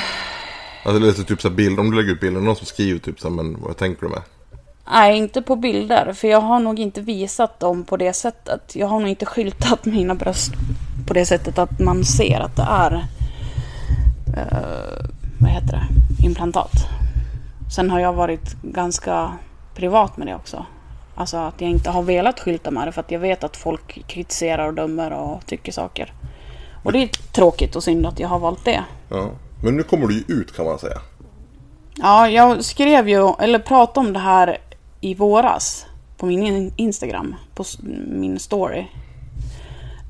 Alltså 0.85 1.25
typ 1.25 1.41
så 1.41 1.51
bild, 1.51 1.81
om 1.81 1.91
du 1.91 1.97
lägger 1.97 2.13
ut 2.13 2.21
bilder, 2.21 2.41
någon 2.41 2.57
som 2.57 2.67
skriver 2.67 2.99
typ 2.99 3.21
så 3.21 3.29
här, 3.29 3.35
men 3.35 3.61
vad 3.61 3.77
tänker 3.77 4.03
du 4.03 4.09
med? 4.09 4.23
Nej, 4.91 5.19
inte 5.19 5.43
på 5.43 5.57
bilder. 5.57 6.13
För 6.13 6.29
jag 6.29 6.41
har 6.41 6.61
nog 6.61 6.79
inte 6.79 7.01
visat 7.01 7.61
dem 7.61 7.85
på 7.85 7.97
det 7.97 8.13
sättet. 8.13 8.77
Jag 8.77 8.87
har 8.87 9.01
nog 9.01 9.09
inte 9.09 9.27
skyltat 9.27 9.85
mina 9.85 10.15
bröst 10.15 10.53
på 11.07 11.15
det 11.15 11.27
sättet 11.27 11.59
att 11.59 11.79
man 11.79 12.05
ser 12.05 12.41
att 12.41 12.57
det 12.57 12.67
är 12.71 12.93
eh, 14.37 15.07
vad 15.41 15.51
heter 15.51 15.73
det? 15.73 16.27
implantat. 16.27 16.73
Sen 17.75 17.91
har 17.91 18.01
jag 18.01 18.13
varit 18.13 18.63
ganska 18.63 19.33
privat 19.75 20.17
med 20.17 20.27
det 20.27 20.35
också. 20.35 20.67
Alltså 21.15 21.37
att 21.37 21.61
jag 21.61 21.71
inte 21.71 21.91
har 21.91 22.03
velat 22.03 22.41
skylta 22.41 22.71
med 22.71 22.89
det 22.89 22.93
för 22.93 23.01
att 23.01 23.11
jag 23.11 23.21
vet 23.21 23.45
att 23.45 23.57
folk 23.57 24.07
kritiserar 24.07 24.67
och 24.67 24.75
dömer 24.75 25.13
och 25.13 25.47
tycker 25.47 25.73
saker. 25.73 26.13
Och 26.83 26.93
det 26.93 26.99
är 27.03 27.07
tråkigt 27.33 27.77
och 27.77 27.85
synd 27.85 28.07
att 28.07 28.19
jag 28.19 28.29
har 28.29 28.39
valt 28.39 28.65
det. 28.65 28.85
Ja. 29.09 29.31
Men 29.63 29.77
nu 29.77 29.83
kommer 29.83 30.07
du 30.07 30.15
ju 30.15 30.25
ut 30.29 30.57
kan 30.57 30.65
man 30.65 30.79
säga. 30.79 30.99
Ja, 31.95 32.29
jag 32.29 32.65
skrev 32.65 33.09
ju, 33.09 33.33
eller 33.39 33.59
pratade 33.59 34.07
om 34.07 34.13
det 34.13 34.19
här 34.19 34.59
i 35.03 35.15
våras 35.15 35.87
på 36.17 36.27
min 36.27 36.43
in- 36.43 36.73
Instagram, 36.77 37.35
på 37.55 37.65
min 38.07 38.39
story. 38.39 38.87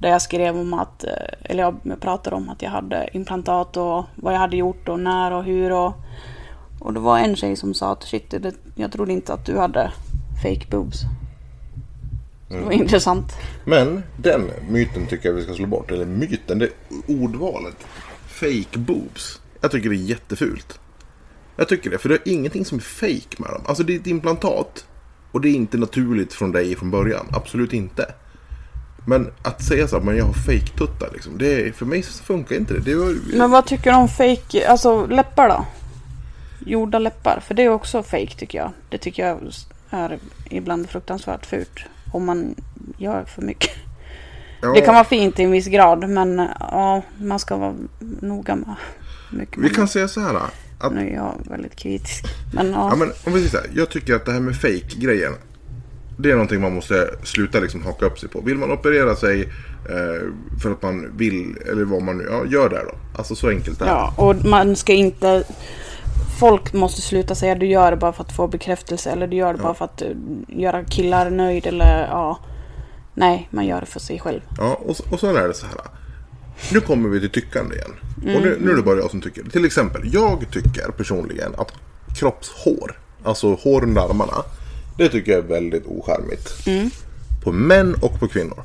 Där 0.00 0.09
jag 0.09 0.22
skrev 0.22 0.57
om 0.59 0.74
att, 0.74 1.05
eh, 1.05 1.11
eller 1.44 1.62
jag 1.62 2.00
pratade 2.00 2.37
om 2.37 2.48
att 2.48 2.62
jag 2.62 2.70
hade 2.70 3.09
implantat 3.12 3.76
och 3.76 4.05
vad 4.14 4.35
jag 4.35 4.38
hade 4.38 4.57
gjort 4.57 4.88
och 4.88 5.00
när 5.00 5.31
och 5.33 5.44
hur 5.44 5.72
och... 5.72 5.92
Och 6.81 6.92
det 6.92 7.00
var 7.00 7.18
en 7.18 7.37
tjej 7.37 7.57
som 7.57 7.74
sa 7.74 7.92
att 7.92 8.02
shit, 8.02 8.31
det, 8.31 8.55
jag 8.74 8.92
trodde 8.92 9.12
inte 9.12 9.33
att 9.35 9.46
du 9.46 9.59
hade 9.59 9.92
fake 10.42 10.66
boobs. 10.70 11.00
Så 12.48 12.55
Det 12.55 12.61
var 12.64 12.72
intressant. 12.72 13.33
Men 13.64 14.02
den 14.16 14.50
myten 14.68 15.07
tycker 15.07 15.28
jag 15.28 15.37
vi 15.37 15.42
ska 15.42 15.55
slå 15.55 15.66
bort. 15.66 15.90
Eller 15.90 16.05
myten, 16.05 16.59
det 16.59 16.68
ordvalet. 17.09 17.76
Fake 18.26 18.78
boobs. 18.78 19.40
Jag 19.61 19.70
tycker 19.70 19.88
det 19.88 19.94
är 19.96 19.98
jättefult. 19.98 20.81
Jag 21.62 21.68
tycker 21.68 21.90
det, 21.90 21.98
för 21.98 22.09
det 22.09 22.14
är 22.14 22.33
ingenting 22.33 22.64
som 22.64 22.79
är 22.79 22.83
fake 22.83 23.37
med 23.42 23.51
dem. 23.51 23.62
Alltså 23.66 23.83
det 23.83 23.94
är 23.94 24.01
ett 24.01 24.07
implantat. 24.07 24.87
Och 25.33 25.40
det 25.40 25.48
är 25.48 25.53
inte 25.53 25.79
naturligt 25.79 26.33
från 26.33 26.53
dig 26.53 26.77
från 26.77 26.90
början. 26.90 27.27
Absolut 27.33 27.72
inte. 27.72 28.14
Men 29.07 29.33
att 29.42 29.62
säga 29.62 29.88
så 29.88 29.96
här, 29.96 30.05
men 30.05 30.16
jag 30.16 30.25
har 30.25 30.33
fake-tuttar 30.33 31.11
liksom. 31.12 31.38
Det 31.38 31.68
är, 31.68 31.72
för 31.72 31.87
mig 31.87 32.03
funkar 32.03 32.57
inte 32.57 32.75
det. 32.75 32.81
det 32.81 32.94
var, 32.94 33.16
Men 33.37 33.51
vad 33.51 33.66
tycker 33.66 33.90
du 33.90 33.96
om 33.96 34.09
fake, 34.09 34.68
alltså 34.68 35.07
läppar 35.07 35.48
då? 35.48 35.66
Gjorda 36.66 36.98
läppar, 36.98 37.42
för 37.46 37.55
det 37.55 37.62
är 37.62 37.68
också 37.68 38.03
fake 38.03 38.35
tycker 38.38 38.59
jag. 38.59 38.70
Det 38.88 38.98
tycker 38.98 39.27
jag 39.27 39.53
är 39.90 40.18
ibland 40.44 40.90
fruktansvärt 40.90 41.46
fult. 41.46 41.81
Om 42.12 42.25
man 42.25 42.55
gör 42.96 43.25
för 43.25 43.42
mycket. 43.42 43.70
ja, 44.62 44.72
Det 44.72 44.81
kan 44.81 44.94
vara 44.94 45.05
fint 45.05 45.38
i 45.38 45.42
en 45.42 45.51
viss 45.51 45.66
grad, 45.66 46.09
men 46.09 46.48
ja, 46.61 47.03
man 47.18 47.38
ska 47.38 47.57
vara 47.57 47.75
noga 48.20 48.57
med 48.57 48.75
mycket. 49.31 49.59
Vi 49.59 49.70
kan 49.70 49.88
säga 49.88 50.09
så 50.09 50.20
här. 50.20 50.40
Att, 50.83 50.92
Nu 50.92 51.09
är 51.11 51.14
jag 51.14 51.35
väldigt 51.51 51.77
kritisk. 51.77 52.25
Men 52.55 52.71
ja, 52.73 52.88
Ja, 52.90 52.97
men 52.97 53.12
om 53.25 53.33
vi 53.33 53.38
säger 53.49 53.51
så 53.51 53.57
här, 53.57 53.66
jag 53.81 53.90
tycker 53.90 54.14
att 54.14 54.25
det 54.25 54.33
här 54.33 54.40
med 54.40 54.57
fake-grejen. 54.57 55.33
Det 56.18 56.31
är 56.31 56.33
någonting 56.35 56.61
man 56.61 56.75
måste 56.75 57.11
sluta 57.23 57.61
liksom 57.61 57.83
haka 57.83 58.07
upp 58.07 58.18
sig 58.18 58.29
på. 58.29 58.40
Vill 58.40 58.59
man 58.59 58.71
operera 58.73 59.16
sig 59.16 59.40
eh, 59.88 60.29
för 60.62 60.71
att 60.73 60.83
man 60.83 61.16
vill, 61.16 61.57
eller 61.71 61.85
vad 61.85 62.03
man 62.03 62.18
nu, 62.18 62.27
ja 62.31 62.45
gör 62.47 62.68
det 62.68 62.83
då. 62.85 63.18
Alltså 63.18 63.35
så 63.35 63.49
enkelt 63.49 63.81
är 63.81 63.85
det. 63.85 63.90
ja, 63.90 64.14
och 64.16 64.45
man 64.45 64.77
ska 64.77 64.92
inte... 64.92 65.45
Folk 66.40 66.73
måste 66.73 67.01
sluta 67.01 67.35
säga 67.35 67.55
du 67.55 67.66
gör 67.66 67.90
det 67.90 67.97
bara 67.97 68.12
för 68.12 68.25
att 68.25 68.37
få 68.37 68.47
bekräftelse 68.49 69.11
eller 69.11 69.27
du 69.27 69.37
gör 69.37 69.53
det 69.53 69.62
bara 69.62 69.75
för 69.75 69.85
att 69.85 70.03
eh, 70.03 70.09
göra 70.49 70.85
killar 70.85 71.31
nöjd 71.31 71.66
eller 71.66 72.07
ja. 72.11 72.38
Nej, 73.14 73.49
man 73.51 73.66
gör 73.66 73.81
det 73.81 73.87
för 73.87 74.01
sig 74.01 74.18
själv. 74.21 74.40
Ja, 74.59 74.75
och, 74.75 74.97
så- 74.97 75.05
och 75.11 75.21
sen 75.21 75.37
är 75.37 75.49
det 75.49 75.55
så 75.55 75.66
här. 75.66 75.77
Nu 76.72 76.81
kommer 76.81 77.09
vi 77.09 77.20
till 77.20 77.31
tyckande 77.31 77.75
igen. 77.77 77.90
Och 78.16 78.42
nu, 78.42 78.59
nu 78.61 78.70
är 78.72 78.77
det 78.77 78.83
bara 78.83 78.98
jag 78.98 79.11
som 79.11 79.20
tycker. 79.20 79.42
Till 79.42 79.64
exempel, 79.64 80.03
jag 80.14 80.46
tycker 80.53 80.90
personligen 80.96 81.55
att 81.59 81.72
kroppshår, 82.18 82.98
alltså 83.25 83.55
hår 83.55 83.83
under 83.83 84.03
armarna, 84.03 84.42
det 84.98 85.09
tycker 85.09 85.33
jag 85.33 85.38
är 85.44 85.48
väldigt 85.48 85.87
ocharmigt. 85.87 86.66
På 87.44 87.53
män 87.53 87.94
och 88.03 88.20
på 88.20 88.29
kvinnor. 88.29 88.62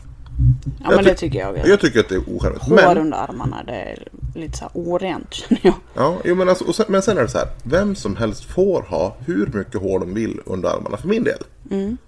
Ja, 0.84 0.90
men 0.90 0.98
ty- 1.00 1.04
det 1.10 1.16
tycker 1.16 1.40
jag. 1.40 1.68
Jag 1.68 1.80
tycker 1.80 2.00
att 2.00 2.10
det 2.10 2.16
är 2.16 2.30
ocharmigt. 2.30 2.64
Hår 2.64 2.76
Men, 2.76 2.98
under 2.98 3.18
armarna, 3.18 3.64
det 3.66 3.72
är 3.72 4.08
lite 4.36 4.58
så 4.58 4.64
här 4.64 4.72
orent 4.74 5.34
känner 5.34 5.62
jag. 5.64 5.74
ja, 5.94 6.18
jo, 6.24 6.36
men, 6.36 6.50
alltså, 6.50 6.74
sen, 6.74 6.86
men 6.90 7.02
sen 7.02 7.18
är 7.18 7.22
det 7.22 7.28
så 7.30 7.38
här. 7.38 7.48
Vem 7.64 7.96
som 7.96 8.16
helst 8.16 8.44
får 8.44 8.82
ha 8.82 9.18
hur 9.26 9.50
mycket 9.54 9.82
hår 9.82 10.00
de 10.00 10.14
vill 10.14 10.40
under 10.46 10.70
armarna 10.70 10.98
för 10.98 11.08
min 11.08 11.24
del. 11.24 11.44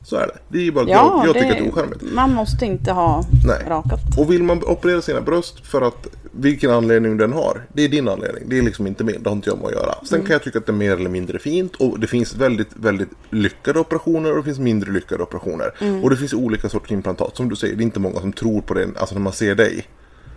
Så 0.04 0.16
är 0.16 0.28
det. 0.28 0.38
Det 0.48 0.68
är 0.68 0.72
bara 0.72 0.82
Mm. 0.82 0.94
Ja, 0.94 1.14
jag, 1.18 1.28
jag 1.28 1.36
det, 1.36 1.40
tycker 1.40 1.52
att 1.52 1.58
det 1.58 1.66
är 1.66 1.72
ocharmigt. 1.72 2.02
man 2.14 2.34
måste 2.34 2.66
inte 2.66 2.92
ha 2.92 3.24
Nej. 3.46 3.64
rakat. 3.68 4.00
Och 4.18 4.32
vill 4.32 4.44
man 4.44 4.64
operera 4.64 5.02
sina 5.02 5.22
bröst 5.22 5.68
för 5.68 5.82
att 5.82 6.08
vilken 6.32 6.72
anledning 6.72 7.18
den 7.18 7.34
har, 7.34 7.62
det 7.74 7.84
är 7.86 7.90
din 7.90 8.08
anledning. 8.08 8.44
Det 8.48 8.58
är 8.58 8.62
liksom 8.62 8.88
inte 8.88 9.04
min, 9.04 9.24
det 9.24 9.30
har 9.30 9.36
inte 9.36 9.50
jag 9.50 9.58
med 9.58 9.68
att 9.68 9.74
göra. 9.74 9.96
Sen 10.04 10.22
kan 10.22 10.32
jag 10.34 10.44
tycka 10.44 10.60
att 10.60 10.66
det 10.66 10.72
är 10.72 10.76
mer 10.76 10.92
eller 10.92 11.10
mindre 11.10 11.40
fint 11.40 11.76
och 11.76 12.00
det 12.00 12.08
finns 12.08 12.36
väldigt, 12.36 12.70
väldigt 12.76 13.10
lyckade 13.30 13.80
operationer 13.80 14.32
och 14.32 14.38
det 14.38 14.44
finns 14.44 14.60
mindre 14.60 14.92
lyckade 14.92 15.24
operationer. 15.24 15.72
Och 16.04 16.10
det 16.10 16.18
finns 16.18 16.34
olika 16.34 16.70
sorters 16.70 16.92
implantat. 16.92 17.38
Som 17.38 17.50
du 17.50 17.56
säger, 17.56 17.76
det 17.76 17.82
är 17.82 17.86
inte 17.86 18.00
många 18.00 18.20
som 18.20 18.34
tror 18.34 18.62
på 18.62 18.74
det, 18.74 18.88
alltså 18.98 19.16
när 19.16 19.22
man 19.22 19.34
ser 19.34 19.56
dig. 19.56 19.86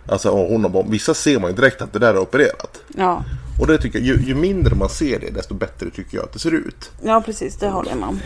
Alltså, 0.07 0.29
hon 0.29 0.63
har 0.63 0.69
bomb. 0.69 0.91
Vissa 0.91 1.13
ser 1.13 1.39
man 1.39 1.49
ju 1.49 1.55
direkt 1.55 1.81
att 1.81 1.93
det 1.93 1.99
där 1.99 2.13
är 2.13 2.17
opererat. 2.19 2.81
Ja. 2.97 3.23
Och 3.63 3.67
det 3.69 3.77
tycker 3.77 3.99
jag, 3.99 4.07
ju, 4.07 4.23
ju 4.27 4.35
mindre 4.35 4.75
man 4.75 4.89
ser 4.89 5.19
det, 5.19 5.29
desto 5.29 5.53
bättre 5.53 5.89
tycker 5.89 6.17
jag 6.17 6.23
att 6.25 6.33
det 6.33 6.39
ser 6.39 6.51
ut. 6.51 6.91
ja, 7.03 7.21
precis. 7.25 7.55
Det 7.57 7.69
håller 7.69 7.89
jag 7.89 7.99
med 7.99 8.09
om. 8.09 8.19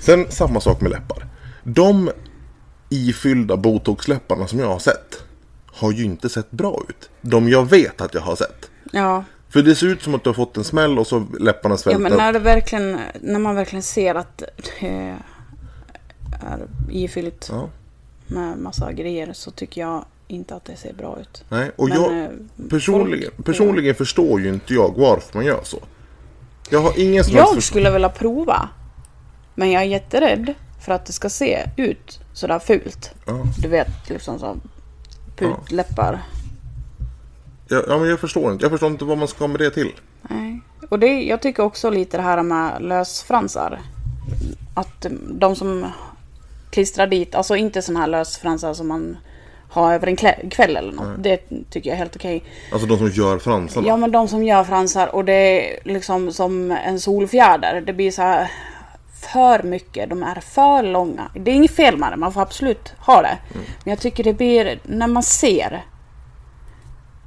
Sen 0.00 0.26
samma 0.30 0.60
sak 0.60 0.80
med 0.80 0.90
läppar. 0.90 1.26
De 1.62 2.10
ifyllda 2.88 3.56
botoxläpparna 3.56 4.46
som 4.46 4.58
jag 4.58 4.66
har 4.66 4.78
sett 4.78 5.22
har 5.66 5.92
ju 5.92 6.04
inte 6.04 6.28
sett 6.28 6.50
bra 6.50 6.82
ut. 6.88 7.10
De 7.20 7.48
jag 7.48 7.70
vet 7.70 8.00
att 8.00 8.14
jag 8.14 8.20
har 8.20 8.36
sett. 8.36 8.70
Ja. 8.92 9.24
För 9.48 9.62
det 9.62 9.74
ser 9.74 9.86
ut 9.86 10.02
som 10.02 10.14
att 10.14 10.24
du 10.24 10.28
har 10.30 10.34
fått 10.34 10.56
en 10.56 10.64
smäll 10.64 10.98
och 10.98 11.06
så 11.06 11.26
läpparna 11.40 11.72
ja, 11.72 11.76
svälter. 11.78 12.00
men 12.02 12.12
när, 12.12 12.32
det 12.32 12.38
verkligen, 12.38 12.98
när 13.20 13.38
man 13.38 13.54
verkligen 13.54 13.82
ser 13.82 14.14
att 14.14 14.42
det 14.80 15.16
är 16.32 16.66
ifyllt 16.90 17.48
Ja. 17.52 17.68
med 18.26 18.58
massa 18.58 18.92
grejer 18.92 19.32
så 19.32 19.50
tycker 19.50 19.80
jag 19.80 20.04
inte 20.32 20.54
att 20.54 20.64
det 20.64 20.76
ser 20.76 20.92
bra 20.92 21.18
ut. 21.20 21.44
Nej, 21.48 21.70
och 21.76 21.88
Men, 21.88 22.02
jag 22.02 22.24
eh, 22.24 22.30
personligen, 22.70 23.30
folk- 23.36 23.46
personligen 23.46 23.94
förstår 23.94 24.40
ju 24.40 24.48
inte 24.48 24.74
jag 24.74 24.94
varför 24.96 25.38
man 25.38 25.44
gör 25.44 25.60
så. 25.64 25.78
Jag 26.70 26.80
har 26.80 26.92
ingen 27.00 27.24
som 27.24 27.34
Jag 27.34 27.62
skulle 27.62 27.90
vilja 27.90 28.08
prova. 28.08 28.68
Men 29.54 29.70
jag 29.70 29.82
är 29.82 29.86
jätterädd 29.86 30.54
för 30.84 30.92
att 30.92 31.06
det 31.06 31.12
ska 31.12 31.28
se 31.30 31.58
ut 31.76 32.20
sådär 32.32 32.58
fult. 32.58 33.10
Ja. 33.26 33.42
Du 33.58 33.68
vet, 33.68 34.08
liksom 34.10 34.38
så 34.38 34.56
putläppar. 35.36 36.22
Ja, 37.68 37.82
ja, 37.88 37.98
men 37.98 38.08
jag 38.08 38.20
förstår 38.20 38.52
inte. 38.52 38.64
Jag 38.64 38.70
förstår 38.70 38.90
inte 38.90 39.04
vad 39.04 39.18
man 39.18 39.28
ska 39.28 39.46
med 39.46 39.60
det 39.60 39.70
till. 39.70 39.92
Nej. 40.22 40.60
Och 40.88 40.98
det, 40.98 41.22
jag 41.22 41.42
tycker 41.42 41.62
också 41.62 41.90
lite 41.90 42.16
det 42.16 42.22
här 42.22 42.42
med 42.42 42.82
lösfransar. 42.82 43.80
Att 44.74 45.06
de 45.30 45.56
som 45.56 45.86
klistrar 46.70 47.06
dit, 47.06 47.34
alltså 47.34 47.56
inte 47.56 47.82
sådana 47.82 48.00
här 48.00 48.06
lösfransar 48.08 48.74
som 48.74 48.88
man 48.88 49.16
har 49.72 49.94
över 49.94 50.06
en 50.06 50.16
kväll 50.50 50.76
eller 50.76 50.92
något. 50.92 51.22
Det 51.22 51.38
tycker 51.70 51.90
jag 51.90 51.94
är 51.94 51.98
helt 51.98 52.16
okej. 52.16 52.42
Alltså 52.72 52.86
de 52.86 52.98
som 52.98 53.08
gör 53.10 53.38
fransarna. 53.38 53.86
Ja 53.88 53.96
men 53.96 54.12
de 54.12 54.28
som 54.28 54.44
gör 54.44 54.64
fransar 54.64 55.14
och 55.14 55.24
det 55.24 55.32
är 55.32 55.78
liksom 55.84 56.32
som 56.32 56.70
en 56.70 57.00
solfjäder. 57.00 57.80
Det 57.86 57.92
blir 57.92 58.10
så 58.10 58.22
här 58.22 58.50
för 59.32 59.62
mycket. 59.62 60.10
De 60.10 60.22
är 60.22 60.40
för 60.40 60.82
långa. 60.82 61.30
Det 61.34 61.50
är 61.50 61.54
inget 61.54 61.70
fel 61.76 61.96
med 61.96 62.12
det. 62.12 62.16
Man 62.16 62.32
får 62.32 62.40
absolut 62.42 62.92
ha 62.98 63.22
det. 63.22 63.38
Men 63.54 63.90
jag 63.90 63.98
tycker 64.00 64.24
det 64.24 64.32
blir, 64.32 64.78
när 64.84 65.06
man 65.06 65.22
ser. 65.22 65.84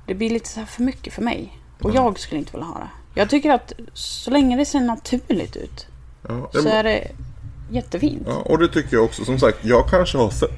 Det 0.08 0.13
blir 0.13 0.29
lite 0.29 0.49
så 0.49 0.60
här 0.60 0.67
för 0.67 0.84
mycket 0.84 1.13
för 1.13 1.21
mig. 1.21 1.60
Och 1.81 1.95
jag 1.95 2.19
skulle 2.19 2.39
inte 2.39 2.51
vilja 2.51 2.65
ha 2.65 2.79
det. 2.79 3.19
Jag 3.19 3.29
tycker 3.29 3.51
att 3.51 3.73
så 3.93 4.31
länge 4.31 4.58
det 4.58 4.65
ser 4.65 4.79
naturligt 4.79 5.55
ut. 5.55 5.88
Ja, 6.27 6.49
Så 6.53 6.62
men- 6.63 6.71
är 6.71 6.84
det 6.84 7.08
jättefint. 7.71 8.23
Ja, 8.27 8.36
och 8.45 8.60
det 8.60 8.67
tycker 8.67 8.95
jag 8.95 9.05
också. 9.05 9.25
Som 9.25 9.39
sagt, 9.39 9.58
jag 9.65 9.89
kanske 9.89 10.17
har 10.17 10.29
sett 10.29 10.51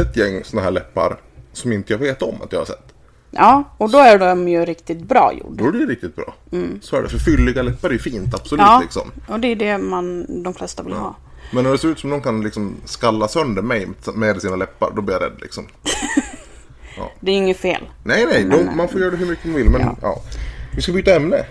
ett 0.00 0.16
gäng 0.16 0.44
såna 0.44 0.62
här 0.62 0.70
läppar 0.70 1.20
som 1.52 1.72
inte 1.72 1.92
jag 1.92 1.98
vet 1.98 2.22
om 2.22 2.34
att 2.42 2.52
jag 2.52 2.60
har 2.60 2.66
sett. 2.66 2.94
Ja, 3.30 3.64
och 3.78 3.90
då 3.90 3.98
är 3.98 4.18
de 4.18 4.48
ju 4.48 4.64
riktigt 4.64 5.02
bra 5.02 5.32
gjord. 5.32 5.52
Då 5.58 5.66
är 5.68 5.72
det 5.72 5.78
ju 5.78 5.86
riktigt 5.86 6.16
bra. 6.16 6.34
Så 6.80 6.96
är 6.96 7.02
det. 7.02 7.08
För 7.08 7.18
fylliga 7.18 7.62
läppar 7.62 7.88
är 7.88 7.92
ju 7.92 7.98
fint, 7.98 8.34
absolut. 8.34 8.60
Ja, 8.66 8.80
Liksom. 8.82 9.10
och 9.28 9.40
det 9.40 9.48
är 9.48 9.56
det 9.56 9.78
man, 9.78 10.26
de 10.42 10.54
flesta 10.54 10.82
vill 10.82 10.92
ha. 10.92 11.16
Men 11.52 11.64
när 11.64 11.70
det 11.72 11.78
ser 11.78 11.88
ut 11.88 11.98
som 11.98 12.10
någon 12.10 12.20
kan 12.20 12.40
liksom 12.42 12.74
skalla 12.84 13.28
sönder 13.28 13.62
mig 13.62 13.88
med 14.14 14.42
sina 14.42 14.56
läppar, 14.56 14.92
då 14.96 15.02
blir 15.02 15.14
jag 15.14 15.22
rädd 15.22 15.38
liksom. 15.40 15.64
Det 17.20 17.30
är 17.30 17.36
inget 17.36 17.56
fel. 17.56 17.82
Nej, 18.04 18.26
nej, 18.26 18.44
de, 18.44 18.76
man 18.76 18.88
får 18.88 19.00
göra 19.00 19.10
det 19.10 19.16
hur 19.16 19.26
mycket 19.26 19.44
man 19.44 19.54
vill. 19.54 19.70
Men 19.70 19.80
ja. 19.80 19.96
Ja. 20.02 20.22
Vi 20.76 20.82
ska 20.82 20.92
byta 20.92 21.14
ämne. 21.16 21.44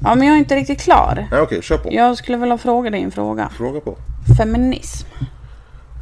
Ja, 0.00 0.14
men 0.14 0.26
jag 0.26 0.34
är 0.34 0.38
inte 0.38 0.56
riktigt 0.56 0.80
klar. 0.80 1.28
Nej, 1.30 1.40
okej, 1.40 1.62
kör 1.62 1.78
på. 1.78 1.88
Jag 1.92 2.18
skulle 2.18 2.38
vilja 2.38 2.58
fråga 2.58 2.90
dig 2.90 3.02
en 3.02 3.10
fråga. 3.10 3.48
Fråga 3.56 3.80
på. 3.80 3.96
Feminism. 4.38 5.08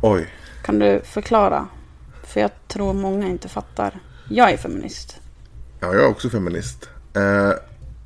Oj. 0.02 0.26
Kan 0.70 0.78
du 0.78 1.00
förklara? 1.04 1.66
För 2.22 2.40
jag 2.40 2.50
tror 2.68 2.92
många 2.92 3.26
inte 3.28 3.48
fattar. 3.48 4.00
Jag 4.28 4.50
är 4.50 4.56
feminist. 4.56 5.20
Ja, 5.80 5.86
jag 5.94 6.04
är 6.04 6.08
också 6.08 6.30
feminist. 6.30 6.88
Eh, 7.16 7.50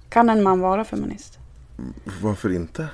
Kan 0.09 0.29
en 0.31 0.43
man 0.43 0.61
vara 0.61 0.85
feminist? 0.85 1.39
varför 2.21 2.53
inte? 2.53 2.87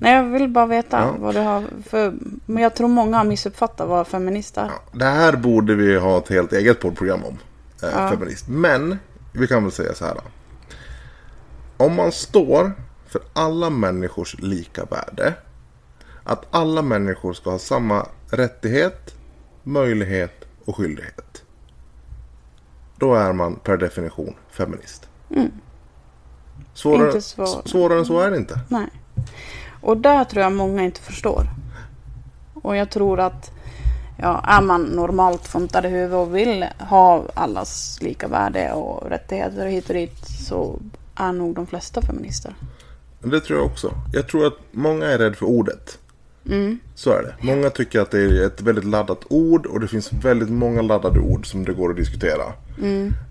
Nej, 0.00 0.14
jag 0.16 0.24
vill 0.24 0.48
bara 0.48 0.66
veta 0.66 0.98
Ja. 1.00 1.14
vad 1.18 1.34
du 1.34 1.40
har 1.40 1.64
för... 1.88 2.14
Men 2.46 2.62
jag 2.62 2.74
tror 2.74 2.88
många 2.88 3.16
har 3.16 3.24
missuppfattat 3.24 3.88
vad 3.88 4.06
feminist 4.06 4.56
är. 4.56 4.64
Ja, 4.66 4.98
det 4.98 5.04
här 5.04 5.36
borde 5.36 5.74
vi 5.74 5.96
ha 5.98 6.18
ett 6.18 6.28
helt 6.28 6.52
eget 6.52 6.80
poddprogram 6.80 7.24
om. 7.24 7.38
Eh, 7.82 8.10
Feminist. 8.10 8.48
Men 8.48 8.98
vi 9.32 9.46
kan 9.46 9.62
väl 9.62 9.72
säga 9.72 9.94
så 9.94 10.04
här. 10.04 10.14
Då. 10.14 10.22
Om 11.84 11.94
man 11.94 12.12
står 12.12 12.72
för 13.06 13.22
alla 13.32 13.70
människors 13.70 14.36
lika 14.38 14.84
värde. 14.84 15.34
att 16.24 16.46
alla 16.50 16.82
människor 16.82 17.32
ska 17.32 17.50
ha 17.50 17.58
samma 17.58 18.06
rättighet, 18.32 19.14
möjlighet 19.62 20.44
och 20.64 20.76
skyldighet. 20.76 21.42
Då 22.96 23.14
är 23.14 23.32
man 23.32 23.56
per 23.56 23.76
definition 23.76 24.34
feminist. 24.50 25.08
Svårare, 26.74 27.06
Inte 27.06 27.20
svår- 27.20 27.68
svårare 27.68 27.98
än 27.98 28.06
så 28.06 28.20
är 28.20 28.30
det 28.30 28.36
inte. 28.36 28.60
Nej. 28.68 28.86
Och 29.80 29.96
där 29.96 30.24
tror 30.24 30.42
jag 30.42 30.52
många 30.52 30.82
inte 30.84 31.00
förstår. 31.00 31.46
Och 32.54 32.76
jag 32.76 32.90
tror 32.90 33.20
att 33.20 33.50
ja, 34.18 34.44
är 34.48 34.62
man 34.62 34.82
normalt 34.82 35.46
funtad 35.48 35.84
i 35.86 35.88
huvudet 35.88 36.16
och 36.16 36.36
vill 36.36 36.64
ha 36.78 37.24
allas 37.34 37.98
lika 38.02 38.28
värde 38.28 38.72
och 38.72 39.10
rättigheter 39.10 39.66
hit 39.66 39.88
och 39.88 39.94
dit 39.94 40.26
så 40.26 40.80
är 41.14 41.32
nog 41.32 41.54
de 41.54 41.66
flesta 41.66 42.02
feminister. 42.02 42.54
Det 43.20 43.40
tror 43.40 43.58
jag 43.58 43.66
också. 43.66 43.94
Jag 44.12 44.28
tror 44.28 44.46
att 44.46 44.58
många 44.70 45.06
är 45.06 45.18
rädda 45.18 45.34
för 45.36 45.46
ordet. 45.46 45.98
Så 46.94 47.10
är 47.10 47.22
det. 47.22 47.34
Många 47.40 47.70
tycker 47.70 48.00
att 48.00 48.10
det 48.10 48.20
är 48.20 48.46
ett 48.46 48.60
väldigt 48.60 48.84
laddat 48.84 49.20
ord 49.28 49.66
och 49.66 49.80
det 49.80 49.88
finns 49.88 50.12
väldigt 50.12 50.48
många 50.50 50.82
laddade 50.82 51.20
ord 51.20 51.46
som 51.50 51.64
det 51.64 51.72
går 51.72 51.90
att 51.90 51.96
diskutera. 51.96 52.42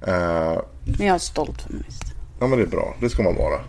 Eh, 0.07 0.61
Men 0.97 1.07
jag 1.07 1.15
är 1.15 1.17
stolt 1.17 1.61
feminist. 1.61 2.03
ja 2.39 2.47
men 2.47 2.59
det 2.59 2.65
är 2.65 2.69
bra, 2.69 2.95
det 3.01 3.09
ska 3.09 3.23
man 3.23 3.35
vara. 3.35 3.59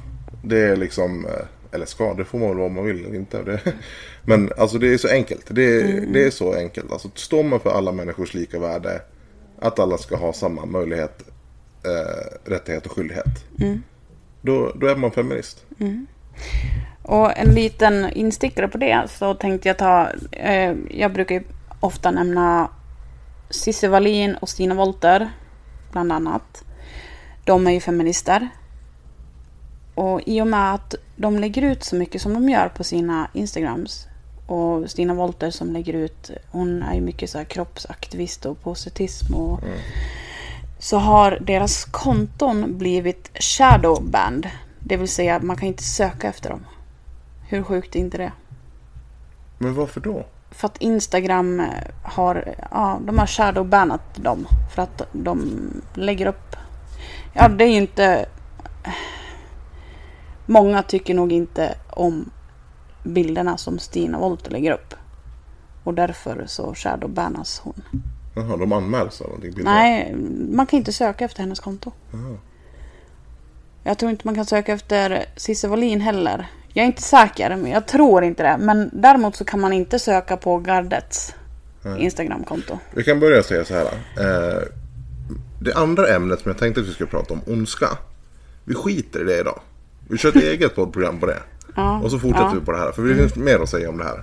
Det 0.44 0.58
är 0.60 0.76
liksom, 0.76 1.26
eh, 1.26 1.32
eller 1.74 1.86
ska, 1.86 2.14
det 2.14 2.24
får 2.24 2.38
man 2.38 2.48
väl 2.48 2.56
vara 2.56 2.66
om 2.66 2.74
man 2.74 2.84
vill 2.84 3.04
eller 3.04 3.14
inte. 3.16 3.42
Det, 3.42 3.60
men 4.22 4.50
alltså 4.58 4.78
det 4.78 4.94
är 4.94 4.98
så 4.98 5.08
enkelt. 5.08 5.46
Det 5.50 5.62
är, 5.80 6.06
det 6.12 6.24
är 6.26 6.30
så 6.30 6.54
enkelt. 6.54 6.92
Alltså 6.92 7.08
står 7.14 7.42
man 7.42 7.60
för 7.60 7.70
alla 7.70 7.92
människors 7.92 8.34
lika 8.34 8.58
värde, 8.58 9.02
att 9.60 9.78
alla 9.78 9.98
ska 9.98 10.16
ha 10.16 10.32
samma 10.32 10.66
möjlighet, 10.66 11.22
eh, 11.84 12.50
rättighet 12.50 12.86
och 12.86 12.92
skyldighet. 12.92 13.44
Då, 14.40 14.72
då 14.74 14.86
är 14.86 14.96
man 14.96 15.10
feminist. 15.10 15.64
Och 17.02 17.38
en 17.38 17.54
liten 17.54 18.12
instickare 18.12 18.68
på 18.68 18.78
det 18.78 19.10
så 19.10 19.34
tänkte 19.34 19.68
jag 19.68 19.78
ta, 19.78 20.10
eh, 20.32 20.74
jag 20.90 21.12
brukar 21.12 21.34
ju 21.34 21.42
ofta 21.80 22.10
nämna 22.10 22.68
Cissi 23.50 23.86
Wallin 23.86 24.34
och 24.34 24.48
Stina 24.48 24.74
Wolter, 24.74 25.30
bland 25.92 26.12
annat. 26.12 26.64
De 27.44 27.66
är 27.66 27.70
ju 27.70 27.80
feminister. 27.80 28.48
Och 29.94 30.20
i 30.26 30.40
och 30.42 30.46
med 30.46 30.74
att 30.74 30.94
de 31.16 31.38
lägger 31.38 31.62
ut 31.62 31.84
så 31.84 31.96
mycket 31.96 32.22
som 32.22 32.34
de 32.34 32.48
gör 32.48 32.68
på 32.68 32.84
sina 32.84 33.28
Instagrams 33.32 34.06
och 34.46 34.90
Stina 34.90 35.14
Wolter 35.14 35.50
som 35.50 35.72
lägger 35.72 35.92
ut, 35.92 36.30
hon 36.50 36.82
är 36.82 36.94
ju 36.94 37.00
mycket 37.00 37.30
så 37.30 37.38
här 37.38 37.44
kroppsaktivist 37.44 38.46
och 38.46 38.62
positism 38.62 39.34
och 39.34 39.60
så 40.78 40.98
har 40.98 41.38
deras 41.40 41.84
konton 41.84 42.78
blivit 42.78 43.30
shadowbanned. 43.34 44.50
Det 44.78 44.96
vill 44.96 45.08
säga 45.08 45.40
man 45.42 45.56
kan 45.56 45.68
inte 45.68 45.82
söka 45.82 46.28
efter 46.28 46.50
dem. 46.50 46.64
Hur 47.52 47.62
sjukt 47.62 47.96
är 47.96 48.00
inte 48.00 48.18
det? 48.18 48.32
Men 49.58 49.74
varför 49.74 50.00
då? 50.00 50.26
För 50.50 50.66
att 50.66 50.76
Instagram 50.76 51.62
har, 52.02 52.54
ja, 52.70 53.00
de 53.04 53.18
har 53.18 53.26
shadowbannat 53.26 54.14
dem. 54.14 54.46
För 54.74 54.82
att 54.82 55.02
de 55.12 55.58
lägger 55.94 56.26
upp, 56.26 56.56
ja 57.32 57.48
det 57.48 57.64
är 57.64 57.68
ju 57.68 57.76
inte, 57.76 58.26
många 60.46 60.82
tycker 60.82 61.14
nog 61.14 61.32
inte 61.32 61.74
om 61.90 62.30
bilderna 63.02 63.56
som 63.56 63.78
Stina 63.78 64.18
Wollter 64.18 64.50
lägger 64.50 64.72
upp. 64.72 64.94
Och 65.84 65.94
därför 65.94 66.44
så 66.46 66.74
shadowbannas 66.74 67.60
hon. 67.64 67.82
Jaha, 68.34 68.56
de 68.56 68.72
anmäls 68.72 69.20
av 69.20 69.26
någonting? 69.26 69.54
bilder? 69.54 69.72
Nej, 69.72 70.14
man 70.50 70.66
kan 70.66 70.76
inte 70.78 70.92
söka 70.92 71.24
efter 71.24 71.40
hennes 71.40 71.60
konto. 71.60 71.92
Jaha. 72.12 72.36
Jag 73.82 73.98
tror 73.98 74.10
inte 74.10 74.26
man 74.26 74.34
kan 74.34 74.46
söka 74.46 74.72
efter 74.72 75.24
Cissi 75.36 75.66
Wallin 75.66 76.00
heller. 76.00 76.50
Jag 76.72 76.82
är 76.82 76.86
inte 76.86 77.02
säker, 77.02 77.56
men 77.56 77.70
jag 77.70 77.86
tror 77.86 78.24
inte 78.24 78.42
det. 78.42 78.56
Men 78.60 78.90
däremot 78.92 79.36
så 79.36 79.44
kan 79.44 79.60
man 79.60 79.72
inte 79.72 79.98
söka 79.98 80.36
på 80.36 80.58
Gardets 80.58 81.34
Instagramkonto. 81.98 82.78
Vi 82.90 83.04
kan 83.04 83.20
börja 83.20 83.42
säga 83.42 83.64
så 83.64 83.74
här. 83.74 83.84
Eh, 83.84 84.62
det 85.60 85.74
andra 85.74 86.08
ämnet 86.08 86.40
som 86.40 86.50
jag 86.50 86.58
tänkte 86.58 86.80
att 86.80 86.86
vi 86.86 86.92
skulle 86.92 87.10
prata 87.10 87.34
om, 87.34 87.40
ondska. 87.46 87.88
Vi 88.64 88.74
skiter 88.74 89.20
i 89.20 89.24
det 89.24 89.38
idag. 89.38 89.60
Vi 90.08 90.18
kör 90.18 90.28
ett 90.28 90.36
eget 90.42 90.74
poddprogram 90.74 91.20
på 91.20 91.26
det. 91.26 91.38
Ja, 91.76 92.00
Och 92.00 92.10
så 92.10 92.18
fortsätter 92.18 92.44
ja. 92.44 92.50
Mm. 92.50 92.60
vi 92.60 92.66
på 92.66 92.72
det 92.72 92.78
här. 92.78 92.92
För 92.92 93.02
det 93.02 93.14
finns 93.14 93.36
mer 93.36 93.58
att 93.58 93.68
säga 93.68 93.88
om 93.88 93.98
det 93.98 94.04
här. 94.04 94.22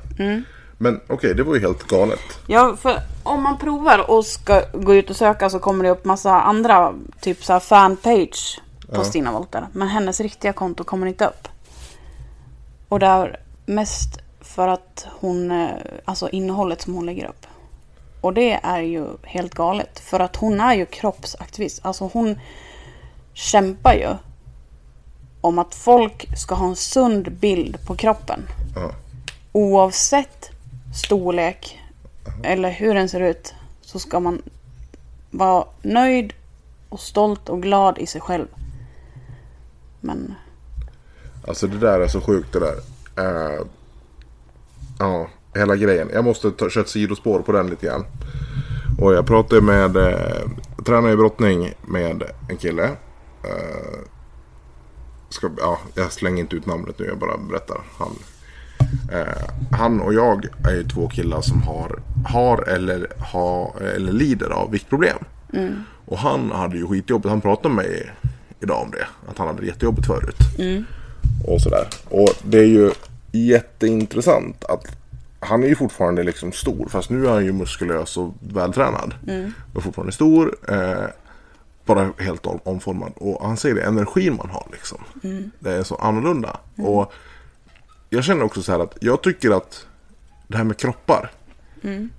Men 0.78 1.00
okej, 1.08 1.34
det 1.34 1.44
var 1.44 1.56
ju 1.56 1.62
helt 1.62 1.88
galet. 1.88 2.20
Ja, 2.48 2.76
för 2.82 2.96
om 3.24 3.44
man 3.44 3.58
provar 3.58 4.12
och 4.12 4.26
ska 4.26 4.62
gå 4.74 4.96
ut 4.96 5.10
och 5.10 5.16
söka 5.16 5.50
så 5.50 5.60
kommer 5.60 5.84
det 5.84 5.90
upp 5.90 6.06
massa 6.06 6.42
andra, 6.42 6.94
typ 7.22 7.44
så 7.44 7.54
här 7.54 7.60
fanpage 7.60 8.62
på 8.94 9.04
Stina 9.04 9.32
Wolter. 9.32 9.68
Men 9.74 9.88
hennes 9.88 10.20
riktiga 10.20 10.54
konto 10.54 10.84
kommer 10.84 11.08
inte 11.08 11.26
upp. 11.26 11.48
Och 12.90 13.00
det 13.00 13.06
är 13.06 13.40
mest 13.66 14.20
för 14.42 14.68
att 14.68 15.08
hon, 15.20 15.52
eh, 15.52 15.70
alltså 16.06 16.30
innehållet 16.30 16.82
som 16.82 16.94
hon 16.94 17.06
lägger 17.06 17.26
upp. 17.26 17.46
Och 18.22 18.34
det 18.34 18.60
är 18.64 18.82
ju 18.82 19.08
helt 19.24 19.54
galet. 19.54 20.00
För 20.00 20.20
att 20.20 20.36
hon 20.36 20.60
är 20.60 20.74
ju 20.74 20.86
kroppsaktivist. 20.86 21.80
Alltså 21.86 22.10
hon 22.14 22.40
kämpar 23.34 23.94
ju 23.94 24.10
om 25.42 25.60
att 25.60 25.76
folk 25.76 26.38
ska 26.38 26.56
ha 26.56 26.68
en 26.68 26.76
sund 26.76 27.32
bild 27.32 27.86
på 27.86 27.96
kroppen. 27.96 28.44
Ja. 28.76 28.92
Oavsett 29.52 30.50
storlek 30.96 31.80
eller 32.44 32.70
hur 32.70 32.94
den 32.94 33.10
ser 33.10 33.20
ut 33.20 33.54
så 33.82 34.00
ska 34.00 34.20
man 34.20 34.42
vara 35.32 35.66
nöjd 35.82 36.34
och 36.90 37.00
stolt 37.00 37.50
och 37.50 37.62
glad 37.62 37.98
i 37.98 38.08
sig 38.08 38.22
själv. 38.22 38.48
Men 40.00 40.36
Alltså 41.50 41.68
det 41.68 41.78
där 41.78 42.00
är 42.00 42.08
så 42.08 42.22
sjukt 42.22 42.54
det 42.54 42.60
där. 42.60 42.76
Eh, 43.18 43.62
ja, 45.00 45.28
hela 45.56 45.76
grejen. 45.76 46.10
Jag 46.14 46.24
måste 46.24 46.52
ta, 46.52 46.70
köra 46.70 46.84
ett 46.84 46.90
sidospår 46.90 47.40
på 47.40 47.52
den 47.52 47.68
lite 47.68 47.86
grann. 47.86 48.06
Och 49.00 49.14
jag 49.14 49.28
pratade 49.28 49.62
med, 49.62 49.98
eh, 49.98 50.50
tränade 50.86 51.14
i 51.14 51.18
brottning 51.18 51.74
med 51.88 52.24
en 52.50 52.58
kille. 52.58 52.84
Eh, 53.44 54.00
ska, 55.30 55.50
ja, 55.58 55.80
jag 55.94 56.12
slänger 56.12 56.40
inte 56.40 56.56
ut 56.56 56.66
namnet 56.66 57.00
nu, 57.00 57.06
jag 57.06 57.18
bara 57.18 57.38
berättar. 57.38 57.82
Han, 57.98 58.16
eh, 59.12 59.78
han 59.78 60.02
och 60.02 60.14
jag 60.14 60.46
är 60.68 60.76
ju 60.76 60.84
två 60.84 61.08
killar 61.08 61.42
som 61.42 61.62
har, 61.62 62.00
har 62.26 62.70
eller, 62.70 63.08
har, 63.18 63.82
eller 63.82 64.12
lider 64.12 64.50
av 64.50 64.72
viktproblem. 64.72 65.18
Och 66.06 66.18
han 66.18 66.52
hade 66.52 66.78
ju 66.78 66.88
skitjobbigt. 66.88 67.30
Han 67.30 67.42
pratade 67.42 67.76
med 67.76 67.86
mig 67.86 68.12
idag 68.60 68.82
om 68.82 68.92
det. 68.92 69.08
Att 69.32 69.38
han 69.38 69.48
hade 69.48 69.66
jättejobbigt 69.66 70.08
förut. 70.08 70.38
Och 71.48 71.62
sådär. 71.62 71.88
Och 72.10 72.30
det 72.44 72.58
är 72.60 72.66
ju 72.68 72.92
jätteintressant 73.32 74.64
att 74.66 74.86
han 75.40 75.64
är 75.64 75.68
ju 75.68 75.76
fortfarande 75.76 76.24
liksom 76.24 76.52
stor. 76.52 76.88
Fast 76.90 77.10
nu 77.10 77.28
är 77.28 77.32
han 77.32 77.46
ju 77.46 77.52
muskulös 77.54 78.18
och 78.18 78.34
vältränad. 78.40 79.14
Men 79.74 79.82
fortfarande 79.84 80.12
stor. 80.14 80.56
Eh, 80.70 81.08
bara 81.86 82.12
helt 82.18 82.46
om- 82.46 82.60
omformad. 82.64 83.12
Och 83.16 83.48
han 83.48 83.58
säger 83.58 83.76
det, 83.76 83.82
energin 83.82 84.36
man 84.36 84.50
har 84.50 84.68
liksom. 84.72 84.98
Det 85.60 85.72
är 85.72 85.84
så 85.84 85.96
annorlunda. 85.96 86.58
Och 86.78 87.14
jag 88.10 88.24
känner 88.24 88.44
också 88.44 88.62
så 88.62 88.72
här 88.72 88.80
att 88.80 88.98
jag 89.02 89.24
tycker 89.24 89.52
att 89.52 89.86
det 90.48 90.58
här 90.58 90.64
med 90.64 90.78
kroppar. 90.78 91.32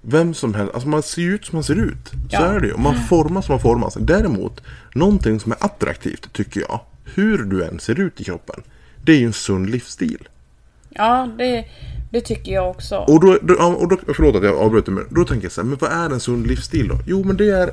Vem 0.03 0.35
som 0.35 0.55
helst, 0.55 0.75
alltså 0.75 0.89
man 0.89 1.03
ser 1.03 1.23
ju 1.23 1.35
ut 1.35 1.45
som 1.45 1.57
man 1.57 1.65
ser 1.65 1.75
ut. 1.77 2.09
Så 2.11 2.17
Ja. 2.31 2.41
är 2.45 2.61
det 2.61 2.67
ju. 2.67 2.73
Och 2.73 2.81
man 2.81 2.95
formas 3.09 3.47
som 3.47 3.53
man 3.53 3.61
formas. 3.61 3.95
Däremot, 4.01 4.63
någonting 4.95 5.41
som 5.41 5.53
är 5.53 5.65
attraktivt 5.65 6.33
tycker 6.33 6.61
jag. 6.61 6.81
Hur 7.15 7.39
du 7.39 7.65
än 7.65 7.81
ser 7.81 8.01
ut 8.01 8.21
i 8.21 8.25
kroppen. 8.25 8.63
Det 9.05 9.13
är 9.13 9.17
ju 9.17 9.27
en 9.27 9.33
sund 9.33 9.71
livsstil. 9.71 10.29
ja, 10.91 11.29
det, 11.39 11.65
det 12.11 12.21
tycker 12.21 12.53
jag 12.53 12.71
också. 12.71 12.97
Och 12.97 13.21
då, 13.21 13.39
då, 13.43 13.55
och 13.55 13.89
då 13.89 13.97
förlåt 14.15 14.37
att 14.37 14.45
jag 14.45 14.57
avbryter 14.59 14.93
men 14.93 15.07
då 15.11 15.25
tänker 15.25 15.45
jag 15.45 15.53
så 15.53 15.61
här, 15.61 15.69
men 15.69 15.79
vad 15.81 15.93
är 15.93 16.11
en 16.11 16.21
sund 16.21 16.47
livsstil 16.47 16.89
då? 16.89 16.99
Jo 17.07 17.25
men 17.25 17.37
det 17.37 17.51
är, 17.51 17.71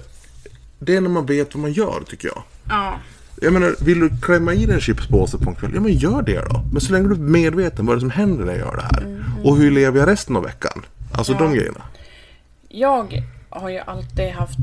det 0.80 0.96
är 0.96 1.02
när 1.02 1.10
man 1.10 1.26
vet 1.26 1.56
vad 1.56 1.62
man 1.62 1.72
gör 1.72 2.04
tycker 2.08 2.28
jag. 2.28 2.44
Ja. 2.70 2.98
Jag 3.42 3.54
menar, 3.54 3.76
vill 3.80 4.00
du 4.00 4.10
klämma 4.22 4.54
i 4.54 4.66
dig 4.66 4.76
en 4.76 4.82
chipspåse 4.82 5.38
på 5.38 5.50
en 5.50 5.56
kväll? 5.56 5.72
Ja 5.74 5.82
men 5.82 5.94
gör 5.94 6.22
det 6.22 6.42
då. 6.50 6.62
Men 6.72 6.82
så 6.82 6.92
länge 6.94 7.08
du 7.08 7.14
är 7.14 7.20
medveten 7.20 7.86
vad 7.86 7.96
det 7.96 7.98
är 7.98 8.00
som 8.00 8.10
händer 8.12 8.46
när 8.46 8.52
jag 8.52 8.60
gör 8.60 8.76
det 8.76 8.82
här. 8.96 9.24
Och 9.44 9.58
hur 9.58 9.72
lever 9.72 10.00
jag 10.00 10.08
resten 10.10 10.36
av 10.36 10.44
veckan? 10.44 10.86
Alltså 11.14 11.32
Mm. 11.34 11.44
Ja. 11.44 11.50
de 11.52 11.58
grejerna. 11.58 11.82
Jag 12.70 13.24
har 13.50 13.70
ju 13.70 13.78
alltid 13.80 14.30
haft... 14.30 14.58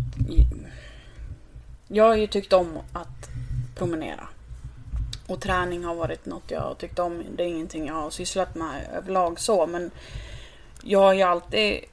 Jag 1.88 2.04
har 2.04 2.16
ju 2.16 2.26
tyckt 2.26 2.52
om 2.52 2.68
att 2.92 3.28
promenera. 3.78 4.28
Och 5.26 5.40
träning 5.40 5.84
har 5.84 5.94
varit 5.94 6.26
något 6.26 6.50
jag 6.50 6.60
har 6.60 6.74
tyckt 6.74 6.98
om. 6.98 7.24
Det 7.36 7.42
är 7.42 7.46
ingenting 7.46 7.86
jag 7.86 7.94
har 7.94 8.10
sysslat 8.10 8.54
med 8.54 8.88
överlag 8.94 9.40
så. 9.40 9.66
Men 9.66 9.90
jag 10.82 11.00
har 11.00 11.12
ju 11.14 11.22
alltid... 11.22 11.84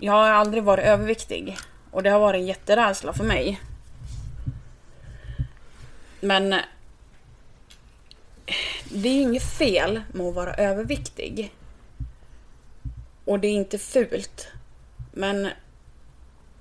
Jag 0.00 0.12
har 0.12 0.28
aldrig 0.30 0.62
varit 0.62 0.84
överviktig. 0.84 1.56
Och 1.90 2.02
det 2.02 2.10
har 2.10 2.20
varit 2.20 2.38
en 2.38 2.46
jätterädsla 2.46 3.12
för 3.12 3.24
mig. 3.24 3.60
Men... 6.20 6.50
Det 8.90 9.08
är 9.08 9.12
ju 9.12 9.20
inget 9.20 9.58
fel 9.58 10.00
med 10.12 10.26
att 10.26 10.34
vara 10.34 10.54
överviktig. 10.54 11.54
Och 13.24 13.40
det 13.40 13.48
är 13.48 13.52
inte 13.52 13.78
fult. 13.78 14.48
Men 15.12 15.48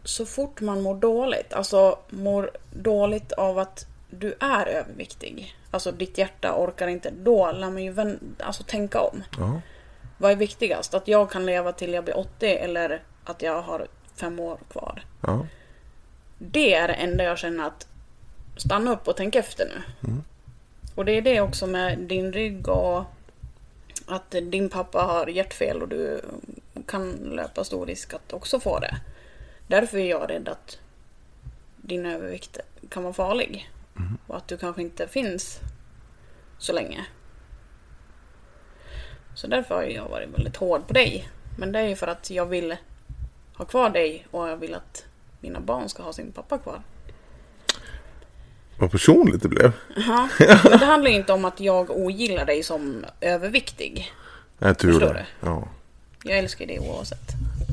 så 0.04 0.26
fort 0.26 0.62
man 0.62 0.82
mår 0.82 0.96
dåligt, 0.96 1.54
alltså 1.54 2.00
mår 2.10 2.52
dåligt 2.72 3.32
av 3.32 3.60
att 3.60 3.86
du 4.10 4.36
är 4.40 4.66
överviktig. 4.66 5.57
Alltså 5.72 5.92
ditt 5.92 6.18
hjärta 6.18 6.56
orkar 6.58 6.88
inte, 6.88 7.10
då 7.10 7.52
lär 7.52 7.70
man 7.70 7.84
ju 7.84 7.92
vän- 7.92 8.36
alltså, 8.40 8.64
tänka 8.64 9.02
om. 9.02 9.24
Ja. 9.38 9.62
Vad 10.18 10.32
är 10.32 10.36
viktigast? 10.36 10.94
Att 10.94 11.08
jag 11.08 11.32
kan 11.32 11.46
leva 11.46 11.72
till 11.72 11.94
jag 11.94 12.04
blir 12.04 12.18
80 12.18 12.46
eller 12.58 13.04
att 13.24 13.42
jag 13.42 13.62
har 13.62 13.88
fem 14.16 14.40
år 14.40 14.58
kvar? 14.72 15.04
Ja. 15.22 15.46
Det 16.38 16.74
är 16.74 16.88
det 16.88 16.94
enda 16.94 17.24
jag 17.24 17.38
känner 17.38 17.68
att 17.68 17.88
stanna 18.58 18.92
upp 18.92 19.08
och 19.08 19.16
tänka 19.16 19.40
efter 19.40 19.66
nu. 19.66 19.82
Och 20.96 21.06
det 21.06 21.12
är 21.12 21.22
det 21.22 21.42
också 21.42 21.68
med 21.68 22.00
din 22.00 22.34
rygg 22.34 22.68
och 22.68 23.04
att 24.08 24.32
din 24.32 24.70
pappa 24.70 25.02
har 25.02 25.28
hjärtfel 25.28 25.82
och 25.82 25.88
du 25.88 26.22
kan 26.88 27.12
löpa 27.12 27.64
stor 27.64 27.86
risk 27.86 28.14
att 28.14 28.34
också 28.34 28.60
få 28.60 28.80
det. 28.80 28.96
Därför 29.68 29.98
är 29.98 30.10
jag 30.10 30.30
rädd 30.30 30.50
att 30.50 30.78
din 31.78 32.06
övervikt 32.06 32.58
kan 32.90 33.04
vara 33.04 33.14
farlig. 33.14 33.70
Och 34.28 34.38
att 34.38 34.48
du 34.48 34.58
kanske 34.58 34.82
inte 34.82 35.08
finns 35.08 35.60
så 36.58 36.74
länge. 36.74 37.06
Så 39.36 39.48
därför 39.48 39.76
har 39.76 39.84
jag 39.84 40.10
varit 40.10 40.30
väldigt 40.30 40.56
hård 40.56 40.88
på 40.88 40.94
dig. 40.94 41.30
Men 41.58 41.72
det 41.72 41.80
är 41.80 41.88
ju 41.88 41.96
för 41.96 42.08
att 42.08 42.30
jag 42.30 42.46
vill 42.46 42.76
ha 43.54 43.66
kvar 43.66 43.90
dig 43.90 44.28
och 44.32 44.50
jag 44.50 44.58
vill 44.58 44.76
att 44.76 45.06
mina 45.40 45.60
barn 45.60 45.90
ska 45.90 46.04
ha 46.04 46.14
sin 46.14 46.32
pappa 46.32 46.58
kvar. 46.58 46.82
Vad 48.80 48.92
personligt 48.92 49.42
det 49.42 49.50
blev. 49.50 49.72
Ja, 49.96 50.30
men 50.64 50.80
det 50.80 50.86
handlar 50.86 51.12
ju 51.12 51.16
inte 51.16 51.34
om 51.34 51.46
att 51.46 51.60
jag 51.60 51.90
ogillar 51.90 52.46
dig 52.46 52.64
som 52.64 53.06
överviktig. 53.22 54.12
Jag 54.60 54.78
tror 54.78 55.00
det. 55.00 55.26
Ja. 55.40 55.68
Jag 56.24 56.38
älskar 56.38 56.66
dig 56.66 56.80
oavsett. 56.80 57.32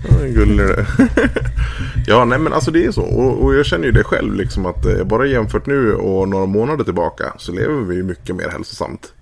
Ja, 0.09 0.27
Gullig 0.27 0.59
du 0.59 0.87
ja, 2.07 2.25
nej 2.25 2.39
men 2.39 2.53
alltså 2.53 2.71
det 2.71 2.85
är 2.85 2.93
så. 2.93 3.03
Och, 3.03 3.45
och 3.45 3.55
jag 3.55 3.67
känner 3.67 3.85
ju 3.85 3.93
det 3.93 4.05
själv 4.05 4.35
liksom 4.35 4.67
att 4.67 4.87
eh, 4.87 5.05
bara 5.05 5.27
jämfört 5.27 5.67
nu 5.67 5.95
och 5.95 6.29
några 6.29 6.47
månader 6.47 6.85
tillbaka 6.85 7.33
så 7.39 7.53
lever 7.53 7.75
vi 7.75 7.97
ju 7.97 8.03
mycket 8.03 8.37
mer 8.37 8.49
hälsosamt. 8.49 9.13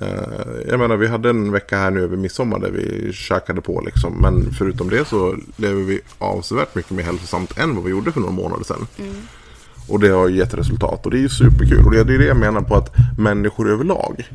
Eh, 0.00 0.68
jag 0.68 0.80
menar 0.80 0.96
vi 0.96 1.06
hade 1.06 1.30
en 1.30 1.52
vecka 1.52 1.78
här 1.78 1.90
nu 1.90 2.02
över 2.02 2.16
midsommar 2.16 2.58
där 2.58 2.70
vi 2.70 3.12
käkade 3.12 3.60
på 3.60 3.82
liksom. 3.86 4.20
Men 4.20 4.50
förutom 4.52 4.90
det 4.90 5.04
så 5.04 5.36
lever 5.56 5.82
vi 5.82 6.00
avsevärt 6.18 6.74
mycket 6.74 6.92
mer 6.92 7.04
hälsosamt 7.04 7.58
än 7.58 7.74
vad 7.74 7.84
vi 7.84 7.90
gjorde 7.90 8.12
för 8.12 8.20
några 8.20 8.32
månader 8.32 8.64
sedan. 8.64 8.86
Och 9.88 10.00
det 10.00 10.08
har 10.08 10.28
gett 10.28 10.54
resultat 10.54 11.04
och 11.04 11.10
det 11.10 11.18
är 11.18 11.22
ju 11.22 11.28
superkul. 11.28 11.84
Och 11.84 11.90
det 11.90 12.00
är 12.00 12.04
det 12.04 12.24
jag 12.24 12.36
menar 12.36 12.60
på 12.60 12.74
att 12.74 12.94
människor 13.18 13.70
överlag 13.70 14.28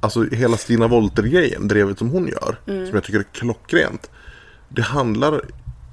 Alltså 0.00 0.24
hela 0.24 0.56
Stina 0.56 0.88
Wolter-grejen, 0.88 1.68
drevet 1.68 1.98
som 1.98 2.10
hon 2.10 2.28
gör, 2.28 2.56
som 2.64 2.90
jag 2.94 3.04
tycker 3.04 3.18
är 3.18 3.24
klockrent. 3.32 4.10
Det 4.68 4.82
handlar 4.82 5.40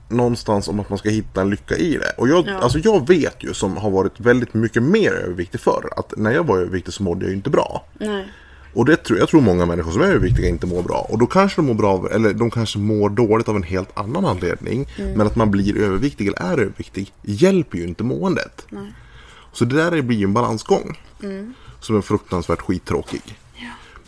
någonstans 0.09 0.67
om 0.67 0.79
att 0.79 0.89
man 0.89 0.97
ska 0.97 1.09
hitta 1.09 1.41
en 1.41 1.49
lycka 1.49 1.77
i 1.77 1.97
det. 1.97 2.11
Och 2.17 2.27
jag, 2.27 2.47
Ja. 2.47 2.57
alltså 2.57 2.79
jag 2.79 3.07
vet 3.07 3.43
ju 3.43 3.53
som 3.53 3.77
har 3.77 3.89
varit 3.89 4.19
väldigt 4.19 4.53
mycket 4.53 4.83
mer 4.83 5.11
överviktig 5.11 5.59
förr, 5.61 5.89
att 5.97 6.13
när 6.17 6.31
jag 6.31 6.43
var 6.43 6.57
överviktig 6.57 6.93
så 6.93 7.03
mådde 7.03 7.21
jag 7.25 7.29
ju 7.29 7.35
inte 7.35 7.49
bra. 7.49 7.85
Nej. 7.99 8.25
Och 8.73 8.85
det 8.85 8.95
tror, 8.95 9.19
jag 9.19 9.29
tror 9.29 9.41
många 9.41 9.65
människor 9.65 9.91
som 9.91 10.01
är 10.01 10.05
överviktiga 10.05 10.49
inte 10.49 10.67
mår 10.67 10.83
bra. 10.83 11.07
Och 11.09 11.19
då 11.19 11.25
kanske 11.25 11.61
de 11.61 11.65
mår 11.67 11.73
bra, 11.73 12.09
eller 12.11 12.33
de 12.33 12.51
kanske 12.51 12.79
mår 12.79 13.09
dåligt 13.09 13.47
av 13.49 13.55
en 13.55 13.63
helt 13.63 13.97
annan 13.97 14.25
anledning. 14.25 14.87
Men 14.97 15.21
att 15.27 15.35
man 15.35 15.51
blir 15.51 15.77
överviktig 15.77 16.27
eller 16.27 16.39
är 16.41 16.51
överviktig 16.59 17.13
hjälper 17.21 17.77
ju 17.77 17.83
inte 17.87 18.03
måendet. 18.03 18.65
Nej. 18.69 18.93
Så 19.53 19.65
det 19.65 19.75
där 19.75 20.01
blir 20.01 20.17
ju 20.17 20.23
en 20.23 20.33
balansgång. 20.33 20.99
Som 21.79 21.97
är 21.97 22.01
fruktansvärt 22.01 22.61
skittråkig. 22.61 23.21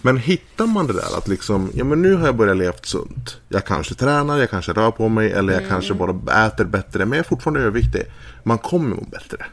Men 0.01 0.17
hittar 0.17 0.67
man 0.67 0.87
det 0.87 0.93
där 0.93 1.17
att 1.17 1.27
liksom, 1.27 1.71
ja 1.73 1.83
men 1.83 2.01
nu 2.01 2.15
har 2.15 2.25
jag 2.25 2.35
börjat 2.35 2.57
levt 2.57 2.85
sunt. 2.85 3.37
Jag 3.49 3.65
kanske 3.65 3.95
tränar, 3.95 4.37
jag 4.37 4.49
kanske 4.49 4.73
rör 4.73 4.91
på 4.91 5.09
mig 5.09 5.31
eller 5.31 5.53
jag 5.53 5.67
kanske 5.69 5.93
bara 5.93 6.45
äter 6.45 6.65
bättre. 6.65 7.05
Men 7.05 7.17
jag 7.17 7.25
är 7.25 7.29
fortfarande 7.29 7.59
överviktig. 7.59 8.03
Man 8.43 8.57
kommer 8.57 8.95
må 8.95 9.03
bättre. 9.03 9.45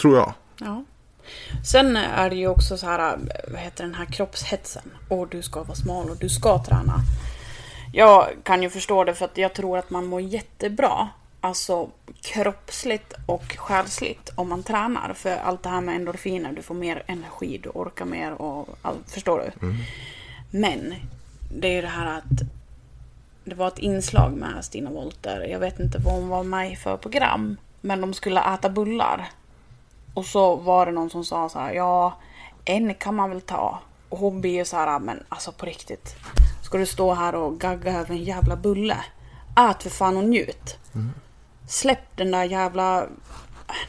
Tror 0.00 0.16
jag. 0.16 0.32
Ja. 0.60 0.84
Sen 1.64 1.96
är 1.96 2.30
det 2.30 2.36
ju 2.36 2.48
också 2.48 2.78
så 2.78 2.86
här, 2.86 3.18
vad 3.48 3.60
heter 3.60 3.84
den 3.84 3.94
här 3.94 4.04
kroppshetsen. 4.04 4.82
Och 5.08 5.28
du 5.28 5.42
ska 5.42 5.62
vara 5.62 5.76
smal 5.76 6.10
och 6.10 6.16
du 6.16 6.28
ska 6.28 6.64
träna. 6.64 7.00
Jag 7.92 8.28
kan 8.42 8.62
ju 8.62 8.70
förstå 8.70 9.04
det 9.04 9.14
för 9.14 9.24
att 9.24 9.38
jag 9.38 9.54
tror 9.54 9.78
att 9.78 9.90
man 9.90 10.06
mår 10.06 10.20
jättebra. 10.20 11.08
Alltså 11.40 11.90
kroppsligt 12.22 13.12
och 13.26 13.56
själsligt 13.58 14.30
om 14.34 14.48
man 14.48 14.62
tränar. 14.62 15.12
För 15.14 15.36
allt 15.36 15.62
det 15.62 15.68
här 15.68 15.80
med 15.80 15.96
endorfiner, 15.96 16.52
du 16.52 16.62
får 16.62 16.74
mer 16.74 17.02
energi, 17.06 17.60
du 17.62 17.68
orkar 17.68 18.04
mer 18.04 18.32
och 18.32 18.68
allt, 18.82 19.10
förstår 19.10 19.38
du? 19.38 19.68
Men 20.50 20.94
det 21.54 21.68
är 21.68 21.72
ju 21.72 21.82
det 21.82 21.88
här 21.88 22.18
att 22.18 22.42
det 23.44 23.54
var 23.54 23.68
ett 23.68 23.78
inslag 23.78 24.32
med 24.32 24.64
Stina 24.64 24.90
Wolter. 24.90 25.40
Jag 25.50 25.58
vet 25.58 25.80
inte 25.80 25.98
vad 25.98 26.14
hon 26.14 26.28
var 26.28 26.42
med 26.42 26.72
i 26.72 26.76
för 26.76 26.96
program. 26.96 27.56
Men 27.80 28.00
de 28.00 28.14
skulle 28.14 28.54
äta 28.54 28.68
bullar. 28.68 29.28
Och 30.14 30.26
så 30.26 30.56
var 30.56 30.86
det 30.86 30.92
någon 30.92 31.10
som 31.10 31.24
sa 31.24 31.48
så 31.48 31.58
här, 31.58 31.72
ja, 31.72 32.18
en 32.64 32.94
kan 32.94 33.14
man 33.14 33.30
väl 33.30 33.40
ta. 33.40 33.78
Och 34.08 34.18
hon 34.18 34.40
blir 34.40 34.52
ju 34.52 34.64
så 34.64 34.76
här, 34.76 34.98
men 34.98 35.24
alltså 35.28 35.52
på 35.52 35.66
riktigt. 35.66 36.16
Ska 36.64 36.78
du 36.78 36.86
stå 36.86 37.14
här 37.14 37.34
och 37.34 37.60
gagga 37.60 38.00
över 38.00 38.10
en 38.10 38.24
jävla 38.24 38.56
bulle? 38.56 38.96
Ät 39.70 39.82
för 39.82 39.90
fan 39.90 40.16
och 40.16 40.24
njut. 40.24 40.78
Släpp 41.68 42.16
den 42.16 42.30
där 42.30 42.44
jävla... 42.44 43.06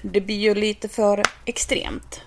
Det 0.01 0.21
blir 0.21 0.37
ju 0.37 0.55
lite 0.55 0.89
för 0.89 1.23
extremt. 1.45 2.21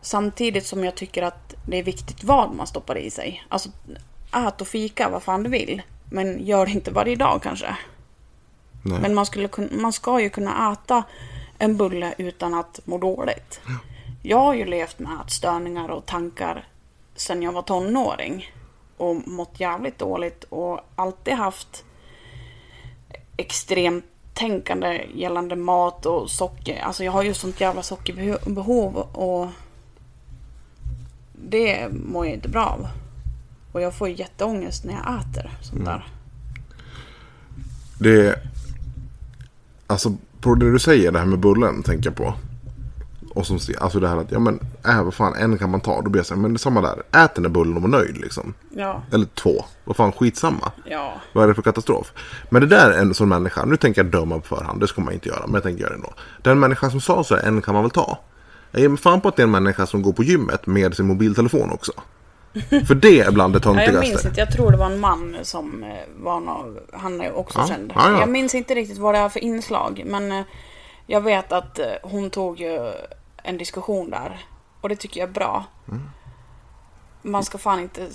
Samtidigt 0.00 0.66
som 0.66 0.84
jag 0.84 0.94
tycker 0.94 1.22
att 1.22 1.54
det 1.66 1.78
är 1.78 1.82
viktigt 1.82 2.24
vad 2.24 2.54
man 2.54 2.66
stoppar 2.66 2.98
i 2.98 3.10
sig. 3.10 3.44
Alltså, 3.48 3.68
ät 4.32 4.60
och 4.60 4.68
fika 4.68 5.08
vad 5.08 5.22
fan 5.22 5.42
du 5.42 5.50
vill. 5.50 5.82
Men 6.10 6.46
gör 6.46 6.66
det 6.66 6.72
inte 6.72 6.90
varje 6.90 7.16
dag 7.16 7.42
kanske. 7.42 7.76
Nej. 8.82 9.00
Men 9.00 9.14
man, 9.14 9.26
skulle 9.26 9.48
man 9.70 9.92
ska 9.92 10.20
ju 10.20 10.30
kunna 10.30 10.72
äta 10.72 11.04
en 11.58 11.76
bulle 11.76 12.14
utan 12.18 12.54
att 12.54 12.80
må 12.84 12.98
dåligt. 12.98 13.60
Jag 14.22 14.40
har 14.40 14.54
ju 14.54 14.64
levt 14.64 14.98
med 14.98 15.20
ätstörningar 15.20 15.88
och 15.88 16.06
tankar 16.06 16.68
sedan 17.14 17.42
jag 17.42 17.52
var 17.52 17.62
tonåring. 17.62 18.52
Och 18.96 19.28
mått 19.28 19.60
jävligt 19.60 19.98
dåligt 19.98 20.44
och 20.44 20.80
alltid 20.96 21.34
haft 21.34 21.84
extremt 23.36 24.04
tänkande 24.34 25.06
gällande 25.14 25.56
mat 25.56 26.06
och 26.06 26.30
socker. 26.30 26.80
Alltså 26.82 27.04
jag 27.04 27.12
har 27.12 27.22
ju 27.22 27.34
sånt 27.34 27.60
jävla 27.60 27.82
sockerbehov 27.82 28.96
och 28.96 29.48
det 31.32 31.88
mår 31.92 32.26
jag 32.26 32.34
inte 32.34 32.48
bra 32.48 32.64
av. 32.64 32.88
Och 33.72 33.80
jag 33.80 33.94
får 33.94 34.08
jätteångest 34.08 34.84
när 34.84 34.92
jag 34.92 35.20
äter 35.20 35.50
sånt 35.62 35.84
där. 35.84 36.06
Det... 37.98 38.38
Alltså, 39.86 40.16
på 40.40 40.54
det 40.54 40.72
du 40.72 40.78
säger, 40.78 41.12
det 41.12 41.18
här 41.18 41.26
med 41.26 41.38
bullen, 41.38 41.82
tänker 41.82 42.10
jag 42.10 42.16
på. 42.16 42.34
Och 43.34 43.46
som, 43.46 43.58
alltså 43.80 44.00
det 44.00 44.08
här 44.08 44.16
att, 44.16 44.32
ja 44.32 44.38
men, 44.38 44.60
äh, 44.88 45.02
vad 45.04 45.14
fan, 45.14 45.34
en 45.34 45.58
kan 45.58 45.70
man 45.70 45.80
ta. 45.80 46.00
Då 46.02 46.10
blir 46.10 46.18
jag 46.18 46.26
så 46.26 46.34
här, 46.34 46.40
men 46.40 46.52
det 46.52 46.56
är 46.56 46.58
samma 46.58 46.80
där. 46.80 47.02
Ät 47.24 47.34
den 47.34 47.42
där 47.42 47.50
bullen 47.50 47.76
och 47.76 47.82
var 47.82 47.88
nöjd 47.88 48.16
liksom. 48.16 48.54
Ja, 48.70 49.02
Eller 49.12 49.26
två. 49.26 49.64
Vad 49.84 49.96
fan, 49.96 50.12
skitsamma. 50.12 50.72
ja. 50.84 51.12
Vad 51.32 51.44
är 51.44 51.48
det 51.48 51.54
för 51.54 51.62
katastrof? 51.62 52.12
Men 52.50 52.60
det 52.62 52.68
där 52.68 52.90
är 52.90 52.98
en 52.98 53.14
sån 53.14 53.28
människa, 53.28 53.64
nu 53.64 53.76
tänker 53.76 54.02
jag 54.04 54.10
döma 54.12 54.38
på 54.38 54.56
förhand, 54.56 54.80
det 54.80 54.88
ska 54.88 55.00
man 55.02 55.14
inte 55.14 55.28
göra, 55.28 55.46
men 55.46 55.54
jag 55.54 55.62
tänker 55.62 55.80
göra 55.80 55.90
det 55.90 55.96
ändå. 55.96 56.12
Den 56.42 56.60
människa 56.60 56.90
som 56.90 57.00
sa 57.00 57.24
så 57.24 57.36
här, 57.36 57.42
en 57.42 57.62
kan 57.62 57.74
man 57.74 57.82
väl 57.82 57.90
ta. 57.90 58.18
Jag 58.70 58.80
ger 58.80 58.88
mig 58.88 58.98
fan 58.98 59.20
på 59.20 59.28
att 59.28 59.36
det 59.36 59.42
är 59.42 59.44
en 59.44 59.50
människa 59.50 59.86
som 59.86 60.02
går 60.02 60.12
på 60.12 60.22
gymmet 60.22 60.66
med 60.66 60.94
sin 60.96 61.06
mobiltelefon 61.06 61.70
också. 61.70 61.92
För 62.86 62.94
det 62.94 63.20
är 63.20 63.32
bland 63.32 63.52
det 63.52 63.60
Ja, 63.64 63.68
jag 63.70 63.76
minns 63.76 63.92
töntigaste. 63.94 64.28
inte, 64.28 64.40
jag 64.40 64.52
tror 64.52 64.70
det 64.70 64.76
var 64.76 64.86
en 64.86 65.00
man 65.00 65.36
som 65.42 65.84
eh, 65.84 65.90
var 66.22 66.40
nå 66.40 66.66
han 66.92 67.20
är 67.20 67.32
också 67.36 67.58
Ja, 67.58 67.66
känd. 67.66 67.92
ja, 67.94 68.10
ja. 68.10 68.20
Jag 68.20 68.28
minns 68.28 68.54
inte 68.54 68.74
riktigt 68.74 68.98
vad 68.98 69.14
det 69.14 69.18
är 69.18 69.28
för 69.28 69.40
inslag 69.44 70.02
men 70.06 70.32
eh, 70.32 70.44
jag 71.06 71.20
vet 71.20 71.52
att 71.52 71.78
eh, 71.78 71.86
hon 72.02 72.30
tog 72.30 72.60
ju 72.60 72.92
en 73.44 73.58
diskussion 73.58 74.10
där 74.10 74.46
och 74.80 74.88
det 74.88 74.96
tycker 74.96 75.20
jag 75.20 75.28
är 75.28 75.32
bra. 75.32 75.64
Mm. 75.88 76.02
Man 77.22 77.44
ska 77.44 77.58
fan 77.58 77.80
inte 77.80 78.08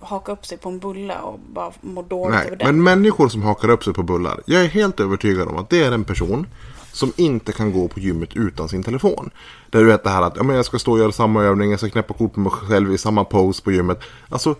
haka 0.00 0.32
upp 0.32 0.46
sig 0.46 0.58
på 0.58 0.68
en 0.68 0.78
bulle 0.78 1.18
och 1.18 1.38
bara 1.38 1.72
må 1.80 2.02
dåligt 2.02 2.34
Nej, 2.34 2.46
över 2.46 2.56
det. 2.56 2.64
men 2.64 2.82
människor 2.82 3.28
som 3.28 3.42
hakar 3.42 3.68
upp 3.68 3.84
sig 3.84 3.94
på 3.94 4.02
bullar. 4.02 4.40
Jag 4.46 4.64
är 4.64 4.68
helt 4.68 5.00
övertygad 5.00 5.48
om 5.48 5.56
att 5.56 5.70
det 5.70 5.84
är 5.84 5.92
en 5.92 6.04
person 6.04 6.46
som 6.92 7.12
inte 7.16 7.52
kan 7.52 7.72
gå 7.72 7.88
på 7.88 8.00
gymmet 8.00 8.36
utan 8.36 8.68
sin 8.68 8.82
telefon. 8.82 9.30
Där 9.70 9.80
du 9.80 9.86
vet 9.86 10.04
det 10.04 10.10
här 10.10 10.22
att 10.22 10.36
ja, 10.36 10.42
men 10.42 10.56
jag 10.56 10.64
ska 10.64 10.78
stå 10.78 10.92
och 10.92 10.98
göra 10.98 11.12
samma 11.12 11.42
övning, 11.42 11.70
jag 11.70 11.80
ska 11.80 11.90
knäppa 11.90 12.14
kort 12.14 12.34
på 12.34 12.40
mig 12.40 12.52
själv 12.52 12.92
i 12.94 12.98
samma 12.98 13.24
pose 13.24 13.62
på 13.62 13.72
gymmet. 13.72 14.00
Alltså, 14.28 14.54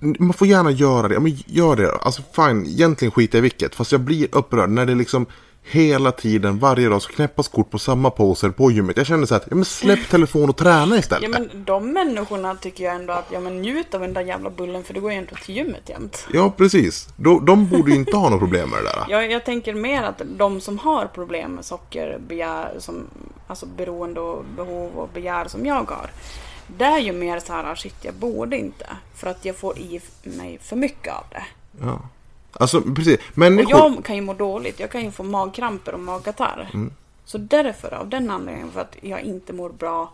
man 0.00 0.32
får 0.32 0.46
gärna 0.46 0.70
göra 0.70 1.08
det. 1.08 1.14
Ja, 1.14 1.20
men 1.20 1.32
gör 1.46 1.76
det. 1.76 1.92
Alltså 1.92 2.22
fine, 2.32 2.66
egentligen 2.66 3.12
skiter 3.12 3.38
jag 3.38 3.40
i 3.40 3.42
vilket. 3.42 3.74
Fast 3.74 3.92
jag 3.92 4.00
blir 4.00 4.28
upprörd 4.32 4.70
när 4.70 4.86
det 4.86 4.94
liksom 4.94 5.26
hela 5.66 6.12
tiden, 6.12 6.58
varje 6.58 6.88
dag, 6.88 7.02
så 7.02 7.08
knäppas 7.08 7.48
kort 7.48 7.70
på 7.70 7.78
samma 7.78 8.10
poser 8.10 8.50
på 8.50 8.70
gymmet. 8.70 8.96
Jag 8.96 9.06
känner 9.06 9.26
så 9.26 9.34
att, 9.34 9.46
ja 9.50 9.56
men 9.56 9.64
släpp 9.64 10.08
telefon 10.10 10.48
och 10.48 10.56
träna 10.56 10.96
istället. 10.96 11.22
Ja 11.22 11.28
men 11.28 11.64
de 11.64 11.92
människorna 11.92 12.54
tycker 12.54 12.84
jag 12.84 12.94
ändå 12.94 13.12
att, 13.12 13.26
ja 13.32 13.40
men 13.40 13.62
njut 13.62 13.94
av 13.94 14.00
den 14.00 14.12
där 14.12 14.20
jävla 14.20 14.50
bullen 14.50 14.84
för 14.84 14.94
du 14.94 15.00
går 15.00 15.12
ju 15.12 15.18
ändå 15.18 15.34
till 15.44 15.56
gymmet 15.56 15.88
jämt. 15.88 16.26
Ja, 16.32 16.50
precis. 16.56 17.08
De, 17.16 17.44
de 17.44 17.68
borde 17.68 17.90
ju 17.90 17.96
inte 17.96 18.16
ha 18.16 18.30
något 18.30 18.40
problem 18.40 18.70
med 18.70 18.78
det 18.78 18.84
där. 18.84 19.04
Jag, 19.08 19.30
jag 19.30 19.44
tänker 19.44 19.74
mer 19.74 20.02
att 20.02 20.22
de 20.36 20.60
som 20.60 20.78
har 20.78 21.06
problem 21.06 21.52
med 21.52 21.64
sockerbegär, 21.64 22.74
som, 22.78 23.06
alltså 23.46 23.66
beroende 23.66 24.20
och 24.20 24.44
behov 24.56 24.98
och 24.98 25.08
begär 25.14 25.48
som 25.48 25.66
jag 25.66 25.74
har. 25.90 26.10
Det 26.66 26.84
är 26.84 26.98
ju 26.98 27.12
mer 27.12 27.40
så 27.40 27.52
här, 27.52 27.74
shit 27.74 27.96
jag 28.02 28.14
borde 28.14 28.56
inte. 28.58 28.86
För 29.14 29.26
att 29.26 29.44
jag 29.44 29.56
får 29.56 29.78
i 29.78 30.00
mig 30.22 30.58
för 30.62 30.76
mycket 30.76 31.14
av 31.14 31.24
det. 31.30 31.44
Ja. 31.80 32.00
Alltså 32.60 32.80
precis. 32.80 33.18
Och 33.18 33.38
Människor... 33.38 33.70
jag 33.70 34.04
kan 34.04 34.16
ju 34.16 34.22
må 34.22 34.34
dåligt, 34.34 34.80
jag 34.80 34.90
kan 34.90 35.04
ju 35.04 35.10
få 35.10 35.22
magkramper 35.22 35.92
och 35.92 36.00
magkatarr. 36.00 36.90
Så 37.24 37.38
därför, 37.38 37.94
av 37.94 38.08
den 38.08 38.30
anledningen, 38.30 38.70
för 38.72 38.80
att 38.80 38.96
jag 39.00 39.20
inte 39.20 39.52
mår 39.52 39.70
bra 39.70 40.10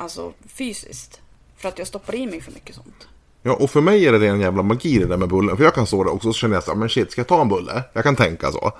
Alltså 0.00 0.32
fysiskt. 0.46 1.20
För 1.56 1.68
att 1.68 1.78
jag 1.78 1.86
stoppar 1.86 2.14
i 2.14 2.26
mig 2.26 2.40
för 2.40 2.52
mycket 2.52 2.74
sånt. 2.74 3.08
Ja, 3.42 3.54
och 3.54 3.70
för 3.70 3.80
mig 3.80 4.06
är 4.06 4.12
det 4.12 4.26
en 4.26 4.40
jävla 4.40 4.62
magi 4.62 4.98
det 4.98 5.06
där 5.06 5.16
med 5.16 5.28
bullen. 5.28 5.56
För 5.56 5.64
jag 5.64 5.74
kan 5.74 5.86
stå 5.86 6.04
där 6.04 6.12
också 6.12 6.28
och 6.28 6.34
så 6.34 6.38
känner 6.38 6.54
jag 6.54 6.64
så 6.64 6.70
här, 6.70 6.78
men 6.78 6.88
shit, 6.88 7.12
ska 7.12 7.20
jag 7.20 7.28
ta 7.28 7.40
en 7.40 7.48
bulle? 7.48 7.82
Jag 7.92 8.04
kan 8.04 8.16
tänka 8.16 8.52
så. 8.52 8.72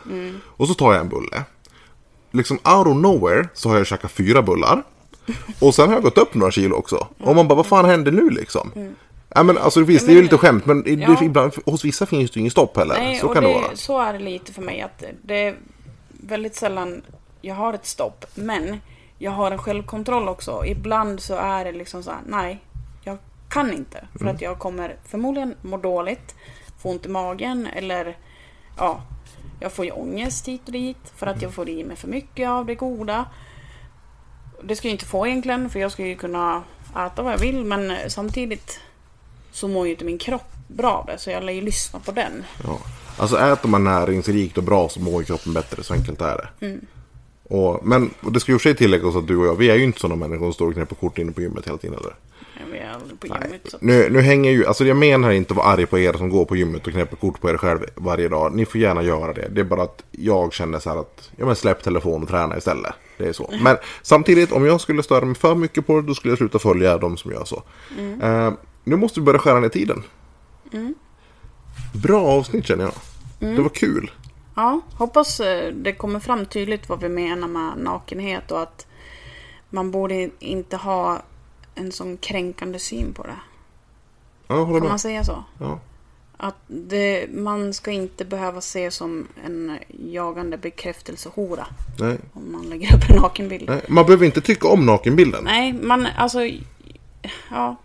Och 0.45 0.69
så 0.69 0.75
tar 0.75 0.93
jag 0.93 1.01
en 1.01 1.09
bulle. 1.09 1.45
Liksom 2.31 2.57
out 2.57 2.87
of 2.87 2.97
nowhere 2.97 3.49
så 3.55 3.69
har 3.69 3.77
jag 3.77 3.87
käkat 3.87 4.11
fyra 4.11 4.43
bullar. 4.43 4.83
Och 5.61 5.75
sen 5.75 5.89
har 5.89 5.95
jag 5.95 6.03
gått 6.03 6.19
upp 6.19 6.35
några 6.35 6.51
kilo 6.51 6.77
också. 6.77 7.07
Och 7.19 7.37
man 7.37 7.49
bara, 7.49 7.55
vad 7.55 7.67
fan 7.67 7.85
händer 7.85 8.13
nu 8.13 8.31
liksom? 8.31 8.95
Ja 9.39 9.43
men 9.43 9.59
alltså 9.59 9.81
visst, 9.83 10.07
det 10.07 10.13
är 10.13 10.17
ju 10.17 10.23
lite 10.23 10.39
skämt 10.39 10.67
men 10.67 10.83
det, 10.83 10.91
Ja. 10.91 11.23
ibland, 11.25 11.53
hos 11.67 11.85
vissa 11.85 12.07
finns 12.07 12.31
det 12.31 12.37
ju 12.37 12.41
ingen 12.41 12.51
stopp 12.51 12.77
heller. 12.77 12.95
Nej, 12.95 13.19
så 13.19 13.29
kan 13.29 13.43
det, 13.43 13.49
det, 13.49 13.55
vara. 13.55 13.77
så 13.77 14.01
är 14.01 14.13
det 14.13 14.19
lite 14.19 14.53
för 14.53 14.63
mig. 14.63 14.81
att 14.81 15.05
Det 15.23 15.35
är 15.35 15.57
väldigt 16.11 16.55
sällan 16.57 17.03
jag 17.41 17.55
har 17.55 17.73
ett 17.75 17.87
stopp. 17.87 18.25
Men 18.35 18.81
jag 19.19 19.31
har 19.31 19.51
en 19.51 19.59
självkontroll 19.59 20.29
också. 20.29 20.67
Ibland 20.67 21.21
så 21.21 21.35
är 21.35 21.65
det 21.65 21.73
liksom 21.73 22.03
så 22.03 22.11
här, 22.11 22.21
nej, 22.27 22.61
jag 23.05 23.19
kan 23.49 23.73
inte. 23.73 24.07
För 24.13 24.21
Mm. 24.21 24.35
att 24.35 24.43
jag 24.43 24.59
kommer 24.59 24.97
förmodligen 25.09 25.55
må 25.63 25.77
dåligt, 25.77 26.35
få 26.83 26.91
ont 26.91 27.07
i 27.07 27.09
magen 27.09 27.69
eller 27.75 28.17
ja, 28.79 29.01
jag 29.61 29.73
får 29.73 29.85
ju 29.85 29.91
ångest 29.91 30.49
hit 30.49 30.63
och 30.67 30.73
dit 30.73 31.13
för 31.17 31.27
att 31.27 31.43
jag 31.43 31.55
får 31.55 31.69
i 31.69 31.85
mig 31.85 31.97
för 31.97 32.09
mycket 32.09 32.49
av 32.49 32.67
det 32.67 32.75
goda. 32.75 33.25
Det 34.63 34.77
ska 34.77 34.89
jag 34.89 34.95
inte 34.95 35.05
få 35.05 35.27
egentligen 35.27 35.71
för 35.71 35.81
jag 35.81 35.93
ska 35.93 36.07
ju 36.07 36.17
kunna 36.17 36.63
äta 37.07 37.23
vad 37.23 37.33
jag 37.33 37.39
vill 37.39 37.65
men 37.65 37.93
samtidigt 38.09 38.81
så 39.59 39.69
mår 39.69 39.87
ju 39.87 39.93
inte 39.93 40.05
min 40.05 40.19
kropp 40.19 40.53
bra 40.69 40.93
av 40.93 41.07
det 41.07 41.19
så 41.19 41.31
jag 41.31 41.45
lär 41.45 41.53
ju 41.53 41.61
lyssna 41.61 42.01
på 42.01 42.13
den. 42.13 42.45
Ja. 42.65 42.79
Alltså 43.17 43.39
äter 43.39 43.69
man 43.69 43.85
näringsrikt 43.85 44.59
och 44.59 44.65
bra 44.65 44.89
så 44.89 45.01
mår 45.01 45.21
ju 45.21 45.25
kroppen 45.25 45.53
bättre, 45.53 45.83
så 45.83 45.95
enkelt 45.95 46.21
är 46.21 46.37
det. 46.37 46.67
Mm. 46.67 46.81
Och, 47.45 47.87
men 47.87 48.11
och 48.21 48.33
det 48.33 48.41
ska 48.41 48.53
ju 48.53 48.59
sig 48.59 48.75
tilläggas 48.75 49.17
att 49.17 49.27
du 49.27 49.37
och 49.37 49.47
jag, 49.47 49.57
vi 49.57 49.71
är 49.71 49.75
ju 49.75 49.85
inte 49.85 50.01
sådana 50.01 50.17
människor 50.17 50.47
som 50.47 50.53
står 50.53 50.69
och 50.69 50.75
knäpper 50.75 50.97
kort 50.97 51.19
inne 51.19 51.33
på 51.33 51.41
gymmet 51.41 51.67
hela 51.67 51.79
tiden. 51.79 51.99
Eller? 51.99 52.15
Jag 52.71 52.79
är 52.79 52.91
aldrig 52.91 53.21
på 53.21 53.27
Nej. 53.27 53.39
gymmet. 53.45 53.61
Så. 53.65 53.77
Nu, 53.81 54.11
nu 54.11 54.21
hänger 54.21 54.51
ju, 54.51 54.67
alltså 54.67 54.85
jag 54.85 54.97
menar 54.97 55.31
inte 55.31 55.53
att 55.53 55.57
vara 55.57 55.67
arg 55.67 55.87
på 55.87 55.99
er 55.99 56.13
som 56.13 56.31
går 56.31 56.45
på 56.45 56.57
gymmet 56.57 56.87
och 56.87 56.93
knäpper 56.93 57.17
kort 57.17 57.41
på 57.41 57.51
er 57.51 57.57
själv 57.57 57.81
varje 57.95 58.29
dag. 58.29 58.55
Ni 58.55 58.67
får 58.67 58.81
gärna 58.81 59.03
göra 59.03 59.33
det. 59.33 59.49
Det 59.51 59.61
är 59.61 59.65
bara 59.65 59.83
att 59.83 60.05
jag 60.11 60.53
känner 60.53 60.79
så 60.79 60.91
här 60.91 60.97
att, 60.97 61.31
ja 61.37 61.47
men 61.47 61.57
släpp 61.57 61.83
telefonen 61.83 62.23
och 62.23 62.29
träna 62.29 62.59
istället. 62.59 62.93
Det 63.19 63.29
är 63.29 63.33
så. 63.33 63.55
Men 63.63 63.77
samtidigt, 64.03 64.53
om 64.53 64.67
jag 64.67 64.81
skulle 64.81 65.03
störa 65.03 65.25
mig 65.25 65.35
för 65.35 65.55
mycket 65.55 65.87
på 65.87 65.97
det, 66.01 66.07
då 66.07 66.15
skulle 66.15 66.33
jag 66.33 66.39
sluta 66.39 66.59
följa 66.59 66.99
de 66.99 67.17
som 67.17 67.31
gör 67.31 67.45
så. 67.45 67.63
Eh, 68.23 68.53
nu 68.89 68.97
måste 68.97 69.21
vi 69.21 69.25
börja 69.25 69.39
skära 69.39 69.61
ner 69.61 69.69
tiden. 69.69 70.03
Bra 72.03 72.27
avsnitt 72.27 72.67
känner 72.67 72.85
jag. 72.85 72.95
Det 73.57 73.63
var 73.63 73.69
kul. 73.69 74.11
Ja, 74.55 74.81
hoppas 74.93 75.41
eh, 75.41 75.73
det 75.73 75.93
kommer 75.93 76.21
fram 76.21 76.47
tydligt 76.47 76.89
vad 76.89 77.01
vi 77.01 77.09
menar 77.09 77.49
med 77.49 77.73
nakenhet 77.77 78.51
och 78.51 78.63
att 78.63 78.87
man 79.71 79.91
borde 79.91 80.31
inte 80.39 80.77
ha 80.77 81.23
en 81.75 81.93
sån 81.93 82.17
kränkande 82.17 82.79
syn 82.79 83.13
på 83.13 83.23
det. 83.23 83.37
Ja, 84.49 84.55
håller 84.55 84.81
Kan 84.81 84.81
man 84.81 84.91
med. 84.91 85.01
säga 85.01 85.25
så? 85.25 85.45
Ja. 85.61 85.81
Att 86.37 86.57
det, 86.67 87.27
man 87.33 87.75
ska 87.75 87.91
inte 87.91 88.25
behöva 88.25 88.61
se 88.61 88.91
som 88.91 89.27
en 89.45 89.79
jagande 89.89 90.57
bekräftelsehora 90.59 91.67
Nej. 91.99 92.19
om 92.33 92.53
man 92.53 92.63
lägger 92.63 92.95
upp 92.97 93.11
en 93.11 93.17
nakenbild. 93.17 93.69
Nej, 93.69 93.83
man 93.89 94.07
behöver 94.07 94.27
inte 94.27 94.41
tycka 94.41 94.69
om 94.69 94.87
nakenbilden. 94.87 95.45
Nej, 95.45 95.73
man 95.73 96.07
alltså... 96.17 96.41
Ja, 97.51 97.77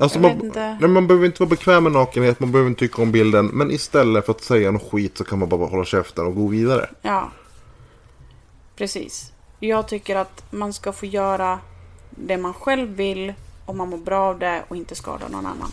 Alltså 0.00 0.18
Jag 0.18 0.36
man, 0.36 0.52
nej, 0.80 0.88
man 0.88 1.06
behöver 1.06 1.26
inte 1.26 1.42
vara 1.42 1.50
bekväm 1.50 1.82
med 1.82 1.92
nakenhet, 1.92 2.40
man 2.40 2.52
behöver 2.52 2.70
inte 2.70 2.78
tycka 2.80 3.02
om 3.02 3.12
bilden. 3.12 3.46
Men 3.46 3.70
istället 3.70 4.26
för 4.26 4.32
att 4.32 4.42
säga 4.42 4.70
något 4.70 4.90
skit 4.90 5.18
så 5.18 5.24
kan 5.24 5.38
man 5.38 5.48
bara 5.48 5.66
hålla 5.66 5.84
käften 5.84 6.26
och 6.26 6.34
gå 6.34 6.46
vidare. 6.46 6.88
ja. 7.02 7.30
Precis. 8.76 9.32
Jag 9.60 9.88
tycker 9.88 10.16
att 10.16 10.44
man 10.50 10.72
ska 10.72 10.92
få 10.92 11.06
göra 11.06 11.58
det 12.10 12.36
man 12.36 12.54
själv 12.54 12.88
vill 12.88 13.32
om 13.66 13.78
man 13.78 13.88
mår 13.88 13.98
bra 13.98 14.20
av 14.20 14.38
det 14.38 14.62
och 14.68 14.76
inte 14.76 14.94
skadar 14.94 15.28
någon 15.28 15.46
annan. 15.46 15.72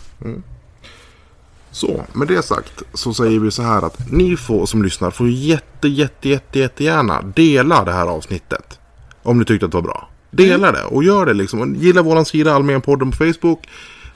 Så, 1.70 2.02
med 2.12 2.28
det 2.28 2.42
sagt 2.42 2.82
så 2.94 3.14
säger 3.14 3.38
vi 3.38 3.50
så 3.50 3.62
här 3.62 3.82
att 3.82 4.12
ni 4.12 4.36
får 4.36 4.66
som 4.66 4.82
lyssnar 4.82 5.10
får 5.10 5.28
jätte, 5.28 5.88
jätte, 5.88 6.28
jätte, 6.28 6.58
jättegärna 6.58 7.22
dela 7.22 7.84
det 7.84 7.92
här 7.92 8.06
avsnittet. 8.06 8.78
Om 9.22 9.38
ni 9.38 9.44
tyckte 9.44 9.66
att 9.66 9.72
det 9.72 9.76
var 9.76 9.82
bra. 9.82 10.08
Dela 10.30 10.72
det 10.72 10.84
och 10.84 11.04
gör 11.04 11.26
det 11.26 11.34
liksom. 11.34 11.74
Gilla 11.74 12.02
våran 12.02 12.24
sida 12.24 12.54
Allmänpodden 12.54 13.10
på 13.10 13.16
Facebook. 13.16 13.68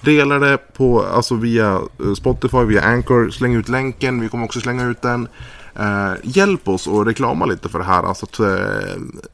Dela 0.02 0.38
det 0.38 0.56
på, 0.56 1.02
alltså 1.02 1.34
via 1.34 1.80
eh, 2.04 2.14
Spotify, 2.14 2.64
via 2.64 2.82
Anchor. 2.82 3.30
Släng 3.30 3.54
ut 3.54 3.68
länken, 3.68 4.20
vi 4.20 4.28
kommer 4.28 4.44
också 4.44 4.60
slänga 4.60 4.84
ut 4.84 5.02
den. 5.02 5.28
Eh, 5.74 6.12
hjälp 6.22 6.68
oss 6.68 6.86
och 6.86 7.06
reklama 7.06 7.46
lite 7.46 7.68
för 7.68 7.78
det 7.78 7.84
här. 7.84 8.02
Alltså 8.02 8.26
att, 8.26 8.38
eh, 8.38 8.46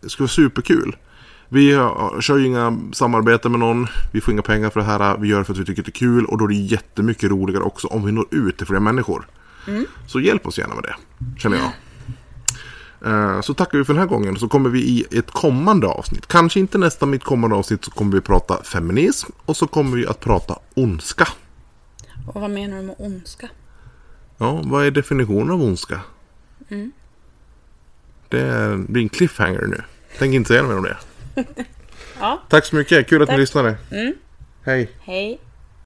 det 0.00 0.08
skulle 0.08 0.24
vara 0.24 0.28
superkul. 0.28 0.96
Vi 1.48 1.72
eh, 1.72 2.20
kör 2.20 2.36
ju 2.36 2.46
inga 2.46 2.78
samarbeten 2.92 3.50
med 3.50 3.60
någon. 3.60 3.86
Vi 4.12 4.20
får 4.20 4.32
inga 4.32 4.42
pengar 4.42 4.70
för 4.70 4.80
det 4.80 4.86
här. 4.86 5.18
Vi 5.18 5.28
gör 5.28 5.38
det 5.38 5.44
för 5.44 5.52
att 5.52 5.58
vi 5.58 5.64
tycker 5.64 5.82
det 5.82 5.88
är 5.88 5.92
kul. 5.92 6.24
Och 6.24 6.38
då 6.38 6.44
är 6.44 6.48
det 6.48 6.54
jättemycket 6.54 7.30
roligare 7.30 7.62
också 7.62 7.86
om 7.86 8.04
vi 8.04 8.12
når 8.12 8.26
ut 8.30 8.56
till 8.56 8.66
fler 8.66 8.80
människor. 8.80 9.26
Så 10.06 10.20
hjälp 10.20 10.46
oss 10.46 10.58
gärna 10.58 10.74
med 10.74 10.84
det, 10.84 10.94
känner 11.40 11.56
jag. 11.56 11.72
Eh, 13.04 13.40
Så 13.40 13.54
tackar 13.54 13.78
vi 13.78 13.84
för 13.84 13.92
den 13.92 14.00
här 14.00 14.08
gången. 14.08 14.36
Så 14.36 14.48
kommer 14.48 14.70
vi 14.70 14.80
i 14.80 15.18
ett 15.18 15.30
kommande 15.30 15.86
avsnitt. 15.86 16.26
Kanske 16.26 16.60
inte 16.60 16.78
nästa 16.78 17.06
mitt 17.06 17.24
kommande 17.24 17.56
avsnitt 17.56 17.84
så 17.84 17.90
kommer 17.90 18.12
vi 18.12 18.20
prata 18.20 18.62
feminism. 18.62 19.30
Och 19.46 19.56
så 19.56 19.66
kommer 19.66 19.96
vi 19.96 20.06
att 20.06 20.20
prata 20.20 20.58
ondska. 20.74 21.28
Och 22.26 22.40
vad 22.40 22.50
menar 22.50 22.76
du 22.76 22.82
med 22.82 22.94
ondska? 22.98 23.48
Ja, 24.38 24.62
vad 24.64 24.86
är 24.86 24.90
definitionen 24.90 25.50
av 25.50 25.62
ondska? 25.62 26.00
Det 28.28 28.40
är- 28.40 28.76
blir 28.76 29.02
en 29.02 29.08
cliffhanger 29.08 29.66
nu. 29.66 29.82
Tänk 30.18 30.34
inte 30.34 30.48
säga 30.48 30.62
mer 30.62 30.76
om 30.76 30.82
det. 30.82 30.96
Ja. 32.20 32.42
Tack 32.48 32.64
så 32.64 32.76
mycket, 32.76 33.08
kul 33.08 33.22
att 33.22 33.28
ni 33.28 33.32
Tack. 33.32 33.38
lyssnade. 33.40 33.76
Hej. 34.64 34.90
Hej. 35.00 35.40